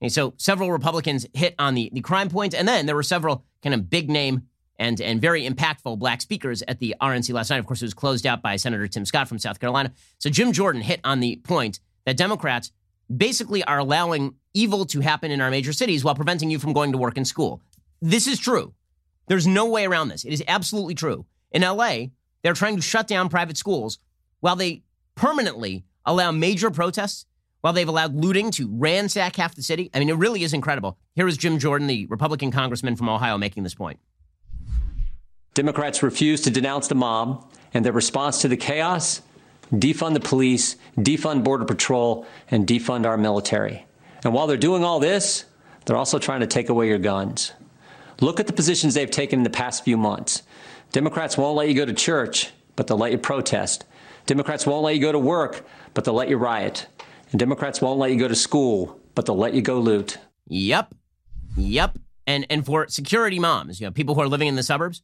And 0.00 0.12
so 0.12 0.34
several 0.36 0.72
Republicans 0.72 1.26
hit 1.32 1.54
on 1.58 1.74
the, 1.74 1.90
the 1.92 2.00
crime 2.00 2.28
point, 2.28 2.54
and 2.54 2.66
then 2.66 2.86
there 2.86 2.96
were 2.96 3.02
several 3.02 3.44
kind 3.62 3.74
of 3.74 3.88
big 3.88 4.10
name 4.10 4.42
and, 4.78 5.00
and 5.00 5.20
very 5.20 5.48
impactful 5.48 5.98
black 5.98 6.20
speakers 6.20 6.62
at 6.66 6.80
the 6.80 6.94
RNC 7.00 7.32
last 7.32 7.50
night. 7.50 7.58
Of 7.58 7.66
course, 7.66 7.80
it 7.80 7.86
was 7.86 7.94
closed 7.94 8.26
out 8.26 8.42
by 8.42 8.56
Senator 8.56 8.86
Tim 8.88 9.04
Scott 9.04 9.28
from 9.28 9.38
South 9.38 9.60
Carolina. 9.60 9.92
So 10.18 10.30
Jim 10.30 10.52
Jordan 10.52 10.82
hit 10.82 11.00
on 11.04 11.20
the 11.20 11.36
point 11.36 11.80
that 12.06 12.16
Democrats 12.16 12.72
basically 13.14 13.64
are 13.64 13.78
allowing 13.78 14.34
evil 14.54 14.84
to 14.86 15.00
happen 15.00 15.30
in 15.30 15.40
our 15.40 15.50
major 15.50 15.72
cities 15.72 16.04
while 16.04 16.14
preventing 16.14 16.50
you 16.50 16.58
from 16.58 16.72
going 16.72 16.92
to 16.92 16.98
work 16.98 17.16
and 17.16 17.26
school. 17.26 17.60
This 18.00 18.26
is 18.26 18.38
true. 18.38 18.74
There's 19.26 19.46
no 19.46 19.66
way 19.66 19.86
around 19.86 20.08
this. 20.08 20.24
It 20.24 20.32
is 20.32 20.42
absolutely 20.46 20.94
true. 20.94 21.26
In 21.50 21.62
LA, 21.62 22.06
they're 22.42 22.54
trying 22.54 22.76
to 22.76 22.82
shut 22.82 23.06
down 23.06 23.28
private 23.28 23.56
schools 23.56 23.98
while 24.40 24.56
they 24.56 24.82
permanently 25.14 25.84
allow 26.04 26.30
major 26.30 26.70
protests, 26.70 27.26
while 27.62 27.72
they've 27.72 27.88
allowed 27.88 28.14
looting 28.14 28.50
to 28.52 28.68
ransack 28.70 29.36
half 29.36 29.54
the 29.54 29.62
city. 29.62 29.90
I 29.94 29.98
mean, 29.98 30.10
it 30.10 30.16
really 30.16 30.42
is 30.42 30.52
incredible. 30.52 30.98
Here 31.14 31.26
is 31.26 31.38
Jim 31.38 31.58
Jordan, 31.58 31.86
the 31.86 32.06
Republican 32.06 32.50
congressman 32.50 32.96
from 32.96 33.08
Ohio, 33.08 33.38
making 33.38 33.62
this 33.62 33.74
point. 33.74 33.98
Democrats 35.54 36.02
refuse 36.02 36.42
to 36.42 36.50
denounce 36.50 36.88
the 36.88 36.94
mob, 36.94 37.50
and 37.72 37.84
their 37.84 37.92
response 37.92 38.42
to 38.42 38.48
the 38.48 38.56
chaos 38.56 39.22
defund 39.80 40.14
the 40.14 40.20
police, 40.20 40.76
defund 40.96 41.44
Border 41.44 41.64
Patrol, 41.64 42.26
and 42.50 42.66
defund 42.66 43.06
our 43.06 43.16
military. 43.16 43.86
And 44.24 44.32
while 44.32 44.46
they're 44.46 44.56
doing 44.56 44.84
all 44.84 45.00
this, 45.00 45.44
they're 45.84 45.96
also 45.96 46.18
trying 46.18 46.40
to 46.40 46.46
take 46.46 46.68
away 46.68 46.88
your 46.88 46.98
guns. 46.98 47.52
Look 48.20 48.40
at 48.40 48.46
the 48.46 48.52
positions 48.52 48.94
they've 48.94 49.10
taken 49.10 49.40
in 49.40 49.44
the 49.44 49.50
past 49.50 49.84
few 49.84 49.96
months. 49.96 50.42
Democrats 50.92 51.36
won't 51.36 51.56
let 51.56 51.68
you 51.68 51.74
go 51.74 51.84
to 51.84 51.92
church, 51.92 52.52
but 52.76 52.86
they'll 52.86 52.96
let 52.98 53.12
you 53.12 53.18
protest. 53.18 53.84
Democrats 54.26 54.66
won't 54.66 54.84
let 54.84 54.94
you 54.94 55.00
go 55.00 55.12
to 55.12 55.18
work, 55.18 55.66
but 55.92 56.04
they'll 56.04 56.14
let 56.14 56.28
you 56.28 56.36
riot. 56.36 56.86
And 57.30 57.38
Democrats 57.38 57.80
won't 57.80 57.98
let 57.98 58.12
you 58.12 58.18
go 58.18 58.28
to 58.28 58.34
school, 58.34 59.00
but 59.14 59.26
they'll 59.26 59.36
let 59.36 59.54
you 59.54 59.62
go 59.62 59.80
loot. 59.80 60.18
Yep. 60.46 60.94
Yep. 61.56 61.98
And 62.26 62.46
and 62.48 62.64
for 62.64 62.88
security 62.88 63.38
moms, 63.38 63.80
you 63.80 63.86
know, 63.86 63.90
people 63.90 64.14
who 64.14 64.20
are 64.22 64.28
living 64.28 64.48
in 64.48 64.56
the 64.56 64.62
suburbs, 64.62 65.02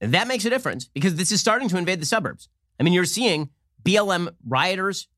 that 0.00 0.28
makes 0.28 0.44
a 0.44 0.50
difference 0.50 0.86
because 0.86 1.14
this 1.14 1.32
is 1.32 1.40
starting 1.40 1.68
to 1.68 1.78
invade 1.78 2.00
the 2.00 2.06
suburbs. 2.06 2.48
I 2.78 2.82
mean, 2.82 2.92
you're 2.92 3.04
seeing 3.04 3.50
BLM 3.82 4.34
rioters, 4.46 5.08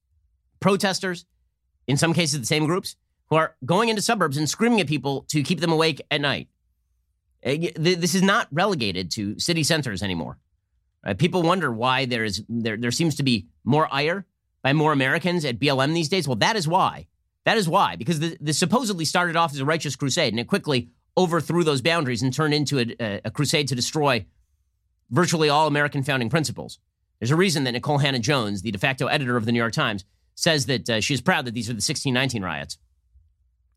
protesters, 0.61 1.25
in 1.87 1.97
some 1.97 2.15
cases 2.15 2.41
the 2.41 2.47
same 2.47 2.67
groups, 2.67 2.97
who 3.29 3.37
are 3.37 3.57
going 3.65 3.89
into 3.89 4.03
suburbs 4.03 4.37
and 4.37 4.49
screaming 4.49 4.81
at 4.81 4.87
people 4.87 5.25
to 5.29 5.43
keep 5.43 5.61
them 5.61 5.73
awake 5.73 6.03
at 6.11 6.21
night. 6.21 6.49
Eh, 7.43 7.71
this 7.77 8.15
is 8.15 8.23
not 8.23 8.49
relegated 8.53 9.11
to 9.13 9.39
city 9.39 9.63
centers 9.63 10.03
anymore. 10.03 10.39
Right? 11.05 11.19
People 11.19 11.43
wonder 11.43 11.73
why 11.73 12.05
there 12.05 12.25
is 12.25 12.45
there 12.49 12.77
there 12.77 12.91
seems 12.91 13.17
to 13.17 13.23
be 13.23 13.47
more 13.65 13.89
ire 13.93 14.27
by 14.63 14.73
more 14.73 14.93
Americans 14.93 15.45
at 15.45 15.59
BLM 15.59 15.95
these 15.95 16.09
days. 16.09 16.29
Well, 16.29 16.37
that 16.37 16.57
is 16.57 16.69
why. 16.69 17.07
That 17.45 17.57
is 17.57 17.69
why 17.69 17.97
because 17.97 18.21
this 18.21 18.59
supposedly 18.59 19.05
started 19.05 19.35
off 19.35 19.53
as 19.53 19.61
a 19.61 19.65
righteous 19.65 19.97
crusade 19.97 20.33
and 20.33 20.39
it 20.39 20.47
quickly 20.47 20.91
overthrew 21.17 21.65
those 21.65 21.81
boundaries 21.81 22.23
and 22.23 22.33
turned 22.33 22.55
into 22.55 22.79
a, 22.79 23.21
a 23.25 23.31
crusade 23.31 23.69
to 23.69 23.75
destroy 23.75 24.25
virtually 25.11 25.49
all 25.49 25.67
American 25.67 26.03
founding 26.03 26.31
principles. 26.31 26.79
There's 27.23 27.31
a 27.31 27.37
reason 27.37 27.63
that 27.65 27.75
Nikole 27.77 28.03
Hannah-Jones, 28.03 28.63
the 28.63 28.73
de 28.73 28.79
facto 28.79 29.07
editor 29.07 29.37
of 29.37 29.45
the 29.45 29.53
New 29.53 29.61
York 29.61 29.73
Times, 29.73 30.05
says 30.35 30.67
that 30.67 30.91
uh, 30.91 31.01
she's 31.01 31.21
proud 31.21 31.45
that 31.45 31.55
these 31.55 31.69
are 31.69 31.73
the 31.73 31.77
1619 31.77 32.43
riots. 32.43 32.79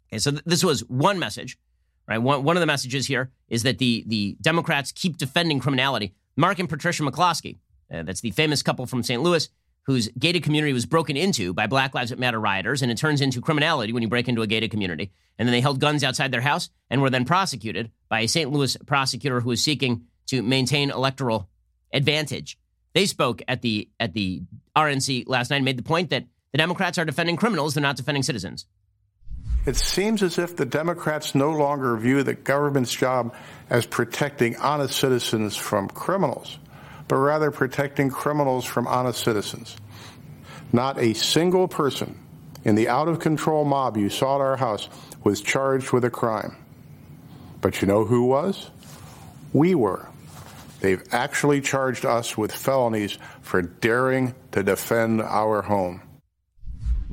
Okay, 0.10 0.18
so 0.18 0.32
th- 0.32 0.42
this 0.48 0.64
was 0.64 0.80
one 0.86 1.20
message, 1.20 1.60
right? 2.08 2.18
One, 2.18 2.44
one 2.44 2.58
of 2.58 2.62
the 2.62 2.66
messages 2.66 3.06
here 3.06 3.30
is 3.48 3.62
that 3.62 3.78
the, 3.78 4.04
the 4.08 4.36
Democrats 4.42 4.92
keep 4.92 5.18
defending 5.18 5.60
criminality. 5.60 6.16
Mark 6.36 6.58
and 6.58 6.68
Patricia 6.68 7.04
McCloskey, 7.04 7.60
uh, 7.94 8.02
that's 8.02 8.22
the 8.22 8.32
famous 8.32 8.64
couple 8.64 8.88
from 8.88 9.04
St. 9.04 9.22
Louis, 9.22 9.48
whose 9.84 10.08
gated 10.18 10.42
community 10.42 10.74
was 10.74 10.88
broken 10.88 11.16
into 11.16 11.54
by 11.54 11.68
Black 11.68 11.94
Lives 11.94 12.18
Matter 12.18 12.40
rioters, 12.40 12.82
and 12.82 12.92
it 12.92 12.98
turns 12.98 13.22
into 13.22 13.42
criminality 13.42 13.94
when 13.94 14.02
you 14.02 14.10
break 14.10 14.28
into 14.28 14.42
a 14.42 14.48
gated 14.48 14.72
community. 14.72 15.12
And 15.38 15.48
then 15.48 15.54
they 15.54 15.62
held 15.62 15.80
guns 15.80 16.04
outside 16.04 16.32
their 16.32 16.42
house 16.42 16.72
and 16.90 17.00
were 17.00 17.12
then 17.12 17.26
prosecuted 17.26 17.92
by 18.10 18.22
a 18.22 18.28
St. 18.28 18.52
Louis 18.52 18.76
prosecutor 18.88 19.42
who 19.42 19.50
was 19.50 19.64
seeking 19.64 20.06
to 20.30 20.42
maintain 20.42 20.90
electoral 20.90 21.48
advantage. 21.94 22.58
They 22.96 23.06
spoke 23.06 23.42
at 23.50 23.62
the 23.62 23.90
at 24.00 24.14
the 24.14 24.42
RNC 24.76 25.26
last 25.28 25.50
night 25.50 25.58
and 25.58 25.66
made 25.66 25.78
the 25.78 25.84
point 25.84 26.10
that 26.12 26.26
the 26.54 26.58
Democrats 26.58 26.98
are 26.98 27.04
defending 27.04 27.36
criminals, 27.36 27.74
they're 27.74 27.82
not 27.82 27.98
defending 27.98 28.24
citizens. 28.24 28.66
It 29.66 29.76
seems 29.76 30.24
as 30.24 30.40
if 30.40 30.56
the 30.56 30.66
Democrats 30.66 31.36
no 31.36 31.52
longer 31.52 31.98
view 31.98 32.24
the 32.24 32.36
government's 32.36 32.94
job 32.94 33.36
as 33.70 33.86
protecting 33.86 34.56
honest 34.58 34.98
citizens 34.98 35.58
from 35.58 35.90
criminals, 35.90 36.58
but 37.10 37.18
rather 37.18 37.52
protecting 37.52 38.10
criminals 38.10 38.64
from 38.64 38.88
honest 38.88 39.22
citizens. 39.22 39.76
Not 40.72 40.98
a 40.98 41.14
single 41.14 41.68
person 41.68 42.18
in 42.64 42.76
the 42.76 42.88
out 42.88 43.10
of 43.10 43.20
control 43.20 43.66
mob 43.66 43.98
you 43.98 44.10
saw 44.10 44.36
at 44.36 44.42
our 44.42 44.56
house 44.56 44.88
was 45.26 45.42
charged 45.42 45.92
with 45.92 46.06
a 46.06 46.10
crime. 46.10 46.56
But 47.60 47.82
you 47.82 47.88
know 47.90 48.06
who 48.06 48.24
was? 48.24 48.70
We 49.52 49.76
were. 49.76 50.08
They've 50.80 51.04
actually 51.12 51.62
charged 51.62 52.06
us 52.06 52.38
with 52.38 52.52
felonies 52.52 53.18
for 53.42 53.62
daring 53.62 54.36
to 54.52 54.64
defend 54.64 55.22
our 55.22 55.62
home. 55.62 56.02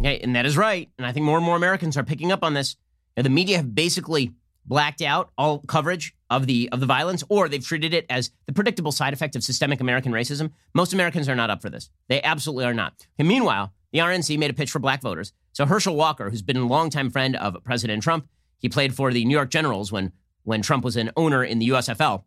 Yeah, 0.01 0.11
and 0.11 0.35
that 0.37 0.46
is 0.46 0.57
right. 0.57 0.90
And 0.98 1.07
I 1.07 1.12
think 1.12 1.25
more 1.25 1.37
and 1.37 1.46
more 1.46 1.57
Americans 1.57 1.96
are 1.96 2.03
picking 2.03 2.33
up 2.33 2.42
on 2.42 2.55
this. 2.55 2.77
the 3.16 3.31
media 3.31 3.59
have 3.59 3.75
basically 3.75 4.33
blacked 4.66 5.03
out 5.03 5.31
all 5.37 5.59
coverage 5.61 6.14
of 6.31 6.46
the 6.46 6.68
of 6.72 6.81
the 6.81 6.87
violence, 6.87 7.22
or 7.29 7.48
they've 7.48 7.64
treated 7.64 7.94
it 7.94 8.07
as 8.09 8.31
the 8.46 8.53
predictable 8.53 8.92
side 8.92 9.12
effect 9.12 9.37
of 9.37 9.44
systemic 9.44 9.81
American 9.81 10.12
racism. 10.12 10.51
Most 10.75 10.92
Americans 10.92 11.29
are 11.29 11.35
not 11.35 11.51
up 11.51 11.62
for 11.62 11.70
this. 11.70 11.90
They 12.09 12.22
absolutely 12.22 12.64
are 12.64 12.75
not. 12.75 13.07
And 13.18 13.29
meanwhile, 13.29 13.72
the 13.92 13.98
RNC 13.98 14.38
made 14.38 14.51
a 14.51 14.55
pitch 14.55 14.70
for 14.70 14.79
black 14.79 15.03
voters. 15.03 15.33
So 15.53 15.66
Herschel 15.66 15.96
Walker, 15.96 16.31
who's 16.31 16.42
been 16.42 16.57
a 16.57 16.66
longtime 16.66 17.11
friend 17.11 17.37
of 17.37 17.62
President 17.64 18.03
Trump, 18.03 18.27
he 18.59 18.68
played 18.68 18.94
for 18.94 19.12
the 19.12 19.25
New 19.25 19.35
York 19.35 19.51
Generals 19.51 19.92
when 19.92 20.12
when 20.44 20.62
Trump 20.62 20.85
was 20.85 20.96
an 20.96 21.11
owner 21.16 21.44
in 21.44 21.59
the 21.59 21.68
USFL. 21.68 22.25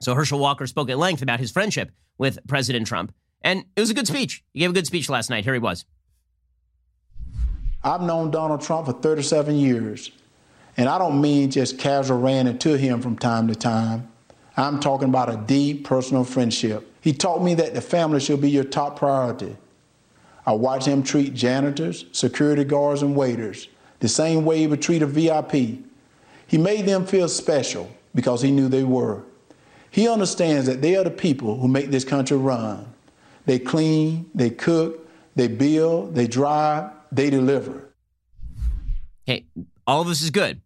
So 0.00 0.14
Herschel 0.14 0.38
Walker 0.38 0.66
spoke 0.66 0.90
at 0.90 0.98
length 0.98 1.22
about 1.22 1.40
his 1.40 1.50
friendship 1.50 1.90
with 2.18 2.38
President 2.46 2.86
Trump. 2.86 3.12
And 3.42 3.64
it 3.76 3.80
was 3.80 3.90
a 3.90 3.94
good 3.94 4.06
speech. 4.06 4.44
He 4.52 4.60
gave 4.60 4.70
a 4.70 4.72
good 4.72 4.86
speech 4.86 5.08
last 5.08 5.30
night. 5.30 5.44
Here 5.44 5.54
he 5.54 5.58
was. 5.60 5.84
I've 7.82 8.02
known 8.02 8.30
Donald 8.30 8.60
Trump 8.60 8.86
for 8.86 8.92
37 8.92 9.56
years. 9.56 10.10
And 10.76 10.88
I 10.88 10.98
don't 10.98 11.20
mean 11.20 11.50
just 11.50 11.78
casual 11.78 12.20
ran 12.20 12.46
into 12.46 12.76
him 12.76 13.00
from 13.00 13.18
time 13.18 13.48
to 13.48 13.54
time. 13.54 14.08
I'm 14.56 14.80
talking 14.80 15.08
about 15.08 15.32
a 15.32 15.36
deep 15.36 15.84
personal 15.84 16.24
friendship. 16.24 16.92
He 17.00 17.12
taught 17.12 17.42
me 17.42 17.54
that 17.54 17.74
the 17.74 17.80
family 17.80 18.20
should 18.20 18.40
be 18.40 18.50
your 18.50 18.64
top 18.64 18.98
priority. 18.98 19.56
I 20.46 20.52
watched 20.52 20.86
him 20.86 21.02
treat 21.02 21.34
janitors, 21.34 22.06
security 22.12 22.64
guards, 22.64 23.02
and 23.02 23.14
waiters 23.14 23.68
the 24.00 24.08
same 24.08 24.44
way 24.44 24.58
he 24.58 24.66
would 24.66 24.82
treat 24.82 25.02
a 25.02 25.06
VIP. 25.06 25.80
He 26.46 26.58
made 26.58 26.86
them 26.86 27.04
feel 27.04 27.28
special 27.28 27.90
because 28.14 28.42
he 28.42 28.50
knew 28.50 28.68
they 28.68 28.84
were. 28.84 29.22
He 29.90 30.08
understands 30.08 30.66
that 30.66 30.82
they 30.82 30.96
are 30.96 31.04
the 31.04 31.10
people 31.10 31.58
who 31.58 31.68
make 31.68 31.90
this 31.90 32.04
country 32.04 32.36
run. 32.36 32.86
They 33.46 33.58
clean, 33.58 34.30
they 34.34 34.50
cook, 34.50 35.08
they 35.34 35.48
build, 35.48 36.14
they 36.14 36.26
drive, 36.26 36.90
they 37.10 37.30
deliver. 37.30 37.88
Okay, 39.26 39.46
all 39.86 40.02
of 40.02 40.08
this 40.08 40.22
is 40.22 40.30
good, 40.30 40.60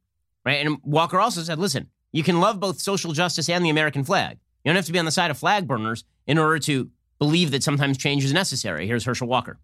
right? 0.45 0.65
And 0.67 0.79
Walker 0.83 1.21
also 1.21 1.43
said, 1.43 1.59
listen, 1.59 1.89
you 2.11 2.23
can 2.23 2.41
love 2.41 2.59
both 2.59 2.81
social 2.81 3.13
justice 3.13 3.49
and 3.49 3.65
the 3.65 3.71
American 3.71 4.05
flag. 4.05 4.39
You 4.65 4.71
don't 4.71 4.77
have 4.77 4.87
to 4.87 4.93
be 4.93 4.99
on 4.99 5.05
the 5.05 5.11
side 5.11 5.31
of 5.31 5.39
flag 5.39 5.67
burners 5.67 6.05
in 6.27 6.39
order 6.39 6.59
to 6.61 6.91
believe 7.19 7.53
that 7.53 7.63
sometimes 7.63 7.99
change 7.99 8.25
is 8.25 8.33
necessary. 8.33 8.87
Here's 8.87 9.05
Herschel 9.05 9.29
Walker. 9.29 9.59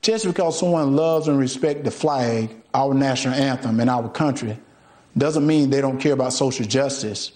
Just 0.00 0.24
because 0.24 0.58
someone 0.58 0.96
loves 0.96 1.28
and 1.28 1.38
respects 1.38 1.84
the 1.84 1.90
flag, 1.90 2.50
our 2.72 2.94
national 2.94 3.34
anthem, 3.34 3.80
and 3.80 3.90
our 3.90 4.08
country, 4.08 4.56
doesn't 5.16 5.46
mean 5.46 5.70
they 5.70 5.80
don't 5.80 5.98
care 5.98 6.12
about 6.12 6.32
social 6.32 6.64
justice 6.64 7.32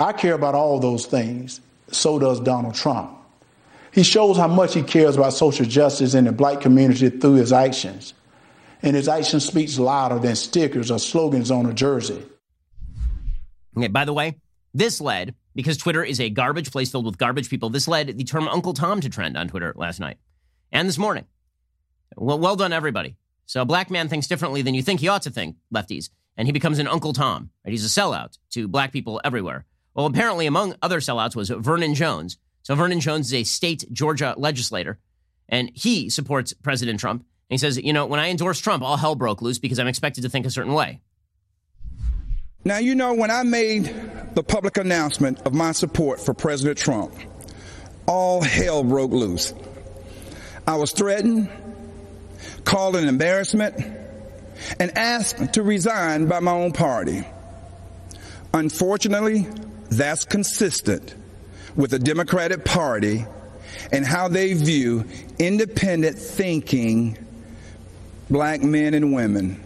I 0.00 0.12
care 0.12 0.34
about 0.34 0.54
all 0.54 0.80
those 0.80 1.06
things. 1.06 1.60
So 1.92 2.18
does 2.18 2.40
Donald 2.40 2.74
Trump. 2.74 3.18
He 3.92 4.02
shows 4.02 4.36
how 4.36 4.48
much 4.48 4.74
he 4.74 4.82
cares 4.82 5.16
about 5.16 5.34
social 5.34 5.66
justice 5.66 6.14
in 6.14 6.24
the 6.24 6.32
black 6.32 6.60
community 6.60 7.10
through 7.10 7.34
his 7.34 7.52
actions. 7.52 8.14
And 8.82 8.96
his 8.96 9.08
action 9.08 9.40
speaks 9.40 9.78
louder 9.78 10.18
than 10.18 10.36
stickers 10.36 10.90
or 10.90 10.98
slogans 10.98 11.50
on 11.50 11.66
a 11.66 11.74
jersey. 11.74 12.24
Okay, 13.76 13.88
by 13.88 14.04
the 14.04 14.12
way, 14.12 14.36
this 14.72 15.00
led, 15.00 15.34
because 15.54 15.76
Twitter 15.76 16.02
is 16.02 16.18
a 16.18 16.30
garbage 16.30 16.70
place 16.70 16.90
filled 16.90 17.04
with 17.04 17.18
garbage 17.18 17.50
people, 17.50 17.68
this 17.68 17.86
led 17.86 18.16
the 18.16 18.24
term 18.24 18.48
Uncle 18.48 18.72
Tom 18.72 19.00
to 19.02 19.08
trend 19.10 19.36
on 19.36 19.48
Twitter 19.48 19.74
last 19.76 20.00
night 20.00 20.16
and 20.72 20.88
this 20.88 20.98
morning. 20.98 21.26
Well, 22.16 22.38
well 22.38 22.56
done, 22.56 22.72
everybody. 22.72 23.16
So 23.46 23.60
a 23.60 23.66
black 23.66 23.90
man 23.90 24.08
thinks 24.08 24.28
differently 24.28 24.62
than 24.62 24.74
you 24.74 24.82
think 24.82 25.00
he 25.00 25.08
ought 25.08 25.22
to 25.22 25.30
think, 25.30 25.56
lefties. 25.74 26.08
and 26.36 26.48
he 26.48 26.52
becomes 26.52 26.78
an 26.78 26.86
Uncle 26.86 27.12
Tom. 27.12 27.50
Right? 27.66 27.72
He's 27.72 27.84
a 27.84 28.00
sellout 28.00 28.38
to 28.52 28.66
black 28.66 28.92
people 28.92 29.20
everywhere. 29.24 29.66
Well, 29.94 30.06
apparently, 30.06 30.46
among 30.46 30.74
other 30.82 31.00
sellouts 31.00 31.34
was 31.34 31.50
Vernon 31.50 31.94
Jones. 31.94 32.38
So 32.62 32.74
Vernon 32.74 33.00
Jones 33.00 33.26
is 33.26 33.34
a 33.34 33.44
state 33.44 33.84
Georgia 33.92 34.34
legislator, 34.36 34.98
and 35.48 35.70
he 35.74 36.10
supports 36.10 36.52
President 36.52 37.00
Trump. 37.00 37.22
And 37.22 37.54
he 37.54 37.58
says, 37.58 37.78
you 37.78 37.92
know, 37.92 38.06
when 38.06 38.20
I 38.20 38.28
endorsed 38.30 38.62
Trump, 38.62 38.82
all 38.82 38.96
hell 38.96 39.16
broke 39.16 39.42
loose 39.42 39.58
because 39.58 39.78
I'm 39.78 39.88
expected 39.88 40.22
to 40.22 40.28
think 40.28 40.46
a 40.46 40.50
certain 40.50 40.72
way. 40.72 41.00
Now, 42.64 42.78
you 42.78 42.94
know, 42.94 43.14
when 43.14 43.30
I 43.30 43.42
made 43.42 43.92
the 44.34 44.42
public 44.42 44.76
announcement 44.76 45.40
of 45.40 45.54
my 45.54 45.72
support 45.72 46.20
for 46.20 46.34
President 46.34 46.78
Trump, 46.78 47.14
all 48.06 48.42
hell 48.42 48.84
broke 48.84 49.12
loose. 49.12 49.54
I 50.66 50.76
was 50.76 50.92
threatened, 50.92 51.48
called 52.64 52.96
an 52.96 53.08
embarrassment, 53.08 53.76
and 54.78 54.96
asked 54.96 55.54
to 55.54 55.62
resign 55.62 56.26
by 56.26 56.40
my 56.40 56.52
own 56.52 56.72
party. 56.72 57.26
Unfortunately, 58.52 59.48
that's 59.90 60.24
consistent 60.24 61.14
with 61.76 61.90
the 61.90 61.98
Democratic 61.98 62.64
Party 62.64 63.24
and 63.92 64.04
how 64.04 64.28
they 64.28 64.54
view 64.54 65.04
independent 65.38 66.18
thinking 66.18 67.18
black 68.28 68.62
men 68.62 68.94
and 68.94 69.12
women. 69.12 69.62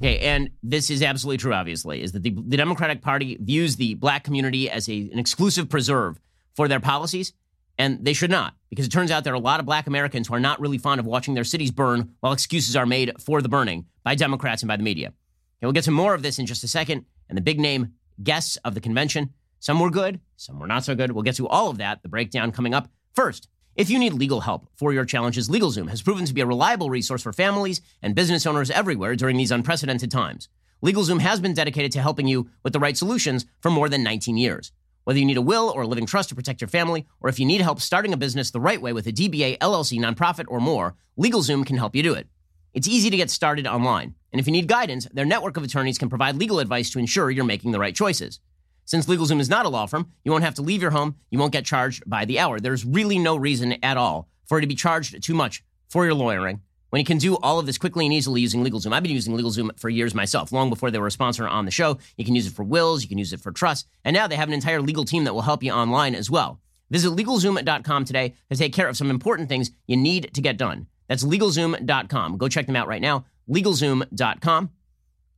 Okay, 0.00 0.20
and 0.20 0.50
this 0.62 0.88
is 0.88 1.02
absolutely 1.02 1.36
true, 1.36 1.52
obviously, 1.52 2.02
is 2.02 2.12
that 2.12 2.22
the, 2.22 2.30
the 2.30 2.56
Democratic 2.56 3.02
Party 3.02 3.36
views 3.40 3.76
the 3.76 3.94
black 3.94 4.24
community 4.24 4.70
as 4.70 4.88
a, 4.88 5.10
an 5.12 5.18
exclusive 5.18 5.68
preserve 5.68 6.18
for 6.54 6.68
their 6.68 6.80
policies, 6.80 7.34
and 7.76 8.02
they 8.04 8.14
should 8.14 8.30
not, 8.30 8.54
because 8.70 8.86
it 8.86 8.90
turns 8.90 9.10
out 9.10 9.24
there 9.24 9.34
are 9.34 9.36
a 9.36 9.40
lot 9.40 9.60
of 9.60 9.66
black 9.66 9.86
Americans 9.86 10.28
who 10.28 10.34
are 10.34 10.40
not 10.40 10.58
really 10.58 10.78
fond 10.78 11.00
of 11.00 11.06
watching 11.06 11.34
their 11.34 11.44
cities 11.44 11.70
burn 11.70 12.14
while 12.20 12.32
excuses 12.32 12.76
are 12.76 12.86
made 12.86 13.12
for 13.20 13.42
the 13.42 13.48
burning 13.48 13.84
by 14.02 14.14
Democrats 14.14 14.62
and 14.62 14.68
by 14.68 14.76
the 14.76 14.82
media. 14.82 15.08
Okay, 15.08 15.14
we'll 15.62 15.72
get 15.72 15.84
to 15.84 15.90
more 15.90 16.14
of 16.14 16.22
this 16.22 16.38
in 16.38 16.46
just 16.46 16.64
a 16.64 16.68
second, 16.68 17.04
and 17.28 17.36
the 17.36 17.42
big 17.42 17.60
name 17.60 17.92
guests 18.22 18.56
of 18.64 18.74
the 18.74 18.80
convention. 18.80 19.34
Some 19.60 19.78
were 19.78 19.90
good, 19.90 20.20
some 20.36 20.58
were 20.58 20.66
not 20.66 20.84
so 20.84 20.94
good. 20.94 21.12
We'll 21.12 21.22
get 21.22 21.36
to 21.36 21.46
all 21.46 21.68
of 21.68 21.76
that, 21.76 22.02
the 22.02 22.08
breakdown 22.08 22.50
coming 22.50 22.72
up. 22.72 22.88
First, 23.14 23.46
if 23.76 23.90
you 23.90 23.98
need 23.98 24.14
legal 24.14 24.40
help 24.40 24.66
for 24.74 24.90
your 24.90 25.04
challenges, 25.04 25.50
LegalZoom 25.50 25.90
has 25.90 26.00
proven 26.00 26.24
to 26.24 26.32
be 26.32 26.40
a 26.40 26.46
reliable 26.46 26.88
resource 26.88 27.22
for 27.22 27.32
families 27.32 27.82
and 28.00 28.14
business 28.14 28.46
owners 28.46 28.70
everywhere 28.70 29.14
during 29.16 29.36
these 29.36 29.50
unprecedented 29.50 30.10
times. 30.10 30.48
LegalZoom 30.82 31.20
has 31.20 31.40
been 31.40 31.52
dedicated 31.52 31.92
to 31.92 32.00
helping 32.00 32.26
you 32.26 32.48
with 32.62 32.72
the 32.72 32.80
right 32.80 32.96
solutions 32.96 33.44
for 33.60 33.70
more 33.70 33.90
than 33.90 34.02
19 34.02 34.38
years. 34.38 34.72
Whether 35.04 35.18
you 35.18 35.26
need 35.26 35.36
a 35.36 35.42
will 35.42 35.70
or 35.74 35.82
a 35.82 35.86
living 35.86 36.06
trust 36.06 36.30
to 36.30 36.34
protect 36.34 36.62
your 36.62 36.68
family, 36.68 37.06
or 37.20 37.28
if 37.28 37.38
you 37.38 37.44
need 37.44 37.60
help 37.60 37.80
starting 37.80 38.14
a 38.14 38.16
business 38.16 38.50
the 38.50 38.60
right 38.60 38.80
way 38.80 38.94
with 38.94 39.06
a 39.06 39.12
DBA, 39.12 39.58
LLC, 39.58 39.98
nonprofit, 39.98 40.46
or 40.48 40.60
more, 40.60 40.96
LegalZoom 41.18 41.66
can 41.66 41.76
help 41.76 41.94
you 41.94 42.02
do 42.02 42.14
it. 42.14 42.28
It's 42.72 42.88
easy 42.88 43.10
to 43.10 43.16
get 43.16 43.28
started 43.28 43.66
online, 43.66 44.14
and 44.32 44.40
if 44.40 44.46
you 44.46 44.52
need 44.52 44.68
guidance, 44.68 45.06
their 45.12 45.26
network 45.26 45.58
of 45.58 45.64
attorneys 45.64 45.98
can 45.98 46.08
provide 46.08 46.36
legal 46.36 46.60
advice 46.60 46.88
to 46.90 46.98
ensure 46.98 47.30
you're 47.30 47.44
making 47.44 47.72
the 47.72 47.80
right 47.80 47.94
choices. 47.94 48.40
Since 48.84 49.06
LegalZoom 49.06 49.40
is 49.40 49.48
not 49.48 49.66
a 49.66 49.68
law 49.68 49.86
firm, 49.86 50.10
you 50.24 50.32
won't 50.32 50.44
have 50.44 50.54
to 50.56 50.62
leave 50.62 50.82
your 50.82 50.90
home, 50.90 51.16
you 51.30 51.38
won't 51.38 51.52
get 51.52 51.64
charged 51.64 52.02
by 52.08 52.24
the 52.24 52.38
hour. 52.38 52.58
There's 52.58 52.84
really 52.84 53.18
no 53.18 53.36
reason 53.36 53.76
at 53.82 53.96
all 53.96 54.28
for 54.46 54.58
it 54.58 54.62
to 54.62 54.66
be 54.66 54.74
charged 54.74 55.22
too 55.22 55.34
much 55.34 55.62
for 55.88 56.04
your 56.04 56.14
lawyering 56.14 56.60
when 56.90 57.00
you 57.00 57.06
can 57.06 57.18
do 57.18 57.36
all 57.36 57.58
of 57.58 57.66
this 57.66 57.78
quickly 57.78 58.04
and 58.04 58.12
easily 58.12 58.40
using 58.40 58.64
LegalZoom. 58.64 58.92
I've 58.92 59.02
been 59.02 59.12
using 59.12 59.36
LegalZoom 59.36 59.78
for 59.78 59.88
years 59.88 60.14
myself, 60.14 60.52
long 60.52 60.68
before 60.68 60.90
they 60.90 60.98
were 60.98 61.06
a 61.06 61.12
sponsor 61.12 61.48
on 61.48 61.64
the 61.64 61.70
show. 61.70 61.98
You 62.16 62.24
can 62.24 62.34
use 62.34 62.46
it 62.46 62.52
for 62.52 62.64
wills, 62.64 63.02
you 63.02 63.08
can 63.08 63.18
use 63.18 63.32
it 63.32 63.40
for 63.40 63.52
trusts, 63.52 63.88
and 64.04 64.14
now 64.14 64.26
they 64.26 64.36
have 64.36 64.48
an 64.48 64.54
entire 64.54 64.80
legal 64.80 65.04
team 65.04 65.24
that 65.24 65.34
will 65.34 65.42
help 65.42 65.62
you 65.62 65.72
online 65.72 66.14
as 66.14 66.30
well. 66.30 66.60
Visit 66.90 67.10
LegalZoom.com 67.10 68.04
today 68.04 68.34
to 68.50 68.56
take 68.56 68.72
care 68.72 68.88
of 68.88 68.96
some 68.96 69.10
important 69.10 69.48
things 69.48 69.70
you 69.86 69.96
need 69.96 70.34
to 70.34 70.40
get 70.42 70.56
done. 70.56 70.88
That's 71.06 71.24
LegalZoom.com. 71.24 72.36
Go 72.36 72.48
check 72.48 72.66
them 72.66 72.76
out 72.76 72.88
right 72.88 73.00
now. 73.00 73.24
LegalZoom.com. 73.48 74.70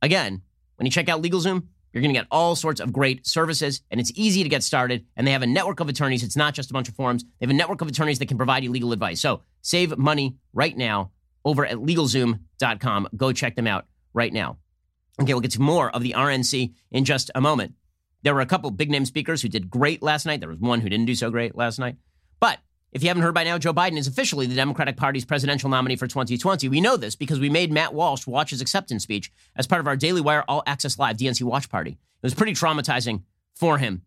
Again, 0.01 0.41
when 0.75 0.85
you 0.85 0.91
check 0.91 1.09
out 1.09 1.21
LegalZoom, 1.21 1.67
you're 1.93 2.01
going 2.01 2.13
to 2.13 2.19
get 2.19 2.27
all 2.31 2.55
sorts 2.55 2.81
of 2.81 2.91
great 2.91 3.25
services, 3.25 3.81
and 3.91 3.99
it's 3.99 4.11
easy 4.15 4.43
to 4.43 4.49
get 4.49 4.63
started. 4.63 5.05
And 5.15 5.27
they 5.27 5.31
have 5.31 5.43
a 5.43 5.47
network 5.47 5.79
of 5.79 5.89
attorneys. 5.89 6.23
It's 6.23 6.35
not 6.35 6.53
just 6.53 6.71
a 6.71 6.73
bunch 6.73 6.89
of 6.89 6.95
forms. 6.95 7.23
They 7.23 7.45
have 7.45 7.51
a 7.51 7.53
network 7.53 7.81
of 7.81 7.87
attorneys 7.87 8.19
that 8.19 8.27
can 8.27 8.37
provide 8.37 8.63
you 8.63 8.71
legal 8.71 8.91
advice. 8.91 9.21
So 9.21 9.41
save 9.61 9.95
money 9.97 10.35
right 10.53 10.75
now 10.75 11.11
over 11.45 11.65
at 11.65 11.77
LegalZoom.com. 11.77 13.09
Go 13.15 13.31
check 13.31 13.55
them 13.55 13.67
out 13.67 13.85
right 14.13 14.33
now. 14.33 14.57
Okay, 15.21 15.33
we'll 15.33 15.41
get 15.41 15.51
to 15.51 15.61
more 15.61 15.91
of 15.91 16.01
the 16.01 16.13
RNC 16.13 16.73
in 16.91 17.05
just 17.05 17.29
a 17.35 17.41
moment. 17.41 17.73
There 18.23 18.33
were 18.33 18.41
a 18.41 18.45
couple 18.47 18.71
big 18.71 18.89
name 18.89 19.05
speakers 19.05 19.41
who 19.41 19.49
did 19.49 19.69
great 19.69 20.01
last 20.01 20.25
night. 20.25 20.39
There 20.39 20.49
was 20.49 20.57
one 20.57 20.81
who 20.81 20.89
didn't 20.89 21.05
do 21.05 21.15
so 21.15 21.29
great 21.29 21.55
last 21.55 21.77
night. 21.77 21.97
If 22.93 23.01
you 23.01 23.09
haven't 23.09 23.23
heard 23.23 23.33
by 23.33 23.43
now, 23.43 23.57
Joe 23.57 23.73
Biden 23.73 23.97
is 23.97 24.05
officially 24.05 24.45
the 24.45 24.53
Democratic 24.53 24.97
Party's 24.97 25.25
presidential 25.25 25.67
nominee 25.67 25.95
for 25.95 26.05
2020. 26.05 26.69
We 26.69 26.79
know 26.79 26.95
this 26.95 27.15
because 27.15 27.39
we 27.39 27.49
made 27.49 27.71
Matt 27.71 27.91
Walsh 27.91 28.27
watch 28.27 28.51
his 28.51 28.61
acceptance 28.61 29.01
speech 29.01 29.31
as 29.55 29.65
part 29.65 29.79
of 29.81 29.87
our 29.87 29.95
Daily 29.95 30.21
Wire 30.21 30.43
All 30.47 30.61
Access 30.67 30.99
Live 30.99 31.17
DNC 31.17 31.41
watch 31.41 31.69
party. 31.69 31.93
It 31.93 31.97
was 32.21 32.35
pretty 32.35 32.53
traumatizing 32.53 33.23
for 33.55 33.79
him. 33.79 34.03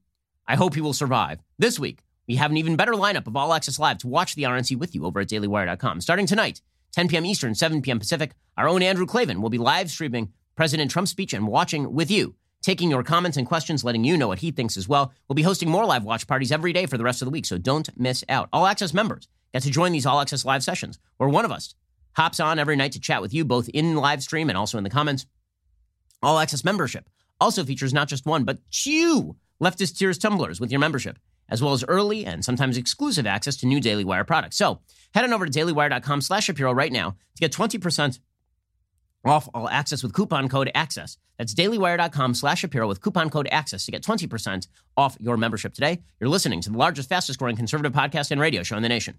I 0.47 0.55
hope 0.55 0.77
he 0.77 0.81
will 0.81 0.93
survive. 0.93 1.41
This 1.59 1.81
week, 1.81 2.05
we 2.29 2.37
have 2.37 2.53
an 2.53 2.59
even 2.59 2.77
better 2.77 2.93
lineup 2.93 3.27
of 3.27 3.35
All 3.35 3.53
Access 3.53 3.81
Live 3.81 3.99
to 3.99 4.07
watch 4.07 4.37
the 4.37 4.45
RNC 4.45 4.79
with 4.79 4.95
you 4.95 5.05
over 5.05 5.19
at 5.19 5.29
dailywire.com. 5.29 6.01
Starting 6.01 6.27
tonight, 6.29 6.63
10 6.93 7.09
p.m. 7.09 7.27
Eastern, 7.27 7.57
7 7.57 7.83
p.m. 7.83 7.99
Pacific, 7.99 8.35
our 8.57 8.69
own 8.69 8.83
Andrew 8.83 9.05
Klavan 9.05 9.43
will 9.43 9.51
be 9.51 9.59
live 9.59 9.91
streaming 9.91 10.33
President 10.55 10.93
Trump's 10.93 11.11
speech 11.11 11.33
and 11.33 11.49
watching 11.49 11.93
with 11.93 12.09
you 12.09 12.37
taking 12.67 12.91
your 12.91 13.05
comments 13.05 13.37
and 13.37 13.47
questions, 13.47 13.85
letting 13.85 14.03
you 14.03 14.17
know 14.17 14.27
what 14.27 14.41
he 14.41 14.51
thinks 14.51 14.77
as 14.77 14.89
well. 14.89 15.13
We'll 15.29 15.35
be 15.35 15.43
hosting 15.43 15.71
more 15.71 15.85
live 15.85 16.03
watch 16.03 16.27
parties 16.27 16.51
every 16.51 16.73
day 16.73 16.87
for 16.87 16.99
the 16.99 17.05
rest 17.05 17.23
of 17.23 17.27
the 17.27 17.31
week, 17.31 17.47
so 17.47 17.59
don't 17.59 17.89
miss 17.97 18.25
out. 18.29 18.49
All 18.53 18.67
Access 18.67 18.93
members 18.93 19.29
get 19.53 19.63
to 19.63 19.71
join 19.71 19.93
these 19.93 20.05
All 20.05 20.21
Access 20.21 20.45
live 20.45 20.65
sessions 20.65 20.99
where 21.17 21.29
one 21.29 21.45
of 21.45 21.53
us 21.53 21.77
hops 22.17 22.41
on 22.41 22.59
every 22.59 22.75
night 22.75 22.91
to 22.91 23.01
chat 23.01 23.23
with 23.23 23.33
you, 23.33 23.45
both 23.45 23.69
in 23.69 23.95
live 23.95 24.21
stream 24.21 24.49
and 24.49 24.59
also 24.59 24.79
in 24.79 24.83
the 24.83 24.91
comments. 24.91 25.27
All 26.25 26.41
Access 26.41 26.65
membership 26.65 27.09
also 27.41 27.63
features 27.63 27.95
not 27.95 28.09
just 28.09 28.27
one, 28.27 28.43
but 28.43 28.59
two 28.73 29.37
leftist 29.63 29.97
tears 29.97 30.19
tumblers 30.19 30.59
with 30.59 30.73
your 30.73 30.81
membership, 30.81 31.21
as 31.49 31.63
well 31.63 31.73
as 31.73 31.85
early 31.87 32.27
and 32.27 32.45
sometimes 32.45 32.77
exclusive 32.77 33.29
access 33.29 33.57
to 33.59 33.67
new 33.67 33.81
Daily 33.81 34.05
Wire 34.05 34.25
products. 34.25 34.57
So 34.57 34.81
head 35.15 35.23
on 35.23 35.33
over 35.33 35.47
to 35.47 35.57
dailywire.com 35.57 36.21
slash 36.21 36.47
Shapiro 36.47 36.73
right 36.73 36.91
now 36.91 37.11
to 37.11 37.41
get 37.41 37.53
20% 37.53 38.19
off 39.27 39.49
all 39.55 39.69
access 39.69 40.03
with 40.03 40.13
coupon 40.13 40.49
code 40.49 40.71
ACCESS. 40.75 41.19
That's 41.39 41.55
dailywire.com 41.55 42.35
slash 42.35 42.61
Shapiro 42.61 42.89
with 42.89 43.01
coupon 43.01 43.31
code 43.31 43.49
ACCESS 43.51 43.85
to 43.87 43.93
get 43.93 44.03
20% 44.03 44.69
off 44.97 45.17
your 45.21 45.37
membership 45.37 45.75
today. 45.75 46.03
You're 46.21 46.31
listening 46.31 46.61
to 46.63 46.71
the 46.71 46.79
largest, 46.79 47.09
fastest 47.09 47.39
growing 47.39 47.57
conservative 47.57 47.93
podcast 47.93 48.31
and 48.31 48.41
radio 48.41 48.63
show 48.63 48.77
in 48.77 48.83
the 48.83 48.89
nation. 48.89 49.19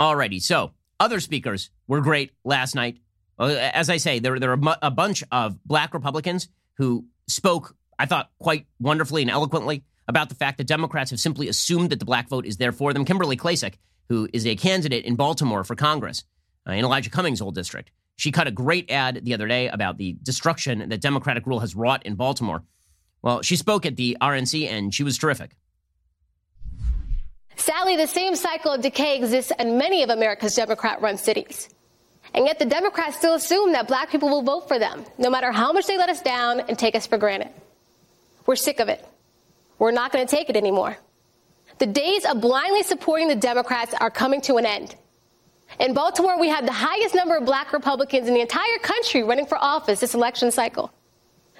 Alrighty, 0.00 0.42
so 0.42 0.72
other 1.00 1.20
speakers 1.20 1.70
were 1.86 2.00
great 2.00 2.32
last 2.44 2.74
night. 2.74 2.98
Uh, 3.38 3.46
as 3.72 3.90
I 3.90 3.96
say, 3.98 4.18
there, 4.18 4.38
there 4.38 4.56
were 4.56 4.76
a 4.82 4.90
bunch 4.90 5.22
of 5.30 5.62
black 5.64 5.94
Republicans 5.94 6.48
who 6.78 7.06
spoke, 7.28 7.74
I 7.98 8.06
thought, 8.06 8.30
quite 8.38 8.66
wonderfully 8.78 9.22
and 9.22 9.30
eloquently 9.30 9.84
about 10.08 10.28
the 10.28 10.34
fact 10.34 10.58
that 10.58 10.66
Democrats 10.66 11.10
have 11.10 11.20
simply 11.20 11.48
assumed 11.48 11.90
that 11.90 11.98
the 11.98 12.04
black 12.04 12.28
vote 12.28 12.46
is 12.46 12.56
there 12.56 12.72
for 12.72 12.92
them. 12.92 13.04
Kimberly 13.04 13.36
Klacik, 13.36 13.74
who 14.08 14.28
is 14.32 14.46
a 14.46 14.56
candidate 14.56 15.04
in 15.04 15.16
Baltimore 15.16 15.64
for 15.64 15.74
Congress 15.74 16.24
uh, 16.68 16.72
in 16.72 16.84
Elijah 16.84 17.10
Cummings' 17.10 17.40
old 17.40 17.54
district, 17.54 17.90
she 18.16 18.32
cut 18.32 18.46
a 18.46 18.50
great 18.50 18.90
ad 18.90 19.24
the 19.24 19.34
other 19.34 19.46
day 19.46 19.68
about 19.68 19.98
the 19.98 20.16
destruction 20.22 20.88
that 20.88 21.00
Democratic 21.00 21.46
rule 21.46 21.60
has 21.60 21.74
wrought 21.74 22.04
in 22.06 22.14
Baltimore. 22.14 22.62
Well, 23.22 23.42
she 23.42 23.56
spoke 23.56 23.84
at 23.84 23.96
the 23.96 24.16
RNC 24.20 24.70
and 24.70 24.94
she 24.94 25.02
was 25.02 25.18
terrific. 25.18 25.56
Sadly, 27.56 27.96
the 27.96 28.06
same 28.06 28.36
cycle 28.36 28.72
of 28.72 28.82
decay 28.82 29.16
exists 29.16 29.52
in 29.58 29.78
many 29.78 30.02
of 30.02 30.10
America's 30.10 30.54
Democrat 30.54 31.00
run 31.00 31.18
cities. 31.18 31.68
And 32.34 32.44
yet 32.44 32.58
the 32.58 32.66
Democrats 32.66 33.16
still 33.16 33.34
assume 33.34 33.72
that 33.72 33.88
black 33.88 34.10
people 34.10 34.28
will 34.28 34.42
vote 34.42 34.68
for 34.68 34.78
them, 34.78 35.04
no 35.18 35.30
matter 35.30 35.52
how 35.52 35.72
much 35.72 35.86
they 35.86 35.96
let 35.96 36.10
us 36.10 36.20
down 36.20 36.60
and 36.60 36.78
take 36.78 36.94
us 36.94 37.06
for 37.06 37.16
granted. 37.18 37.48
We're 38.44 38.56
sick 38.56 38.78
of 38.78 38.88
it. 38.88 39.04
We're 39.78 39.92
not 39.92 40.12
going 40.12 40.26
to 40.26 40.36
take 40.36 40.48
it 40.48 40.56
anymore. 40.56 40.96
The 41.78 41.86
days 41.86 42.24
of 42.24 42.40
blindly 42.40 42.82
supporting 42.82 43.28
the 43.28 43.36
Democrats 43.36 43.94
are 43.94 44.10
coming 44.10 44.40
to 44.42 44.56
an 44.56 44.66
end. 44.66 44.94
In 45.78 45.92
Baltimore, 45.92 46.40
we 46.40 46.48
have 46.48 46.64
the 46.64 46.72
highest 46.72 47.14
number 47.14 47.36
of 47.36 47.44
black 47.44 47.72
Republicans 47.72 48.28
in 48.28 48.34
the 48.34 48.40
entire 48.40 48.78
country 48.82 49.22
running 49.22 49.46
for 49.46 49.58
office 49.58 50.00
this 50.00 50.14
election 50.14 50.50
cycle. 50.50 50.92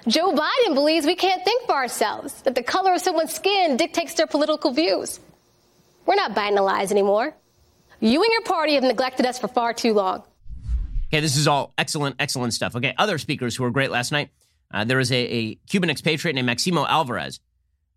Joe 0.07 0.33
Biden 0.33 0.73
believes 0.73 1.05
we 1.05 1.15
can't 1.15 1.43
think 1.43 1.65
for 1.65 1.75
ourselves, 1.75 2.41
that 2.43 2.55
the 2.55 2.63
color 2.63 2.93
of 2.93 3.01
someone's 3.01 3.33
skin 3.33 3.77
dictates 3.77 4.13
their 4.13 4.27
political 4.27 4.71
views. 4.71 5.19
We're 6.05 6.15
not 6.15 6.33
the 6.33 6.61
lies 6.61 6.91
anymore. 6.91 7.35
You 7.99 8.23
and 8.23 8.31
your 8.31 8.43
party 8.43 8.75
have 8.75 8.83
neglected 8.83 9.25
us 9.25 9.37
for 9.37 9.47
far 9.47 9.73
too 9.73 9.93
long. 9.93 10.23
Okay, 11.07 11.19
this 11.19 11.35
is 11.35 11.47
all 11.47 11.73
excellent, 11.77 12.15
excellent 12.19 12.53
stuff. 12.53 12.75
Okay, 12.75 12.93
other 12.97 13.17
speakers 13.17 13.55
who 13.55 13.63
were 13.63 13.71
great 13.71 13.91
last 13.91 14.11
night. 14.11 14.29
Uh, 14.71 14.83
there 14.83 14.97
was 14.97 15.11
a, 15.11 15.15
a 15.15 15.55
Cuban 15.69 15.89
expatriate 15.89 16.35
named 16.35 16.45
Maximo 16.45 16.85
Alvarez 16.85 17.39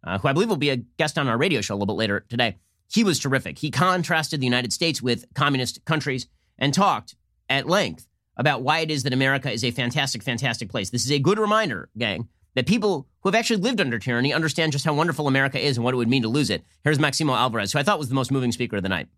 uh, 0.04 0.18
who 0.18 0.28
I 0.28 0.32
believe 0.32 0.48
will 0.48 0.56
be 0.56 0.70
a 0.70 0.76
guest 0.76 1.18
on 1.18 1.28
our 1.28 1.38
radio 1.38 1.60
show 1.60 1.74
a 1.74 1.76
little 1.76 1.94
bit 1.94 1.98
later 1.98 2.26
today. 2.28 2.58
He 2.92 3.04
was 3.04 3.18
terrific. 3.18 3.58
He 3.58 3.70
contrasted 3.70 4.40
the 4.40 4.46
United 4.46 4.72
States 4.72 5.00
with 5.00 5.26
communist 5.34 5.84
countries 5.84 6.26
and 6.58 6.74
talked 6.74 7.14
at 7.48 7.66
length 7.66 8.06
about 8.36 8.62
why 8.62 8.80
it 8.80 8.90
is 8.90 9.02
that 9.02 9.12
America 9.12 9.50
is 9.50 9.64
a 9.64 9.70
fantastic, 9.70 10.22
fantastic 10.22 10.70
place. 10.70 10.90
This 10.90 11.04
is 11.04 11.12
a 11.12 11.18
good 11.18 11.38
reminder, 11.38 11.88
gang, 11.96 12.28
that 12.54 12.66
people 12.66 13.06
who 13.20 13.28
have 13.28 13.34
actually 13.34 13.60
lived 13.60 13.80
under 13.80 13.98
tyranny 13.98 14.32
understand 14.32 14.72
just 14.72 14.84
how 14.84 14.94
wonderful 14.94 15.28
America 15.28 15.58
is 15.58 15.76
and 15.76 15.84
what 15.84 15.94
it 15.94 15.98
would 15.98 16.08
mean 16.08 16.22
to 16.22 16.28
lose 16.28 16.50
it. 16.50 16.64
Here's 16.82 16.98
Maximo 16.98 17.34
Alvarez, 17.34 17.72
who 17.72 17.78
I 17.78 17.82
thought 17.82 17.98
was 17.98 18.08
the 18.08 18.14
most 18.14 18.32
moving 18.32 18.50
speaker 18.50 18.76
of 18.76 18.82
the 18.82 18.88
night. 18.88 19.08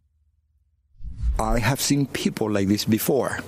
I 1.39 1.59
have 1.59 1.81
seen 1.81 2.07
people 2.07 2.51
like 2.51 2.69
this 2.69 2.85
before. 2.85 3.39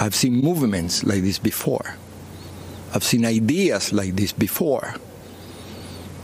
I've 0.00 0.14
seen 0.14 0.34
movements 0.34 1.04
like 1.04 1.22
this 1.22 1.38
before. 1.38 1.96
I've 2.94 3.04
seen 3.04 3.26
ideas 3.26 3.92
like 3.92 4.14
this 4.16 4.32
before. 4.32 4.94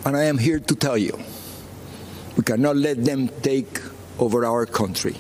And 0.05 0.17
I 0.17 0.25
am 0.25 0.37
here 0.37 0.61
to 0.61 0.75
tell 0.75 0.99
you 0.99 1.19
we 2.37 2.43
cannot 2.43 2.77
let 2.77 3.05
them 3.05 3.29
take 3.43 3.81
over 4.19 4.45
our 4.45 4.67
country. 4.67 5.17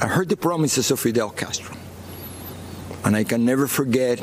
I 0.00 0.06
heard 0.06 0.28
the 0.30 0.36
promises 0.36 0.90
of 0.90 1.00
Fidel 1.00 1.30
Castro, 1.30 1.76
and 3.04 3.14
I 3.14 3.24
can 3.24 3.44
never 3.44 3.66
forget 3.66 4.22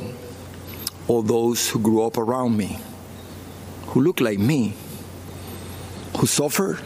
all 1.07 1.21
those 1.21 1.69
who 1.69 1.79
grew 1.79 2.03
up 2.03 2.17
around 2.17 2.57
me, 2.57 2.79
who 3.87 4.01
looked 4.01 4.21
like 4.21 4.39
me, 4.39 4.73
who 6.17 6.25
suffered 6.25 6.79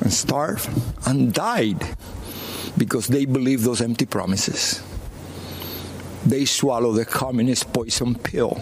and 0.00 0.12
starved 0.12 0.68
and 1.06 1.32
died 1.32 1.96
because 2.76 3.06
they 3.06 3.24
believed 3.24 3.62
those 3.62 3.80
empty 3.80 4.06
promises. 4.06 4.82
They 6.26 6.44
swallowed 6.44 6.96
the 6.96 7.04
communist 7.04 7.72
poison 7.72 8.16
pill. 8.16 8.60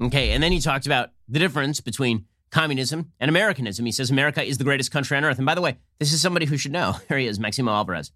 Okay, 0.00 0.32
and 0.32 0.42
then 0.42 0.52
he 0.52 0.60
talked 0.60 0.86
about 0.86 1.10
the 1.28 1.38
difference 1.38 1.80
between 1.80 2.26
communism 2.50 3.12
and 3.18 3.28
Americanism. 3.28 3.86
He 3.86 3.92
says 3.92 4.10
America 4.10 4.42
is 4.42 4.58
the 4.58 4.64
greatest 4.64 4.90
country 4.90 5.16
on 5.16 5.24
earth. 5.24 5.38
And 5.38 5.46
by 5.46 5.54
the 5.54 5.60
way, 5.60 5.78
this 5.98 6.12
is 6.12 6.20
somebody 6.20 6.46
who 6.46 6.56
should 6.56 6.72
know. 6.72 6.96
Here 7.08 7.18
he 7.18 7.26
is, 7.26 7.38
Maximo 7.38 7.72
Alvarez. 7.72 8.12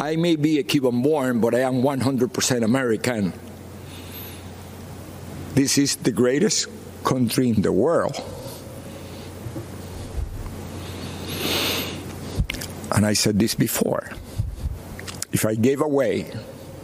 I 0.00 0.16
may 0.16 0.36
be 0.36 0.58
a 0.58 0.62
Cuban 0.62 1.02
born, 1.02 1.40
but 1.40 1.54
I 1.54 1.60
am 1.60 1.82
100% 1.82 2.64
American. 2.64 3.32
This 5.54 5.78
is 5.78 5.96
the 5.96 6.10
greatest 6.10 6.68
country 7.04 7.48
in 7.50 7.62
the 7.62 7.70
world. 7.70 8.16
And 12.92 13.06
I 13.06 13.12
said 13.12 13.38
this 13.38 13.54
before. 13.54 14.10
If 15.32 15.44
I 15.44 15.54
gave 15.54 15.80
away 15.80 16.32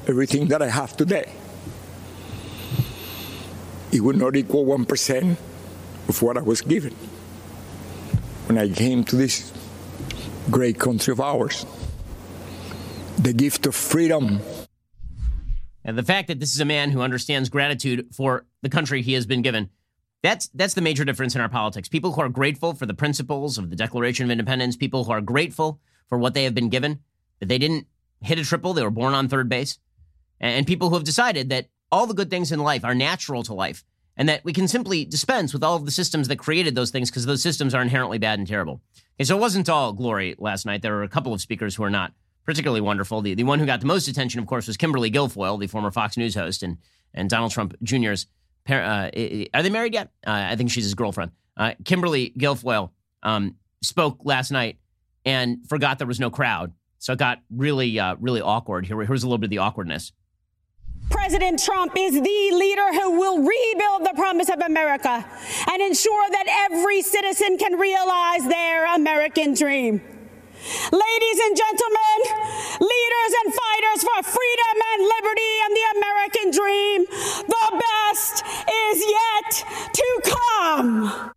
everything 0.07 0.49
that 0.49 0.63
I 0.63 0.69
have 0.69 0.97
today, 0.97 1.33
it 3.93 4.01
would 4.01 4.17
not 4.17 4.37
equal 4.37 4.65
1% 4.65 5.37
of 6.09 6.23
what 6.23 6.37
I 6.37 6.43
was 6.43 6.61
given 6.61 6.95
when 8.47 8.59
I 8.59 8.69
came 8.69 9.05
to 9.05 9.17
this 9.17 9.53
great 10.51 10.79
country 10.79 11.13
of 11.13 11.21
ours. 11.21 11.67
The 13.19 13.33
gift 13.33 13.67
of 13.67 13.75
freedom. 13.75 14.41
And 15.85 15.97
the 15.97 16.03
fact 16.03 16.29
that 16.29 16.41
this 16.41 16.55
is 16.55 16.61
a 16.61 16.65
man 16.65 16.91
who 16.91 17.01
understands 17.01 17.49
gratitude 17.49 18.09
for 18.13 18.47
the 18.63 18.69
country 18.69 19.03
he 19.03 19.15
has 19.15 19.27
been 19.27 19.43
given, 19.43 19.71
that's 20.23 20.49
that's 20.49 20.75
the 20.75 20.81
major 20.81 21.05
difference 21.05 21.35
in 21.35 21.41
our 21.41 21.49
politics. 21.49 21.89
People 21.89 22.13
who 22.13 22.21
are 22.21 22.29
grateful 22.29 22.75
for 22.75 22.87
the 22.87 22.95
principles 22.95 23.57
of 23.59 23.71
the 23.71 23.77
Declaration 23.77 24.25
of 24.25 24.31
Independence, 24.31 24.77
people 24.77 25.05
who 25.05 25.13
are 25.13 25.21
grateful 25.21 25.81
for 26.09 26.19
what 26.19 26.35
they 26.35 26.45
have 26.45 26.55
been 26.55 26.69
given, 26.69 27.01
that 27.41 27.49
they 27.49 27.59
didn't 27.59 27.87
hit 28.21 28.39
a 28.39 28.45
triple, 28.45 28.75
they 28.75 28.83
were 28.83 28.91
born 28.91 29.15
on 29.15 29.29
third 29.29 29.49
base, 29.49 29.79
and 30.39 30.67
people 30.67 30.89
who 30.89 30.97
have 30.97 31.05
decided 31.05 31.49
that 31.49 31.69
all 31.93 32.07
the 32.07 32.15
good 32.15 32.31
things 32.31 32.53
in 32.53 32.61
life 32.61 32.85
are 32.85 32.95
natural 32.95 33.43
to 33.45 33.55
life 33.55 33.85
and 34.17 34.29
that 34.29 34.45
we 34.45 34.53
can 34.53 34.69
simply 34.69 35.05
dispense 35.05 35.53
with 35.53 35.65
all 35.65 35.77
of 35.77 35.85
the 35.85 35.91
systems 35.91 36.29
that 36.29 36.37
created 36.37 36.75
those 36.75 36.91
things 36.91 37.11
because 37.11 37.27
those 37.27 37.43
systems 37.43 37.75
are 37.75 37.83
inherently 37.83 38.19
bad 38.19 38.39
and 38.39 38.47
terrible. 38.47 38.81
Okay, 39.17 39.25
so 39.25 39.37
it 39.37 39.41
wasn't 39.41 39.69
all 39.69 39.93
glory 39.93 40.35
last 40.39 40.67
night. 40.67 40.83
There 40.83 40.95
were 40.95 41.03
a 41.03 41.09
couple 41.09 41.33
of 41.33 41.41
speakers 41.41 41.75
who 41.75 41.85
are 41.85 41.91
not 41.91 42.13
particularly 42.45 42.81
wonderful. 42.81 43.23
The, 43.23 43.35
the 43.35 43.45
one 43.45 43.59
who 43.59 43.67
got 43.67 43.81
the 43.81 43.87
most 43.87 44.09
attention, 44.09 44.41
of 44.41 44.47
course, 44.47 44.67
was 44.67 44.77
Kimberly 44.77 45.11
Guilfoyle, 45.11 45.59
the 45.59 45.67
former 45.67 45.91
Fox 45.91 46.17
News 46.17 46.35
host, 46.35 46.63
and, 46.63 46.79
and 47.15 47.31
Donald 47.31 47.53
Trump 47.53 47.75
Jr.'s 47.83 48.27
parent. 48.65 49.17
Uh, 49.17 49.47
are 49.55 49.63
they 49.63 49.71
married 49.71 49.95
yet? 49.95 50.11
Uh, 50.27 50.49
I 50.51 50.57
think 50.57 50.71
she's 50.71 50.85
his 50.85 50.95
girlfriend. 50.95 51.33
Uh, 51.57 51.73
Kimberly 51.85 52.33
Guilfoyle 52.39 52.91
um, 53.23 53.57
spoke 53.83 54.21
last 54.25 54.51
night 54.51 54.79
and 55.25 55.67
forgot 55.69 55.99
there 55.99 56.07
was 56.07 56.21
no 56.21 56.31
crowd. 56.31 56.73
So 56.99 57.15
it 57.15 57.19
got 57.19 57.39
really, 57.51 57.99
uh, 57.99 58.17
really 58.21 58.43
awkward. 58.43 58.87
Here, 58.87 59.01
here's 59.03 59.23
a 59.23 59.27
little 59.27 59.39
bit 59.39 59.47
of 59.47 59.51
the 59.51 59.59
awkwardness. 59.59 60.13
President 61.11 61.63
Trump 61.63 61.93
is 61.97 62.15
the 62.15 62.51
leader 62.53 62.93
who 62.93 63.19
will 63.19 63.39
rebuild 63.39 64.07
the 64.07 64.15
promise 64.15 64.49
of 64.49 64.61
America 64.61 65.25
and 65.71 65.83
ensure 65.83 66.31
that 66.31 66.69
every 66.71 67.03
citizen 67.03 67.59
can 67.59 67.79
realize 67.79 68.47
their 68.49 68.95
American 68.95 69.55
dream. 69.55 70.01
Ladies 70.93 71.41
and 71.45 71.57
gentlemen, 71.57 72.17
leaders 72.81 73.33
and 73.45 73.55
fighters 73.55 74.03
for 74.03 74.23
freedom 74.23 74.77
and 74.93 75.03
liberty 75.03 75.53
and 75.65 75.77
the 75.77 75.87
American 75.99 76.51
dream, 76.51 77.05
the 77.49 77.83
best 77.83 78.45
is 78.71 79.05
yet 79.09 79.93
to 79.93 80.21
come. 80.25 81.33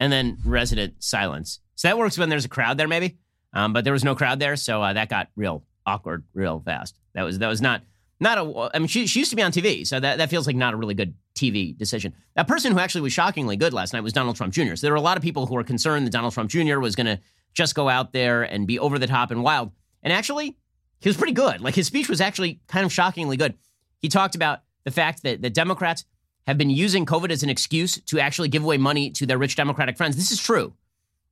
And 0.00 0.12
then 0.12 0.38
resident 0.44 1.02
silence. 1.02 1.60
So 1.74 1.88
that 1.88 1.98
works 1.98 2.18
when 2.18 2.28
there's 2.28 2.44
a 2.44 2.48
crowd 2.48 2.78
there, 2.78 2.88
maybe. 2.88 3.18
Um, 3.52 3.72
but 3.72 3.84
there 3.84 3.92
was 3.92 4.04
no 4.04 4.14
crowd 4.14 4.38
there, 4.38 4.56
so 4.56 4.82
uh, 4.82 4.92
that 4.92 5.08
got 5.08 5.28
real 5.36 5.64
awkward 5.86 6.24
real 6.34 6.60
fast. 6.60 6.96
That 7.14 7.22
was 7.22 7.38
that 7.38 7.48
was 7.48 7.60
not 7.60 7.82
not 8.24 8.38
a. 8.38 8.70
I 8.74 8.80
mean, 8.80 8.88
she, 8.88 9.06
she 9.06 9.20
used 9.20 9.30
to 9.30 9.36
be 9.36 9.42
on 9.42 9.52
TV, 9.52 9.86
so 9.86 10.00
that, 10.00 10.18
that 10.18 10.30
feels 10.30 10.48
like 10.48 10.56
not 10.56 10.74
a 10.74 10.76
really 10.76 10.94
good 10.94 11.14
TV 11.36 11.76
decision. 11.78 12.12
That 12.34 12.48
person 12.48 12.72
who 12.72 12.80
actually 12.80 13.02
was 13.02 13.12
shockingly 13.12 13.56
good 13.56 13.72
last 13.72 13.92
night 13.92 14.02
was 14.02 14.12
Donald 14.12 14.34
Trump 14.34 14.52
Jr. 14.52 14.74
So 14.74 14.86
there 14.86 14.92
were 14.92 14.98
a 14.98 15.02
lot 15.02 15.16
of 15.16 15.22
people 15.22 15.46
who 15.46 15.54
were 15.54 15.62
concerned 15.62 16.06
that 16.06 16.10
Donald 16.10 16.34
Trump 16.34 16.50
Jr. 16.50 16.80
was 16.80 16.96
going 16.96 17.06
to 17.06 17.20
just 17.52 17.76
go 17.76 17.88
out 17.88 18.12
there 18.12 18.42
and 18.42 18.66
be 18.66 18.80
over 18.80 18.98
the 18.98 19.06
top 19.06 19.30
and 19.30 19.44
wild. 19.44 19.70
And 20.02 20.12
actually, 20.12 20.56
he 21.00 21.08
was 21.08 21.16
pretty 21.16 21.32
good. 21.32 21.60
Like 21.60 21.74
his 21.74 21.86
speech 21.86 22.08
was 22.08 22.20
actually 22.20 22.60
kind 22.66 22.84
of 22.84 22.92
shockingly 22.92 23.36
good. 23.36 23.54
He 24.00 24.08
talked 24.08 24.34
about 24.34 24.60
the 24.84 24.90
fact 24.90 25.22
that 25.22 25.40
the 25.40 25.50
Democrats 25.50 26.04
have 26.46 26.58
been 26.58 26.70
using 26.70 27.06
COVID 27.06 27.30
as 27.30 27.42
an 27.42 27.48
excuse 27.48 28.00
to 28.02 28.20
actually 28.20 28.48
give 28.48 28.64
away 28.64 28.76
money 28.76 29.10
to 29.12 29.26
their 29.26 29.38
rich 29.38 29.56
Democratic 29.56 29.96
friends. 29.96 30.16
This 30.16 30.30
is 30.30 30.42
true. 30.42 30.74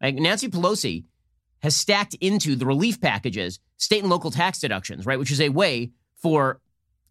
Like 0.01 0.14
Nancy 0.14 0.49
Pelosi 0.49 1.05
has 1.62 1.76
stacked 1.76 2.14
into 2.20 2.57
the 2.57 2.66
relief 2.66 3.01
packages 3.01 3.61
state 3.76 4.01
and 4.01 4.11
local 4.11 4.30
tax 4.30 4.59
deductions, 4.59 5.07
right, 5.07 5.18
which 5.18 5.30
is 5.30 5.40
a 5.40 5.51
way 5.51 5.93
for 6.16 6.61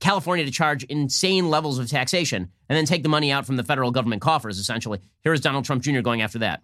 California 0.02 0.44
to 0.46 0.52
charge 0.52 0.84
insane 0.84 1.50
levels 1.50 1.80
of 1.80 1.90
taxation 1.90 2.52
and 2.68 2.78
then 2.78 2.86
take 2.86 3.04
the 3.04 3.10
money 3.10 3.32
out 3.32 3.46
from 3.46 3.56
the 3.56 3.64
federal 3.64 3.92
government 3.92 4.22
coffers, 4.22 4.58
essentially. 4.60 5.00
Here 5.24 5.32
is 5.32 5.40
Donald 5.40 5.64
Trump 5.64 5.84
Jr. 5.84 6.02
going 6.02 6.22
after 6.22 6.40
that. 6.40 6.62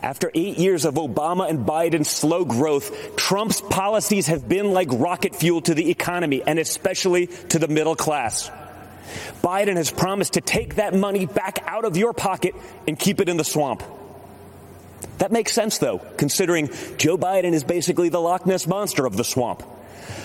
After 0.00 0.30
eight 0.34 0.58
years 0.58 0.84
of 0.84 0.94
Obama 0.94 1.48
and 1.50 1.66
Biden's 1.66 2.08
slow 2.08 2.44
growth, 2.44 3.16
Trump's 3.16 3.60
policies 3.60 4.28
have 4.28 4.48
been 4.48 4.72
like 4.72 4.88
rocket 4.92 5.34
fuel 5.34 5.60
to 5.62 5.74
the 5.74 5.90
economy 5.90 6.42
and 6.46 6.58
especially 6.58 7.26
to 7.26 7.58
the 7.58 7.68
middle 7.68 7.96
class. 7.96 8.50
Biden 9.42 9.76
has 9.76 9.90
promised 9.90 10.34
to 10.34 10.40
take 10.40 10.76
that 10.76 10.94
money 10.94 11.26
back 11.26 11.60
out 11.66 11.84
of 11.84 11.96
your 11.96 12.12
pocket 12.12 12.54
and 12.86 12.98
keep 12.98 13.20
it 13.20 13.28
in 13.28 13.36
the 13.36 13.44
swamp. 13.44 13.82
That 15.18 15.32
makes 15.32 15.52
sense, 15.52 15.78
though, 15.78 15.98
considering 16.16 16.68
Joe 16.98 17.16
Biden 17.16 17.52
is 17.52 17.64
basically 17.64 18.08
the 18.08 18.20
Loch 18.20 18.46
Ness 18.46 18.66
monster 18.66 19.06
of 19.06 19.16
the 19.16 19.24
swamp. 19.24 19.62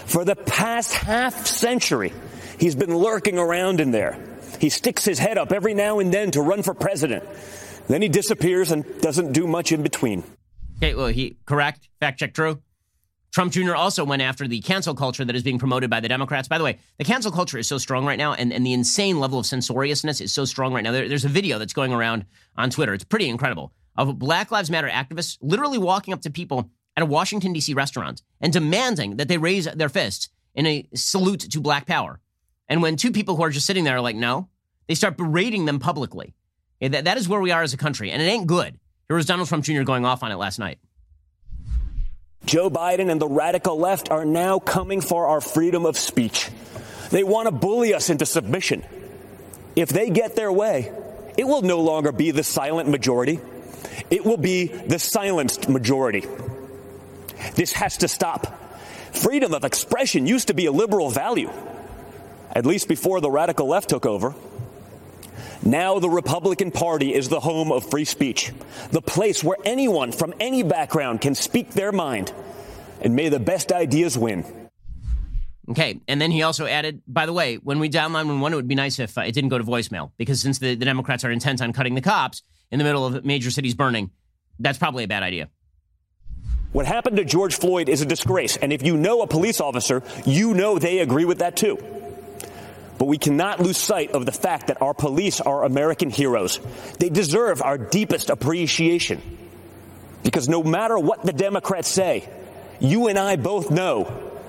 For 0.05 0.25
the 0.25 0.35
past 0.35 0.93
half 0.93 1.45
century, 1.45 2.13
he's 2.59 2.75
been 2.75 2.95
lurking 2.95 3.37
around 3.37 3.79
in 3.79 3.91
there. 3.91 4.17
He 4.59 4.69
sticks 4.69 5.05
his 5.05 5.19
head 5.19 5.37
up 5.37 5.51
every 5.51 5.73
now 5.73 5.99
and 5.99 6.13
then 6.13 6.31
to 6.31 6.41
run 6.41 6.63
for 6.63 6.73
president. 6.73 7.23
Then 7.87 8.01
he 8.01 8.09
disappears 8.09 8.71
and 8.71 8.85
doesn't 9.01 9.33
do 9.33 9.47
much 9.47 9.71
in 9.71 9.83
between. 9.83 10.23
Okay, 10.77 10.93
well, 10.93 11.07
he 11.07 11.37
correct, 11.45 11.89
fact 11.99 12.19
check 12.19 12.33
true. 12.33 12.61
Trump 13.31 13.53
Jr. 13.53 13.75
also 13.75 14.03
went 14.03 14.21
after 14.21 14.45
the 14.47 14.59
cancel 14.59 14.93
culture 14.93 15.23
that 15.23 15.35
is 15.35 15.43
being 15.43 15.57
promoted 15.57 15.89
by 15.89 16.01
the 16.01 16.09
Democrats. 16.09 16.49
By 16.49 16.57
the 16.57 16.65
way, 16.65 16.79
the 16.97 17.05
cancel 17.05 17.31
culture 17.31 17.57
is 17.57 17.67
so 17.67 17.77
strong 17.77 18.05
right 18.05 18.17
now, 18.17 18.33
and, 18.33 18.51
and 18.51 18.65
the 18.65 18.73
insane 18.73 19.19
level 19.19 19.39
of 19.39 19.45
censoriousness 19.45 20.19
is 20.19 20.33
so 20.33 20.43
strong 20.43 20.73
right 20.73 20.83
now. 20.83 20.91
There, 20.91 21.07
there's 21.07 21.23
a 21.23 21.29
video 21.29 21.57
that's 21.57 21.71
going 21.71 21.93
around 21.93 22.25
on 22.57 22.69
Twitter. 22.69 22.93
It's 22.93 23.05
pretty 23.05 23.29
incredible 23.29 23.71
of 23.95 24.19
Black 24.19 24.51
Lives 24.51 24.69
Matter 24.69 24.89
activists 24.89 25.37
literally 25.41 25.77
walking 25.77 26.13
up 26.13 26.21
to 26.21 26.29
people 26.29 26.69
at 26.95 27.03
a 27.03 27.05
Washington, 27.05 27.53
D.C. 27.53 27.73
restaurant 27.73 28.21
and 28.39 28.51
demanding 28.51 29.17
that 29.17 29.27
they 29.27 29.37
raise 29.37 29.65
their 29.65 29.89
fist 29.89 30.29
in 30.55 30.65
a 30.65 30.87
salute 30.93 31.39
to 31.51 31.61
Black 31.61 31.85
Power. 31.87 32.19
And 32.67 32.81
when 32.81 32.95
two 32.95 33.11
people 33.11 33.35
who 33.35 33.43
are 33.43 33.49
just 33.49 33.65
sitting 33.65 33.83
there 33.83 33.97
are 33.97 34.01
like, 34.01 34.15
no, 34.15 34.49
they 34.87 34.95
start 34.95 35.17
berating 35.17 35.65
them 35.65 35.79
publicly. 35.79 36.33
That, 36.81 37.05
that 37.05 37.17
is 37.17 37.29
where 37.29 37.39
we 37.39 37.51
are 37.51 37.61
as 37.61 37.73
a 37.73 37.77
country, 37.77 38.11
and 38.11 38.21
it 38.21 38.25
ain't 38.25 38.47
good. 38.47 38.79
Here 39.07 39.15
was 39.15 39.25
Donald 39.25 39.47
Trump 39.47 39.63
Jr. 39.63 39.83
going 39.83 40.05
off 40.05 40.23
on 40.23 40.31
it 40.31 40.37
last 40.37 40.57
night. 40.57 40.79
Joe 42.45 42.69
Biden 42.69 43.11
and 43.11 43.21
the 43.21 43.27
radical 43.27 43.77
left 43.77 44.09
are 44.09 44.25
now 44.25 44.57
coming 44.57 44.99
for 44.99 45.27
our 45.27 45.41
freedom 45.41 45.85
of 45.85 45.97
speech. 45.97 46.49
They 47.11 47.23
want 47.23 47.47
to 47.47 47.51
bully 47.51 47.93
us 47.93 48.09
into 48.09 48.25
submission. 48.25 48.83
If 49.75 49.89
they 49.89 50.09
get 50.09 50.35
their 50.35 50.51
way, 50.51 50.91
it 51.37 51.45
will 51.45 51.61
no 51.61 51.81
longer 51.81 52.11
be 52.11 52.31
the 52.31 52.43
silent 52.43 52.89
majority. 52.89 53.39
It 54.09 54.25
will 54.25 54.37
be 54.37 54.67
the 54.67 54.97
silenced 54.97 55.69
majority. 55.69 56.25
This 57.55 57.73
has 57.73 57.97
to 57.97 58.07
stop. 58.07 58.47
Freedom 59.13 59.53
of 59.53 59.63
expression 59.63 60.25
used 60.25 60.47
to 60.47 60.53
be 60.53 60.65
a 60.65 60.71
liberal 60.71 61.09
value, 61.09 61.51
at 62.55 62.65
least 62.65 62.87
before 62.87 63.21
the 63.21 63.29
radical 63.29 63.67
left 63.67 63.89
took 63.89 64.05
over. 64.05 64.33
Now 65.63 65.99
the 65.99 66.09
Republican 66.09 66.71
Party 66.71 67.13
is 67.13 67.29
the 67.29 67.39
home 67.39 67.71
of 67.71 67.87
free 67.87 68.05
speech, 68.05 68.51
the 68.91 69.01
place 69.01 69.43
where 69.43 69.57
anyone 69.63 70.11
from 70.11 70.33
any 70.39 70.63
background 70.63 71.21
can 71.21 71.35
speak 71.35 71.71
their 71.71 71.91
mind. 71.91 72.33
And 73.01 73.15
may 73.15 73.29
the 73.29 73.39
best 73.39 73.71
ideas 73.71 74.17
win. 74.17 74.45
Okay, 75.69 75.99
and 76.07 76.19
then 76.19 76.31
he 76.31 76.41
also 76.41 76.65
added, 76.65 77.01
by 77.07 77.25
the 77.25 77.33
way, 77.33 77.55
when 77.55 77.79
we 77.79 77.87
dial 77.89 78.09
911, 78.09 78.53
it 78.53 78.55
would 78.55 78.67
be 78.67 78.75
nice 78.75 78.99
if 78.99 79.17
uh, 79.17 79.21
it 79.21 79.31
didn't 79.33 79.49
go 79.49 79.57
to 79.57 79.63
voicemail, 79.63 80.11
because 80.17 80.41
since 80.41 80.59
the, 80.59 80.75
the 80.75 80.85
Democrats 80.85 81.23
are 81.23 81.31
intent 81.31 81.61
on 81.61 81.73
cutting 81.73 81.95
the 81.95 82.01
cops 82.01 82.41
in 82.71 82.79
the 82.79 82.83
middle 82.83 83.05
of 83.05 83.23
major 83.23 83.51
cities 83.51 83.75
burning, 83.75 84.09
that's 84.59 84.77
probably 84.77 85.03
a 85.03 85.07
bad 85.07 85.23
idea. 85.23 85.49
What 86.71 86.85
happened 86.85 87.17
to 87.17 87.25
George 87.25 87.55
Floyd 87.55 87.89
is 87.89 88.01
a 88.01 88.05
disgrace. 88.05 88.55
And 88.57 88.71
if 88.71 88.81
you 88.83 88.95
know 88.95 89.21
a 89.21 89.27
police 89.27 89.59
officer, 89.59 90.03
you 90.25 90.53
know 90.53 90.79
they 90.79 90.99
agree 90.99 91.25
with 91.25 91.39
that 91.39 91.57
too. 91.57 91.77
But 92.97 93.05
we 93.05 93.17
cannot 93.17 93.59
lose 93.59 93.77
sight 93.77 94.11
of 94.11 94.25
the 94.25 94.31
fact 94.31 94.67
that 94.67 94.81
our 94.81 94.93
police 94.93 95.41
are 95.41 95.63
American 95.63 96.09
heroes. 96.09 96.59
They 96.99 97.09
deserve 97.09 97.61
our 97.61 97.77
deepest 97.77 98.29
appreciation. 98.29 99.21
Because 100.23 100.47
no 100.47 100.63
matter 100.63 100.97
what 100.97 101.23
the 101.23 101.33
Democrats 101.33 101.89
say, 101.89 102.29
you 102.79 103.07
and 103.07 103.17
I 103.17 103.35
both 103.35 103.71
know 103.71 104.03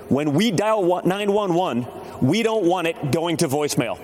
when 0.09 0.35
we 0.35 0.51
dial 0.51 0.85
911, 0.85 1.87
we 2.21 2.43
don't 2.43 2.67
want 2.67 2.87
it 2.87 3.11
going 3.11 3.39
to 3.39 3.49
voicemail. 3.49 3.99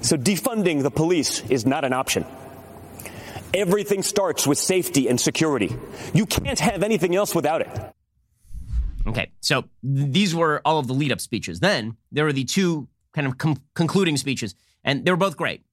So 0.00 0.16
defunding 0.16 0.82
the 0.82 0.90
police 0.90 1.48
is 1.48 1.64
not 1.64 1.84
an 1.84 1.92
option. 1.92 2.26
Everything 3.54 4.02
starts 4.02 4.46
with 4.46 4.58
safety 4.58 5.08
and 5.08 5.20
security. 5.20 5.76
You 6.14 6.26
can't 6.26 6.58
have 6.58 6.82
anything 6.82 7.14
else 7.14 7.34
without 7.34 7.60
it. 7.60 7.68
Okay, 9.06 9.30
so 9.40 9.64
these 9.82 10.34
were 10.34 10.62
all 10.64 10.78
of 10.78 10.86
the 10.86 10.94
lead 10.94 11.12
up 11.12 11.20
speeches. 11.20 11.60
Then 11.60 11.96
there 12.10 12.24
were 12.24 12.32
the 12.32 12.44
two 12.44 12.88
kind 13.12 13.26
of 13.26 13.36
com- 13.36 13.62
concluding 13.74 14.16
speeches, 14.16 14.54
and 14.84 15.04
they 15.04 15.10
were 15.10 15.16
both 15.16 15.36
great. 15.36 15.64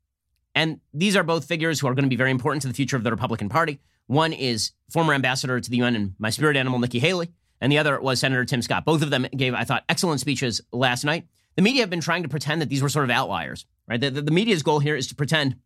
And 0.56 0.80
these 0.94 1.16
are 1.16 1.24
both 1.24 1.46
figures 1.46 1.80
who 1.80 1.88
are 1.88 1.94
going 1.94 2.04
to 2.04 2.10
be 2.10 2.16
very 2.16 2.32
important 2.32 2.64
to 2.64 2.68
the 2.68 2.74
future 2.74 2.98
of 2.98 3.04
the 3.04 3.12
Republican 3.12 3.50
Party. 3.50 3.80
One 4.08 4.34
is 4.34 4.72
former 4.92 5.14
ambassador 5.14 5.60
to 5.60 5.70
the 5.70 5.78
UN 5.78 5.96
and 5.96 6.16
my 6.18 6.32
spirit 6.32 6.58
animal, 6.58 6.80
Nikki 6.80 7.00
Haley, 7.00 7.30
and 7.62 7.72
the 7.72 7.78
other 7.78 8.02
was 8.02 8.20
Senator 8.20 8.44
Tim 8.44 8.62
Scott. 8.62 8.84
Both 8.84 9.04
of 9.04 9.12
them 9.12 9.28
gave, 9.36 9.54
I 9.54 9.64
thought, 9.64 9.84
excellent 9.88 10.20
speeches 10.20 10.62
last 10.72 11.04
night. 11.04 11.28
The 11.56 11.62
media 11.62 11.82
have 11.82 11.90
been 11.90 12.02
trying 12.02 12.24
to 12.24 12.30
pretend 12.30 12.62
that 12.62 12.70
these 12.70 12.82
were 12.82 12.90
sort 12.90 13.06
of 13.06 13.12
outliers, 13.12 13.66
right? 13.88 14.02
The, 14.02 14.10
the, 14.10 14.22
the 14.24 14.32
media's 14.32 14.64
goal 14.64 14.80
here 14.80 14.96
is 14.96 15.08
to 15.08 15.16
pretend 15.16 15.58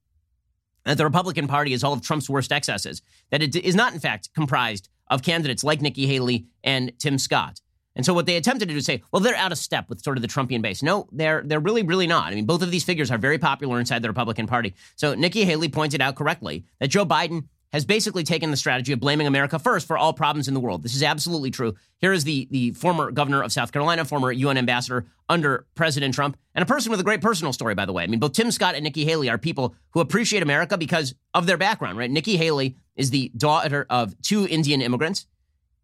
that 0.86 0.98
the 0.98 1.06
Republican 1.06 1.48
Party 1.48 1.74
is 1.74 1.84
all 1.84 1.94
of 1.94 2.02
Trump's 2.02 2.30
worst 2.30 2.52
excesses, 2.52 3.02
that 3.32 3.42
it 3.42 3.56
is 3.56 3.76
not, 3.76 3.94
in 3.94 4.00
fact, 4.00 4.30
comprised 4.34 4.90
of 5.08 5.22
candidates 5.22 5.64
like 5.64 5.82
Nikki 5.82 6.08
Haley 6.08 6.48
and 6.64 6.98
Tim 7.00 7.18
Scott. 7.18 7.62
And 7.96 8.06
so 8.06 8.14
what 8.14 8.26
they 8.26 8.38
attempted 8.38 8.68
to 8.68 8.74
do 8.74 8.78
is 8.78 8.86
say, 8.86 9.04
well, 9.12 9.22
they're 9.22 9.36
out 9.36 9.52
of 9.52 9.58
step 9.58 9.88
with 9.88 10.02
sort 10.02 10.18
of 10.18 10.22
the 10.22 10.28
Trumpian 10.28 10.62
base. 10.62 10.82
No, 10.82 11.08
they're 11.12 11.44
they're 11.46 11.60
really, 11.60 11.84
really 11.84 12.08
not. 12.08 12.32
I 12.32 12.36
mean, 12.36 12.46
both 12.46 12.64
of 12.64 12.72
these 12.72 12.84
figures 12.84 13.12
are 13.12 13.18
very 13.18 13.38
popular 13.38 13.80
inside 13.80 14.02
the 14.02 14.08
Republican 14.08 14.48
Party. 14.48 14.74
So 14.96 15.14
Nikki 15.14 15.46
Haley 15.46 15.70
pointed 15.70 16.02
out 16.02 16.16
correctly 16.16 16.66
that 16.80 16.88
Joe 16.88 17.06
Biden 17.06 17.44
has 17.72 17.86
basically 17.86 18.24
taken 18.24 18.52
the 18.52 18.58
strategy 18.58 18.94
of 18.94 19.00
blaming 19.00 19.26
America 19.26 19.58
first 19.58 19.88
for 19.88 19.98
all 19.98 20.14
problems 20.14 20.48
in 20.48 20.54
the 20.54 20.60
world. 20.60 20.84
This 20.84 20.96
is 20.96 21.02
absolutely 21.02 21.50
true. 21.50 21.74
Here 21.98 22.14
is 22.14 22.24
the, 22.24 22.48
the 22.52 22.72
former 22.72 23.10
governor 23.12 23.42
of 23.42 23.52
South 23.52 23.72
Carolina, 23.72 24.06
former 24.06 24.32
UN 24.32 24.60
ambassador 24.60 25.08
under 25.30 25.66
President 25.76 26.14
Trump, 26.14 26.38
and 26.56 26.64
a 26.64 26.66
person 26.66 26.92
with 26.92 27.00
a 27.00 27.04
great 27.04 27.22
personal 27.22 27.54
story, 27.54 27.76
by 27.76 27.86
the 27.86 27.94
way. 27.94 28.04
I 28.04 28.08
mean, 28.08 28.20
both 28.20 28.34
Tim 28.34 28.52
Scott 28.52 28.76
and 28.76 28.84
Nikki 28.84 29.06
Haley 29.06 29.30
are 29.30 29.38
people 29.38 29.76
who 29.92 30.00
appreciate 30.00 30.44
America 30.44 30.78
because 30.78 31.16
of 31.34 31.46
their 31.46 31.58
background, 31.58 31.98
right? 31.98 32.12
Nikki 32.12 32.38
Haley 32.38 32.76
is 32.96 33.10
the 33.10 33.32
daughter 33.36 33.86
of 33.90 34.20
two 34.22 34.48
Indian 34.48 34.82
immigrants 34.82 35.26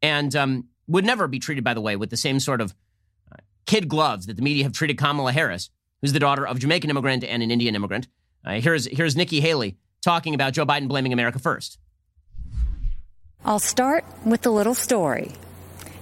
and 0.01 0.35
um, 0.35 0.65
would 0.87 1.05
never 1.05 1.27
be 1.27 1.39
treated, 1.39 1.63
by 1.63 1.73
the 1.73 1.81
way, 1.81 1.95
with 1.95 2.09
the 2.09 2.17
same 2.17 2.39
sort 2.39 2.61
of 2.61 2.75
uh, 3.31 3.37
kid 3.65 3.87
gloves 3.87 4.27
that 4.27 4.35
the 4.35 4.41
media 4.41 4.63
have 4.63 4.73
treated 4.73 4.97
Kamala 4.97 5.31
Harris, 5.31 5.69
who's 6.01 6.13
the 6.13 6.19
daughter 6.19 6.45
of 6.45 6.57
a 6.57 6.59
Jamaican 6.59 6.89
immigrant 6.89 7.23
and 7.23 7.41
an 7.41 7.51
Indian 7.51 7.75
immigrant. 7.75 8.07
Uh, 8.45 8.59
here's, 8.59 8.85
here's 8.85 9.15
Nikki 9.15 9.41
Haley 9.41 9.77
talking 10.01 10.33
about 10.33 10.53
Joe 10.53 10.65
Biden 10.65 10.87
blaming 10.87 11.13
America 11.13 11.39
first. 11.39 11.77
I'll 13.45 13.59
start 13.59 14.05
with 14.25 14.45
a 14.45 14.49
little 14.49 14.73
story. 14.73 15.31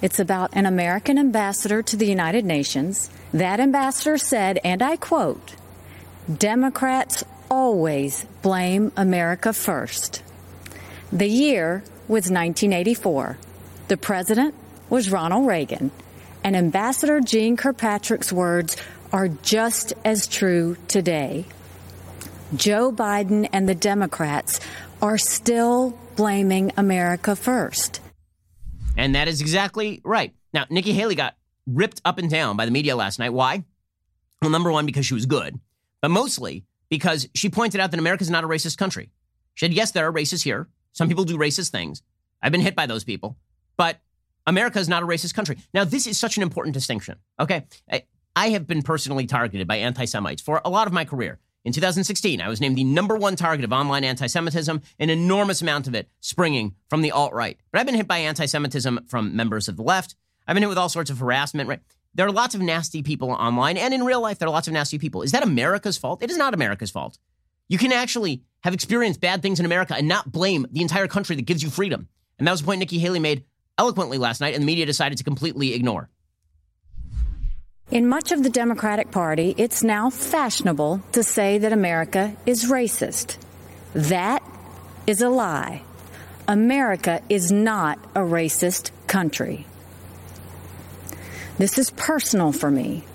It's 0.01 0.19
about 0.19 0.51
an 0.53 0.65
American 0.65 1.17
ambassador 1.17 1.81
to 1.81 1.97
the 1.97 2.05
United 2.05 2.45
Nations. 2.45 3.09
That 3.33 3.59
ambassador 3.59 4.17
said, 4.17 4.59
and 4.63 4.83
I 4.83 4.95
quote, 4.95 5.55
Democrats 6.31 7.23
always 7.49 8.25
blame 8.41 8.91
America 8.95 9.53
first. 9.53 10.21
The 11.11 11.27
year 11.27 11.83
was 12.07 12.29
1984. 12.29 13.37
The 13.87 13.97
president 13.97 14.53
was 14.89 15.11
Ronald 15.11 15.47
Reagan. 15.47 15.91
And 16.43 16.55
Ambassador 16.55 17.19
Jeane 17.19 17.57
Kirkpatrick's 17.57 18.31
words 18.31 18.77
are 19.11 19.27
just 19.27 19.93
as 20.05 20.27
true 20.27 20.77
today. 20.87 21.45
Joe 22.55 22.91
Biden 22.91 23.49
and 23.51 23.67
the 23.67 23.75
Democrats 23.75 24.59
are 25.01 25.17
still 25.17 25.97
blaming 26.15 26.71
America 26.77 27.35
first. 27.35 28.01
And 28.97 29.15
that 29.15 29.27
is 29.27 29.41
exactly 29.41 30.01
right. 30.03 30.33
Now, 30.53 30.65
Nikki 30.69 30.91
Haley 30.91 31.15
got 31.15 31.35
ripped 31.67 32.01
up 32.03 32.17
and 32.17 32.29
down 32.29 32.57
by 32.57 32.65
the 32.65 32.71
media 32.71 32.95
last 32.95 33.19
night. 33.19 33.31
Why? 33.31 33.63
Well, 34.41 34.51
number 34.51 34.71
one, 34.71 34.85
because 34.85 35.05
she 35.05 35.13
was 35.13 35.25
good, 35.25 35.59
but 36.01 36.09
mostly 36.09 36.65
because 36.89 37.27
she 37.35 37.49
pointed 37.49 37.79
out 37.79 37.91
that 37.91 37.99
America 37.99 38.23
is 38.23 38.29
not 38.29 38.43
a 38.43 38.47
racist 38.47 38.77
country. 38.77 39.09
She 39.53 39.65
said, 39.65 39.73
yes, 39.73 39.91
there 39.91 40.07
are 40.07 40.13
racists 40.13 40.43
here. 40.43 40.67
Some 40.93 41.07
people 41.07 41.23
do 41.23 41.37
racist 41.37 41.71
things. 41.71 42.01
I've 42.41 42.51
been 42.51 42.61
hit 42.61 42.75
by 42.75 42.85
those 42.85 43.03
people, 43.03 43.37
but 43.77 43.99
America 44.45 44.79
is 44.79 44.87
not 44.87 45.03
a 45.03 45.05
racist 45.05 45.33
country. 45.33 45.57
Now, 45.73 45.83
this 45.83 46.07
is 46.07 46.17
such 46.17 46.37
an 46.37 46.43
important 46.43 46.73
distinction. 46.73 47.17
Okay. 47.39 47.65
I, 47.91 48.03
I 48.35 48.49
have 48.49 48.67
been 48.67 48.83
personally 48.83 49.25
targeted 49.25 49.67
by 49.67 49.77
anti 49.77 50.05
Semites 50.05 50.41
for 50.41 50.61
a 50.63 50.69
lot 50.69 50.87
of 50.87 50.93
my 50.93 51.05
career. 51.05 51.39
In 51.67 51.73
2016, 51.73 52.39
I 52.39 52.47
was 52.47 52.61
named 52.61 52.77
the 52.77 52.85
number 52.85 53.17
one 53.17 53.35
target 53.35 53.65
of 53.65 53.73
online 53.73 54.05
anti 54.05 54.27
Semitism, 54.27 54.81
an 54.99 55.09
enormous 55.09 55.61
amount 55.61 55.85
of 55.85 55.95
it 55.95 56.09
springing 56.21 56.75
from 56.89 57.01
the 57.01 57.11
alt 57.11 57.33
right. 57.33 57.59
But 57.73 57.79
I've 57.79 57.85
been 57.85 57.93
hit 57.93 58.07
by 58.07 58.19
anti 58.19 58.45
Semitism 58.45 59.01
from 59.09 59.35
members 59.35 59.67
of 59.67 59.75
the 59.75 59.83
left. 59.83 60.15
I've 60.47 60.53
been 60.53 60.63
hit 60.63 60.69
with 60.69 60.77
all 60.77 60.87
sorts 60.87 61.09
of 61.09 61.19
harassment, 61.19 61.67
right? 61.67 61.81
There 62.13 62.25
are 62.25 62.31
lots 62.31 62.55
of 62.55 62.61
nasty 62.61 63.03
people 63.03 63.31
online, 63.31 63.75
and 63.75 63.93
in 63.93 64.05
real 64.05 64.21
life, 64.21 64.39
there 64.39 64.47
are 64.47 64.51
lots 64.51 64.69
of 64.69 64.73
nasty 64.73 64.97
people. 64.97 65.23
Is 65.23 65.33
that 65.33 65.43
America's 65.43 65.97
fault? 65.97 66.23
It 66.23 66.31
is 66.31 66.37
not 66.37 66.53
America's 66.53 66.89
fault. 66.89 67.19
You 67.67 67.77
can 67.77 67.91
actually 67.91 68.43
have 68.61 68.73
experienced 68.73 69.19
bad 69.19 69.41
things 69.41 69.59
in 69.59 69.65
America 69.65 69.93
and 69.93 70.07
not 70.07 70.31
blame 70.31 70.67
the 70.71 70.81
entire 70.81 71.09
country 71.09 71.35
that 71.35 71.45
gives 71.45 71.61
you 71.61 71.69
freedom. 71.69 72.07
And 72.39 72.47
that 72.47 72.51
was 72.51 72.61
a 72.61 72.63
point 72.63 72.79
Nikki 72.79 72.97
Haley 72.97 73.19
made 73.19 73.43
eloquently 73.77 74.17
last 74.17 74.39
night, 74.39 74.53
and 74.53 74.61
the 74.61 74.67
media 74.67 74.85
decided 74.85 75.17
to 75.17 75.25
completely 75.25 75.73
ignore. 75.73 76.09
In 77.89 78.09
much 78.09 78.33
of 78.33 78.43
the 78.43 78.49
Democratic 78.49 79.11
Party, 79.11 79.55
it's 79.57 79.81
now 79.81 80.09
fashionable 80.09 81.01
to 81.13 81.23
say 81.23 81.57
that 81.57 81.71
America 81.71 82.35
is 82.45 82.69
racist. 82.69 83.37
That 83.93 84.43
is 85.05 85.21
a 85.21 85.29
lie. 85.29 85.83
America 86.49 87.21
is 87.29 87.49
not 87.49 87.97
a 88.13 88.19
racist 88.19 88.91
country. 89.07 89.65
This 91.57 91.77
is 91.77 91.91
personal 91.91 92.51
for 92.51 92.69
me. 92.69 93.05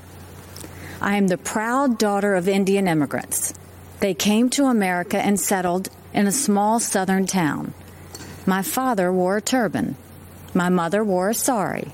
I 1.03 1.17
am 1.17 1.29
the 1.29 1.37
proud 1.37 1.99
daughter 1.99 2.35
of 2.35 2.49
Indian 2.49 2.89
immigrants. 2.89 3.53
They 4.01 4.15
came 4.15 4.49
to 4.51 4.65
America 4.65 5.19
and 5.19 5.39
settled 5.39 5.91
in 6.15 6.27
a 6.27 6.33
small 6.33 6.81
southern 6.81 7.27
town. 7.27 7.75
My 8.47 8.63
father 8.63 9.13
wore 9.13 9.37
a 9.37 9.43
turban. 9.43 9.97
My 10.55 10.71
mother 10.71 11.05
wore 11.05 11.29
a 11.29 11.35
sari. 11.35 11.93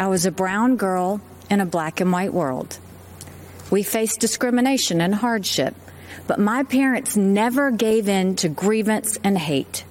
I 0.00 0.08
was 0.08 0.26
a 0.26 0.32
brown 0.32 0.76
girl 0.76 1.20
in 1.50 1.60
a 1.60 1.66
black 1.66 2.00
and 2.00 2.12
white 2.12 2.32
world. 2.32 2.78
We 3.70 3.82
faced 3.82 4.20
discrimination 4.20 5.00
and 5.00 5.14
hardship, 5.14 5.74
but 6.26 6.38
my 6.38 6.62
parents 6.62 7.16
never 7.16 7.70
gave 7.70 8.08
in 8.08 8.36
to 8.36 8.48
grievance 8.48 9.18
and 9.22 9.36
hate. 9.36 9.84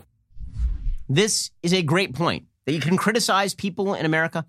This 1.07 1.51
is 1.64 1.74
a 1.74 1.82
great 1.82 2.14
point 2.14 2.45
that 2.66 2.74
you 2.74 2.80
can 2.80 2.97
criticize 2.97 3.53
people 3.53 3.93
in 3.93 4.05
America. 4.05 4.45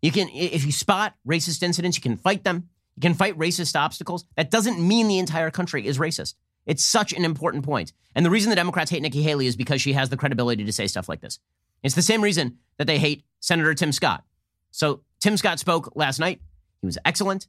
You 0.00 0.12
can, 0.12 0.28
if 0.32 0.64
you 0.64 0.72
spot 0.72 1.14
racist 1.26 1.62
incidents, 1.62 1.96
you 1.96 2.02
can 2.02 2.16
fight 2.16 2.44
them. 2.44 2.68
You 2.96 3.00
can 3.00 3.14
fight 3.14 3.36
racist 3.36 3.74
obstacles. 3.74 4.24
That 4.36 4.50
doesn't 4.50 4.78
mean 4.78 5.08
the 5.08 5.18
entire 5.18 5.50
country 5.50 5.86
is 5.86 5.98
racist. 5.98 6.34
It's 6.66 6.84
such 6.84 7.12
an 7.12 7.24
important 7.24 7.64
point. 7.64 7.92
And 8.14 8.24
the 8.24 8.30
reason 8.30 8.50
the 8.50 8.56
Democrats 8.56 8.90
hate 8.90 9.02
Nikki 9.02 9.22
Haley 9.22 9.46
is 9.46 9.56
because 9.56 9.80
she 9.80 9.92
has 9.94 10.10
the 10.10 10.16
credibility 10.16 10.64
to 10.64 10.72
say 10.72 10.86
stuff 10.86 11.08
like 11.08 11.20
this. 11.20 11.38
It's 11.82 11.94
the 11.94 12.02
same 12.02 12.22
reason 12.22 12.58
that 12.78 12.86
they 12.86 12.98
hate 12.98 13.24
Senator 13.40 13.74
Tim 13.74 13.92
Scott. 13.92 14.24
So 14.70 15.00
Tim 15.20 15.36
Scott 15.36 15.58
spoke 15.58 15.96
last 15.96 16.18
night. 16.18 16.40
He 16.84 16.86
was 16.86 16.98
excellent. 17.06 17.46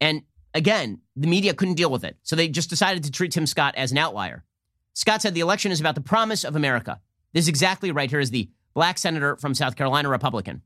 And 0.00 0.22
again, 0.54 1.02
the 1.16 1.26
media 1.26 1.52
couldn't 1.52 1.74
deal 1.74 1.90
with 1.90 2.02
it. 2.02 2.16
So 2.22 2.34
they 2.34 2.48
just 2.48 2.70
decided 2.70 3.04
to 3.04 3.10
treat 3.10 3.32
Tim 3.32 3.44
Scott 3.46 3.74
as 3.76 3.92
an 3.92 3.98
outlier. 3.98 4.42
Scott 4.94 5.20
said 5.20 5.34
the 5.34 5.40
election 5.40 5.70
is 5.70 5.80
about 5.80 5.94
the 5.94 6.00
promise 6.00 6.44
of 6.44 6.56
America. 6.56 6.98
This 7.34 7.44
is 7.44 7.48
exactly 7.48 7.90
right. 7.90 8.08
Here 8.08 8.20
is 8.20 8.30
the 8.30 8.48
black 8.72 8.96
senator 8.96 9.36
from 9.36 9.54
South 9.54 9.76
Carolina, 9.76 10.08
Republican. 10.08 10.62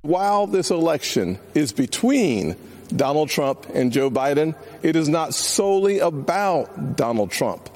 While 0.00 0.46
this 0.46 0.70
election 0.70 1.38
is 1.52 1.72
between 1.72 2.56
Donald 2.96 3.28
Trump 3.28 3.66
and 3.74 3.92
Joe 3.92 4.10
Biden, 4.10 4.54
it 4.82 4.96
is 4.96 5.06
not 5.06 5.34
solely 5.34 5.98
about 5.98 6.96
Donald 6.96 7.30
Trump 7.30 7.68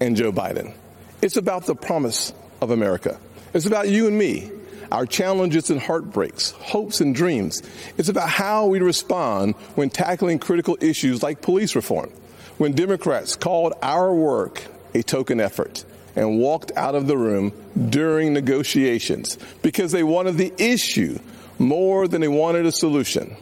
and 0.00 0.14
Joe 0.14 0.30
Biden. 0.30 0.72
It's 1.22 1.36
about 1.36 1.66
the 1.66 1.74
promise 1.74 2.32
of 2.60 2.70
America. 2.70 3.18
It's 3.52 3.66
about 3.66 3.88
you 3.88 4.06
and 4.06 4.16
me 4.16 4.52
our 4.92 5.06
challenges 5.06 5.70
and 5.70 5.80
heartbreaks, 5.80 6.50
hopes 6.52 7.00
and 7.00 7.14
dreams. 7.14 7.62
It's 7.96 8.10
about 8.10 8.28
how 8.28 8.66
we 8.66 8.78
respond 8.78 9.54
when 9.74 9.90
tackling 9.90 10.38
critical 10.38 10.76
issues 10.80 11.22
like 11.22 11.40
police 11.40 11.74
reform. 11.74 12.10
When 12.58 12.72
Democrats 12.72 13.34
called 13.34 13.72
our 13.82 14.14
work 14.14 14.62
a 14.94 15.02
token 15.02 15.40
effort 15.40 15.84
and 16.14 16.38
walked 16.38 16.72
out 16.76 16.94
of 16.94 17.06
the 17.06 17.16
room 17.16 17.52
during 17.88 18.34
negotiations 18.34 19.38
because 19.62 19.92
they 19.92 20.02
wanted 20.02 20.36
the 20.36 20.52
issue 20.58 21.18
more 21.58 22.06
than 22.06 22.20
they 22.20 22.28
wanted 22.28 22.66
a 22.66 22.72
solution. 22.72 23.36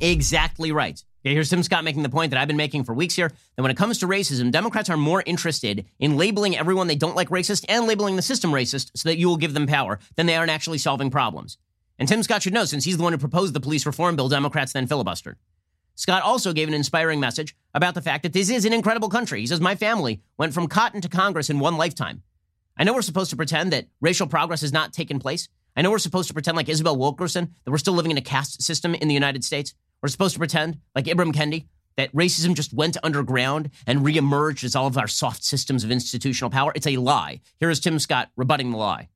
Exactly 0.00 0.70
right. 0.70 1.02
Okay, 1.24 1.34
here's 1.34 1.50
Tim 1.50 1.62
Scott 1.62 1.84
making 1.84 2.02
the 2.02 2.08
point 2.08 2.30
that 2.30 2.40
I've 2.40 2.48
been 2.48 2.56
making 2.56 2.82
for 2.82 2.94
weeks 2.94 3.14
here 3.14 3.28
that 3.28 3.62
when 3.62 3.70
it 3.70 3.76
comes 3.76 3.98
to 3.98 4.08
racism, 4.08 4.50
Democrats 4.50 4.90
are 4.90 4.96
more 4.96 5.22
interested 5.24 5.86
in 6.00 6.16
labeling 6.16 6.56
everyone 6.56 6.88
they 6.88 6.96
don't 6.96 7.14
like 7.14 7.28
racist 7.28 7.64
and 7.68 7.86
labeling 7.86 8.16
the 8.16 8.22
system 8.22 8.50
racist 8.50 8.90
so 8.96 9.08
that 9.08 9.18
you 9.18 9.28
will 9.28 9.36
give 9.36 9.54
them 9.54 9.68
power 9.68 10.00
than 10.16 10.26
they 10.26 10.34
are 10.34 10.42
in 10.42 10.50
actually 10.50 10.78
solving 10.78 11.10
problems. 11.10 11.58
And 11.96 12.08
Tim 12.08 12.24
Scott 12.24 12.42
should 12.42 12.52
know 12.52 12.64
since 12.64 12.84
he's 12.84 12.96
the 12.96 13.04
one 13.04 13.12
who 13.12 13.20
proposed 13.20 13.54
the 13.54 13.60
police 13.60 13.86
reform 13.86 14.16
bill 14.16 14.28
Democrats 14.28 14.72
then 14.72 14.88
filibustered. 14.88 15.36
Scott 15.94 16.24
also 16.24 16.52
gave 16.52 16.66
an 16.66 16.74
inspiring 16.74 17.20
message 17.20 17.54
about 17.72 17.94
the 17.94 18.02
fact 18.02 18.24
that 18.24 18.32
this 18.32 18.50
is 18.50 18.64
an 18.64 18.72
incredible 18.72 19.08
country. 19.08 19.40
He 19.40 19.46
says, 19.46 19.60
My 19.60 19.76
family 19.76 20.22
went 20.38 20.54
from 20.54 20.66
cotton 20.66 21.00
to 21.02 21.08
Congress 21.08 21.50
in 21.50 21.60
one 21.60 21.76
lifetime. 21.76 22.22
I 22.76 22.82
know 22.82 22.94
we're 22.94 23.02
supposed 23.02 23.30
to 23.30 23.36
pretend 23.36 23.72
that 23.72 23.86
racial 24.00 24.26
progress 24.26 24.62
has 24.62 24.72
not 24.72 24.92
taken 24.92 25.20
place. 25.20 25.48
I 25.76 25.82
know 25.82 25.92
we're 25.92 25.98
supposed 25.98 26.28
to 26.28 26.34
pretend 26.34 26.56
like 26.56 26.68
Isabel 26.68 26.96
Wilkerson 26.96 27.54
that 27.64 27.70
we're 27.70 27.78
still 27.78 27.94
living 27.94 28.10
in 28.10 28.18
a 28.18 28.22
caste 28.22 28.60
system 28.60 28.96
in 28.96 29.06
the 29.06 29.14
United 29.14 29.44
States. 29.44 29.74
We're 30.02 30.08
supposed 30.08 30.34
to 30.34 30.40
pretend 30.40 30.78
like 30.96 31.04
Ibram 31.04 31.32
Kendi 31.32 31.66
that 31.96 32.12
racism 32.12 32.54
just 32.54 32.72
went 32.72 32.96
underground 33.04 33.70
and 33.86 34.00
reemerged 34.00 34.64
as 34.64 34.74
all 34.74 34.88
of 34.88 34.98
our 34.98 35.06
soft 35.06 35.44
systems 35.44 35.84
of 35.84 35.92
institutional 35.92 36.50
power. 36.50 36.72
It's 36.74 36.88
a 36.88 36.96
lie. 36.96 37.40
Here 37.60 37.70
is 37.70 37.78
Tim 37.78 38.00
Scott 38.00 38.30
rebutting 38.36 38.72
the 38.72 38.78
lie. 38.78 39.08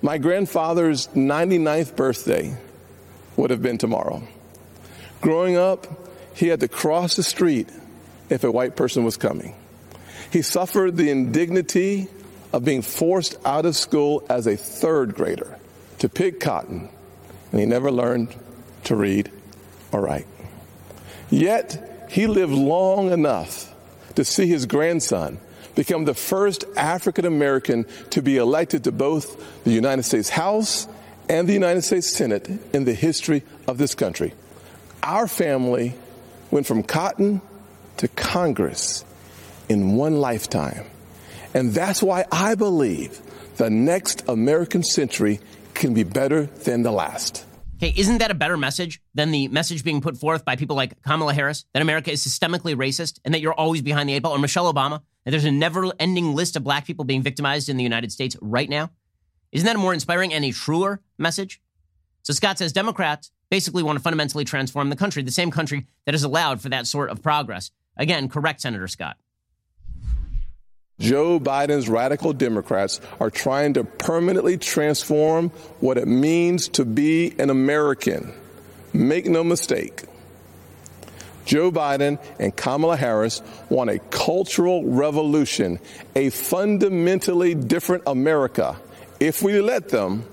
My 0.00 0.18
grandfather's 0.18 1.08
99th 1.08 1.96
birthday 1.96 2.56
would 3.36 3.50
have 3.50 3.62
been 3.62 3.78
tomorrow. 3.78 4.22
Growing 5.20 5.56
up, 5.56 5.86
he 6.34 6.48
had 6.48 6.60
to 6.60 6.68
cross 6.68 7.16
the 7.16 7.22
street 7.22 7.68
if 8.28 8.44
a 8.44 8.52
white 8.52 8.76
person 8.76 9.04
was 9.04 9.16
coming. 9.16 9.56
He 10.30 10.42
suffered 10.42 10.96
the 10.96 11.10
indignity 11.10 12.08
of 12.52 12.64
being 12.64 12.82
forced 12.82 13.36
out 13.44 13.66
of 13.66 13.74
school 13.74 14.24
as 14.28 14.46
a 14.46 14.56
third 14.56 15.14
grader 15.14 15.58
to 15.98 16.08
pick 16.08 16.38
cotton, 16.38 16.88
and 17.50 17.60
he 17.60 17.66
never 17.66 17.90
learned 17.90 18.34
to 18.86 18.96
read 18.96 19.30
or 19.92 20.00
write. 20.00 20.26
Yet, 21.30 22.08
he 22.10 22.26
lived 22.26 22.52
long 22.52 23.12
enough 23.12 23.72
to 24.14 24.24
see 24.24 24.46
his 24.46 24.66
grandson 24.66 25.38
become 25.74 26.04
the 26.04 26.14
first 26.14 26.64
African 26.76 27.26
American 27.26 27.86
to 28.10 28.22
be 28.22 28.38
elected 28.38 28.84
to 28.84 28.92
both 28.92 29.64
the 29.64 29.72
United 29.72 30.04
States 30.04 30.28
House 30.28 30.88
and 31.28 31.48
the 31.48 31.52
United 31.52 31.82
States 31.82 32.08
Senate 32.08 32.48
in 32.72 32.84
the 32.84 32.94
history 32.94 33.42
of 33.66 33.78
this 33.78 33.94
country. 33.94 34.32
Our 35.02 35.28
family 35.28 35.94
went 36.50 36.66
from 36.66 36.82
cotton 36.82 37.40
to 37.98 38.08
Congress 38.08 39.04
in 39.68 39.96
one 39.96 40.20
lifetime. 40.20 40.86
And 41.54 41.72
that's 41.72 42.02
why 42.02 42.24
I 42.30 42.54
believe 42.54 43.20
the 43.56 43.70
next 43.70 44.28
American 44.28 44.82
century 44.82 45.40
can 45.74 45.94
be 45.94 46.02
better 46.02 46.44
than 46.44 46.82
the 46.82 46.92
last. 46.92 47.45
Okay, 47.76 47.92
isn't 47.94 48.18
that 48.18 48.30
a 48.30 48.34
better 48.34 48.56
message 48.56 49.02
than 49.14 49.30
the 49.32 49.48
message 49.48 49.84
being 49.84 50.00
put 50.00 50.16
forth 50.16 50.46
by 50.46 50.56
people 50.56 50.76
like 50.76 51.02
Kamala 51.02 51.34
Harris 51.34 51.66
that 51.74 51.82
America 51.82 52.10
is 52.10 52.26
systemically 52.26 52.74
racist 52.74 53.20
and 53.22 53.34
that 53.34 53.42
you're 53.42 53.52
always 53.52 53.82
behind 53.82 54.08
the 54.08 54.14
eight 54.14 54.22
ball, 54.22 54.32
or 54.32 54.38
Michelle 54.38 54.72
Obama 54.72 55.02
that 55.24 55.32
there's 55.32 55.44
a 55.44 55.50
never-ending 55.50 56.34
list 56.34 56.56
of 56.56 56.64
black 56.64 56.86
people 56.86 57.04
being 57.04 57.20
victimized 57.20 57.68
in 57.68 57.76
the 57.76 57.82
United 57.82 58.10
States 58.10 58.34
right 58.40 58.70
now? 58.70 58.90
Isn't 59.52 59.66
that 59.66 59.76
a 59.76 59.78
more 59.78 59.92
inspiring 59.92 60.32
and 60.32 60.42
a 60.42 60.52
truer 60.52 61.02
message? 61.18 61.60
So 62.22 62.32
Scott 62.32 62.56
says 62.56 62.72
Democrats 62.72 63.30
basically 63.50 63.82
want 63.82 63.98
to 63.98 64.02
fundamentally 64.02 64.44
transform 64.44 64.88
the 64.88 64.96
country, 64.96 65.22
the 65.22 65.30
same 65.30 65.50
country 65.50 65.86
that 66.06 66.14
has 66.14 66.24
allowed 66.24 66.62
for 66.62 66.70
that 66.70 66.86
sort 66.86 67.10
of 67.10 67.22
progress. 67.22 67.70
Again, 67.98 68.28
correct 68.30 68.62
Senator 68.62 68.88
Scott. 68.88 69.16
Joe 70.98 71.38
Biden's 71.38 71.88
radical 71.88 72.32
Democrats 72.32 73.00
are 73.20 73.30
trying 73.30 73.74
to 73.74 73.84
permanently 73.84 74.56
transform 74.56 75.50
what 75.80 75.98
it 75.98 76.08
means 76.08 76.68
to 76.70 76.86
be 76.86 77.34
an 77.38 77.50
American. 77.50 78.32
Make 78.94 79.26
no 79.26 79.44
mistake. 79.44 80.04
Joe 81.44 81.70
Biden 81.70 82.18
and 82.40 82.56
Kamala 82.56 82.96
Harris 82.96 83.42
want 83.68 83.90
a 83.90 83.98
cultural 83.98 84.84
revolution, 84.84 85.78
a 86.16 86.30
fundamentally 86.30 87.54
different 87.54 88.04
America. 88.06 88.76
If 89.20 89.42
we 89.42 89.60
let 89.60 89.90
them, 89.90 90.24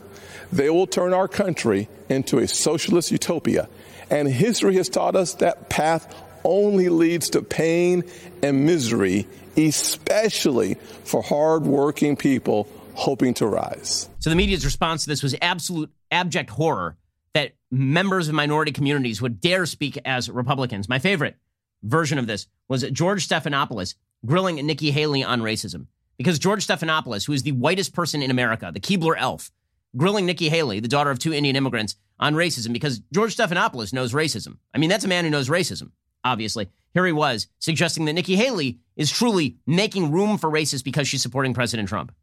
they 0.51 0.69
will 0.69 0.87
turn 0.87 1.13
our 1.13 1.27
country 1.27 1.89
into 2.09 2.39
a 2.39 2.47
socialist 2.47 3.11
utopia. 3.11 3.67
And 4.09 4.27
history 4.27 4.75
has 4.75 4.89
taught 4.89 5.15
us 5.15 5.35
that 5.35 5.69
path 5.69 6.13
only 6.43 6.89
leads 6.89 7.31
to 7.31 7.41
pain 7.41 8.03
and 8.41 8.65
misery 8.65 9.27
especially 9.57 10.75
for 11.03 11.21
hardworking 11.21 12.15
people 12.15 12.67
hoping 12.95 13.33
to 13.35 13.47
rise. 13.47 14.09
So 14.19 14.29
the 14.29 14.35
media's 14.35 14.65
response 14.65 15.03
to 15.03 15.09
this 15.09 15.23
was 15.23 15.35
absolute 15.41 15.91
abject 16.11 16.49
horror 16.51 16.95
that 17.33 17.53
members 17.71 18.27
of 18.27 18.35
minority 18.35 18.71
communities 18.71 19.21
would 19.21 19.41
dare 19.41 19.65
speak 19.65 19.97
as 20.05 20.29
Republicans. 20.29 20.87
My 20.87 20.99
favorite 20.99 21.35
version 21.81 22.17
of 22.17 22.27
this 22.27 22.47
was 22.69 22.83
George 22.91 23.27
Stephanopoulos 23.27 23.95
grilling 24.25 24.55
Nikki 24.65 24.91
Haley 24.91 25.23
on 25.23 25.41
racism. 25.41 25.87
Because 26.17 26.37
George 26.37 26.65
Stephanopoulos, 26.65 27.25
who 27.25 27.33
is 27.33 27.43
the 27.43 27.51
whitest 27.53 27.93
person 27.93 28.21
in 28.21 28.29
America, 28.29 28.71
the 28.71 28.79
Keebler 28.79 29.15
elf, 29.17 29.51
grilling 29.97 30.25
Nikki 30.25 30.47
Haley, 30.47 30.79
the 30.79 30.87
daughter 30.87 31.09
of 31.09 31.19
two 31.19 31.33
Indian 31.33 31.55
immigrants, 31.55 31.95
on 32.19 32.35
racism 32.35 32.71
because 32.71 33.01
George 33.11 33.35
Stephanopoulos 33.35 33.91
knows 33.91 34.13
racism. 34.13 34.57
I 34.73 34.77
mean, 34.77 34.89
that's 34.89 35.03
a 35.03 35.09
man 35.09 35.25
who 35.25 35.31
knows 35.31 35.49
racism, 35.49 35.91
obviously. 36.23 36.69
Here 36.93 37.05
he 37.05 37.11
was 37.11 37.47
suggesting 37.59 38.05
that 38.05 38.13
Nikki 38.13 38.35
Haley 38.35 38.79
is 38.95 39.11
truly 39.11 39.57
making 39.65 40.11
room 40.11 40.37
for 40.37 40.49
racists 40.49 40.83
because 40.83 41.07
she's 41.07 41.21
supporting 41.21 41.53
President 41.53 41.89
Trump. 41.89 42.13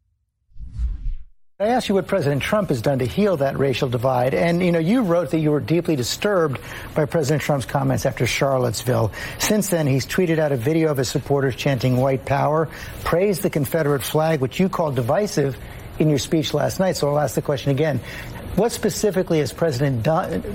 I 1.59 1.67
asked 1.67 1.89
you 1.89 1.95
what 1.95 2.07
President 2.07 2.41
Trump 2.41 2.69
has 2.69 2.81
done 2.81 2.97
to 2.99 3.05
heal 3.05 3.37
that 3.37 3.59
racial 3.59 3.87
divide. 3.87 4.33
And, 4.33 4.63
you 4.63 4.71
know, 4.71 4.79
you 4.79 5.03
wrote 5.03 5.29
that 5.29 5.39
you 5.39 5.51
were 5.51 5.59
deeply 5.59 5.95
disturbed 5.95 6.59
by 6.95 7.05
President 7.05 7.43
Trump's 7.43 7.67
comments 7.67 8.07
after 8.07 8.25
Charlottesville. 8.25 9.11
Since 9.37 9.69
then, 9.69 9.85
he's 9.85 10.07
tweeted 10.07 10.39
out 10.39 10.51
a 10.51 10.57
video 10.57 10.89
of 10.89 10.97
his 10.97 11.09
supporters 11.09 11.55
chanting 11.55 11.97
white 11.97 12.25
power, 12.25 12.67
praised 13.03 13.43
the 13.43 13.51
Confederate 13.51 14.01
flag, 14.01 14.39
which 14.39 14.59
you 14.59 14.69
called 14.69 14.95
divisive 14.95 15.55
in 15.99 16.09
your 16.09 16.17
speech 16.17 16.51
last 16.55 16.79
night. 16.79 16.95
So 16.95 17.09
I'll 17.09 17.19
ask 17.19 17.35
the 17.35 17.43
question 17.43 17.69
again. 17.69 17.99
What 18.55 18.71
specifically 18.71 19.37
has 19.37 19.53
President 19.53 20.03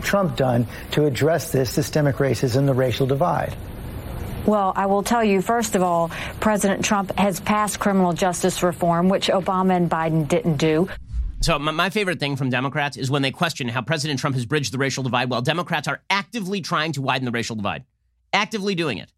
Trump 0.03 0.37
done 0.37 0.67
to 0.91 1.05
address 1.05 1.53
this 1.53 1.71
systemic 1.71 2.17
racism, 2.17 2.57
and 2.57 2.69
the 2.69 2.75
racial 2.75 3.07
divide? 3.07 3.55
Well, 4.47 4.73
I 4.77 4.87
will 4.87 5.03
tell 5.03 5.25
you, 5.25 5.43
first 5.43 5.75
of 5.75 5.83
all, 5.83 6.09
President 6.39 6.85
Trump 6.85 7.17
has 7.19 7.41
passed 7.41 7.81
criminal 7.81 8.13
justice 8.13 8.63
reform, 8.63 9.09
which 9.09 9.27
Obama 9.27 9.77
and 9.77 9.91
Biden 9.91 10.29
didn't 10.29 10.57
do. 10.57 10.89
So, 11.41 11.59
my 11.59 11.91
favorite 11.91 12.21
thing 12.21 12.37
from 12.37 12.49
Democrats 12.49 12.97
is 12.97 13.11
when 13.11 13.23
they 13.23 13.33
question 13.33 13.69
how 13.69 13.83
President 13.83 14.21
Trump 14.21 14.37
has 14.37 14.47
bridged 14.47 14.73
the 14.73 14.79
racial 14.79 15.03
divide 15.03 15.31
while 15.31 15.43
Democrats 15.43 15.89
are 15.89 16.01
actively 16.09 16.61
trying 16.61 16.93
to 16.93 17.03
widen 17.03 17.25
the 17.25 17.33
racial 17.33 17.57
divide, 17.57 17.85
actively 18.33 18.75
doing 18.75 18.99
it. 18.99 19.13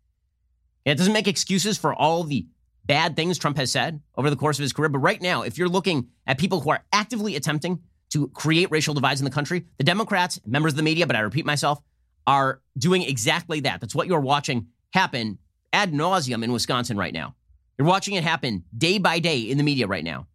It 0.84 0.96
doesn't 0.96 1.12
make 1.12 1.28
excuses 1.28 1.76
for 1.76 1.94
all 1.94 2.24
the 2.24 2.46
bad 2.86 3.14
things 3.14 3.38
Trump 3.38 3.58
has 3.58 3.70
said 3.70 4.00
over 4.16 4.30
the 4.30 4.36
course 4.36 4.58
of 4.58 4.62
his 4.62 4.72
career. 4.72 4.88
But 4.88 5.00
right 5.00 5.20
now, 5.20 5.42
if 5.42 5.58
you're 5.58 5.68
looking 5.68 6.08
at 6.26 6.38
people 6.38 6.60
who 6.60 6.70
are 6.70 6.84
actively 6.92 7.36
attempting 7.36 7.80
to 8.10 8.28
create 8.28 8.70
racial 8.70 8.94
divides 8.94 9.20
in 9.20 9.26
the 9.26 9.30
country, 9.30 9.66
the 9.76 9.84
Democrats, 9.84 10.40
members 10.46 10.72
of 10.72 10.78
the 10.78 10.82
media, 10.82 11.06
but 11.06 11.14
I 11.14 11.20
repeat 11.20 11.44
myself, 11.44 11.80
are 12.26 12.60
doing 12.78 13.02
exactly 13.02 13.60
that. 13.60 13.80
That's 13.80 13.94
what 13.94 14.06
you're 14.06 14.20
watching 14.20 14.68
happen 14.92 15.38
ad 15.72 15.92
nauseum 15.92 16.42
in 16.42 16.52
Wisconsin 16.52 16.96
right 16.96 17.12
now. 17.12 17.34
You're 17.76 17.86
watching 17.86 18.14
it 18.14 18.24
happen 18.24 18.64
day 18.76 18.98
by 18.98 19.18
day 19.18 19.38
in 19.38 19.56
the 19.58 19.64
media 19.64 19.86
right 19.86 20.04
now. 20.04 20.26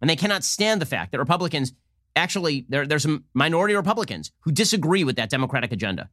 And 0.00 0.08
they 0.08 0.16
cannot 0.16 0.44
stand 0.44 0.80
the 0.80 0.86
fact 0.86 1.12
that 1.12 1.18
Republicans 1.18 1.72
actually, 2.14 2.64
there, 2.68 2.86
there's 2.86 3.02
some 3.02 3.24
minority 3.34 3.74
Republicans 3.74 4.32
who 4.40 4.52
disagree 4.52 5.04
with 5.04 5.16
that 5.16 5.30
Democratic 5.30 5.72
agenda. 5.72 6.08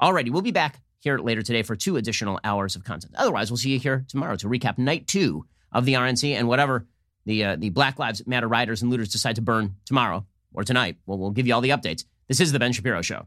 Alrighty, 0.00 0.30
we'll 0.30 0.42
be 0.42 0.50
back 0.50 0.80
here 1.00 1.18
later 1.18 1.42
today 1.42 1.62
for 1.62 1.74
two 1.74 1.96
additional 1.96 2.38
hours 2.44 2.76
of 2.76 2.84
content. 2.84 3.14
Otherwise, 3.16 3.50
we'll 3.50 3.56
see 3.56 3.70
you 3.70 3.78
here 3.78 4.04
tomorrow 4.08 4.36
to 4.36 4.48
recap 4.48 4.76
night 4.76 5.06
two 5.06 5.46
of 5.72 5.84
the 5.84 5.94
RNC 5.94 6.34
and 6.34 6.48
whatever 6.48 6.86
the, 7.24 7.44
uh, 7.44 7.56
the 7.56 7.70
Black 7.70 7.98
Lives 7.98 8.26
Matter 8.26 8.48
riders 8.48 8.82
and 8.82 8.90
looters 8.90 9.08
decide 9.08 9.36
to 9.36 9.42
burn 9.42 9.76
tomorrow 9.84 10.26
or 10.52 10.64
tonight. 10.64 10.96
Well, 11.06 11.18
we'll 11.18 11.30
give 11.30 11.46
you 11.46 11.54
all 11.54 11.60
the 11.60 11.70
updates. 11.70 12.04
This 12.28 12.40
is 12.40 12.52
The 12.52 12.58
Ben 12.58 12.72
Shapiro 12.72 13.02
Show. 13.02 13.26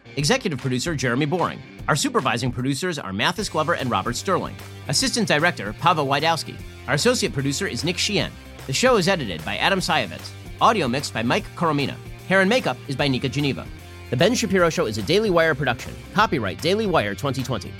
Executive 0.17 0.59
producer 0.59 0.93
Jeremy 0.93 1.25
Boring. 1.25 1.61
Our 1.87 1.95
supervising 1.95 2.51
producers 2.51 2.99
are 2.99 3.13
Mathis 3.13 3.47
Glover 3.47 3.75
and 3.75 3.89
Robert 3.89 4.15
Sterling. 4.15 4.55
Assistant 4.89 5.27
director 5.27 5.73
Pava 5.73 6.05
Wydowski. 6.05 6.55
Our 6.87 6.95
associate 6.95 7.31
producer 7.31 7.65
is 7.65 7.83
Nick 7.83 7.97
Sheehan. 7.97 8.31
The 8.67 8.73
show 8.73 8.97
is 8.97 9.07
edited 9.07 9.43
by 9.45 9.57
Adam 9.57 9.79
Sayevitz. 9.79 10.29
Audio 10.59 10.87
mixed 10.87 11.13
by 11.13 11.23
Mike 11.23 11.45
Coromina. 11.55 11.95
Hair 12.27 12.41
and 12.41 12.49
makeup 12.49 12.77
is 12.87 12.95
by 12.95 13.07
Nika 13.07 13.29
Geneva. 13.29 13.65
The 14.09 14.17
Ben 14.17 14.35
Shapiro 14.35 14.69
Show 14.69 14.85
is 14.85 14.97
a 14.97 15.01
Daily 15.01 15.29
Wire 15.29 15.55
production. 15.55 15.93
Copyright 16.13 16.61
Daily 16.61 16.85
Wire 16.87 17.15
2020. 17.15 17.71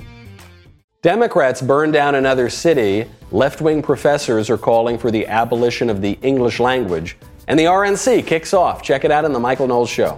Democrats 1.01 1.61
burn 1.61 1.91
down 1.91 2.15
another 2.15 2.49
city. 2.49 3.05
Left 3.31 3.59
wing 3.59 3.81
professors 3.81 4.49
are 4.49 4.57
calling 4.57 4.97
for 4.97 5.11
the 5.11 5.27
abolition 5.27 5.89
of 5.89 6.01
the 6.01 6.17
English 6.21 6.61
language. 6.61 7.17
And 7.49 7.59
the 7.59 7.65
RNC 7.65 8.25
kicks 8.25 8.53
off. 8.53 8.81
Check 8.81 9.03
it 9.03 9.11
out 9.11 9.25
in 9.25 9.33
The 9.33 9.39
Michael 9.39 9.67
Knowles 9.67 9.89
Show. 9.89 10.17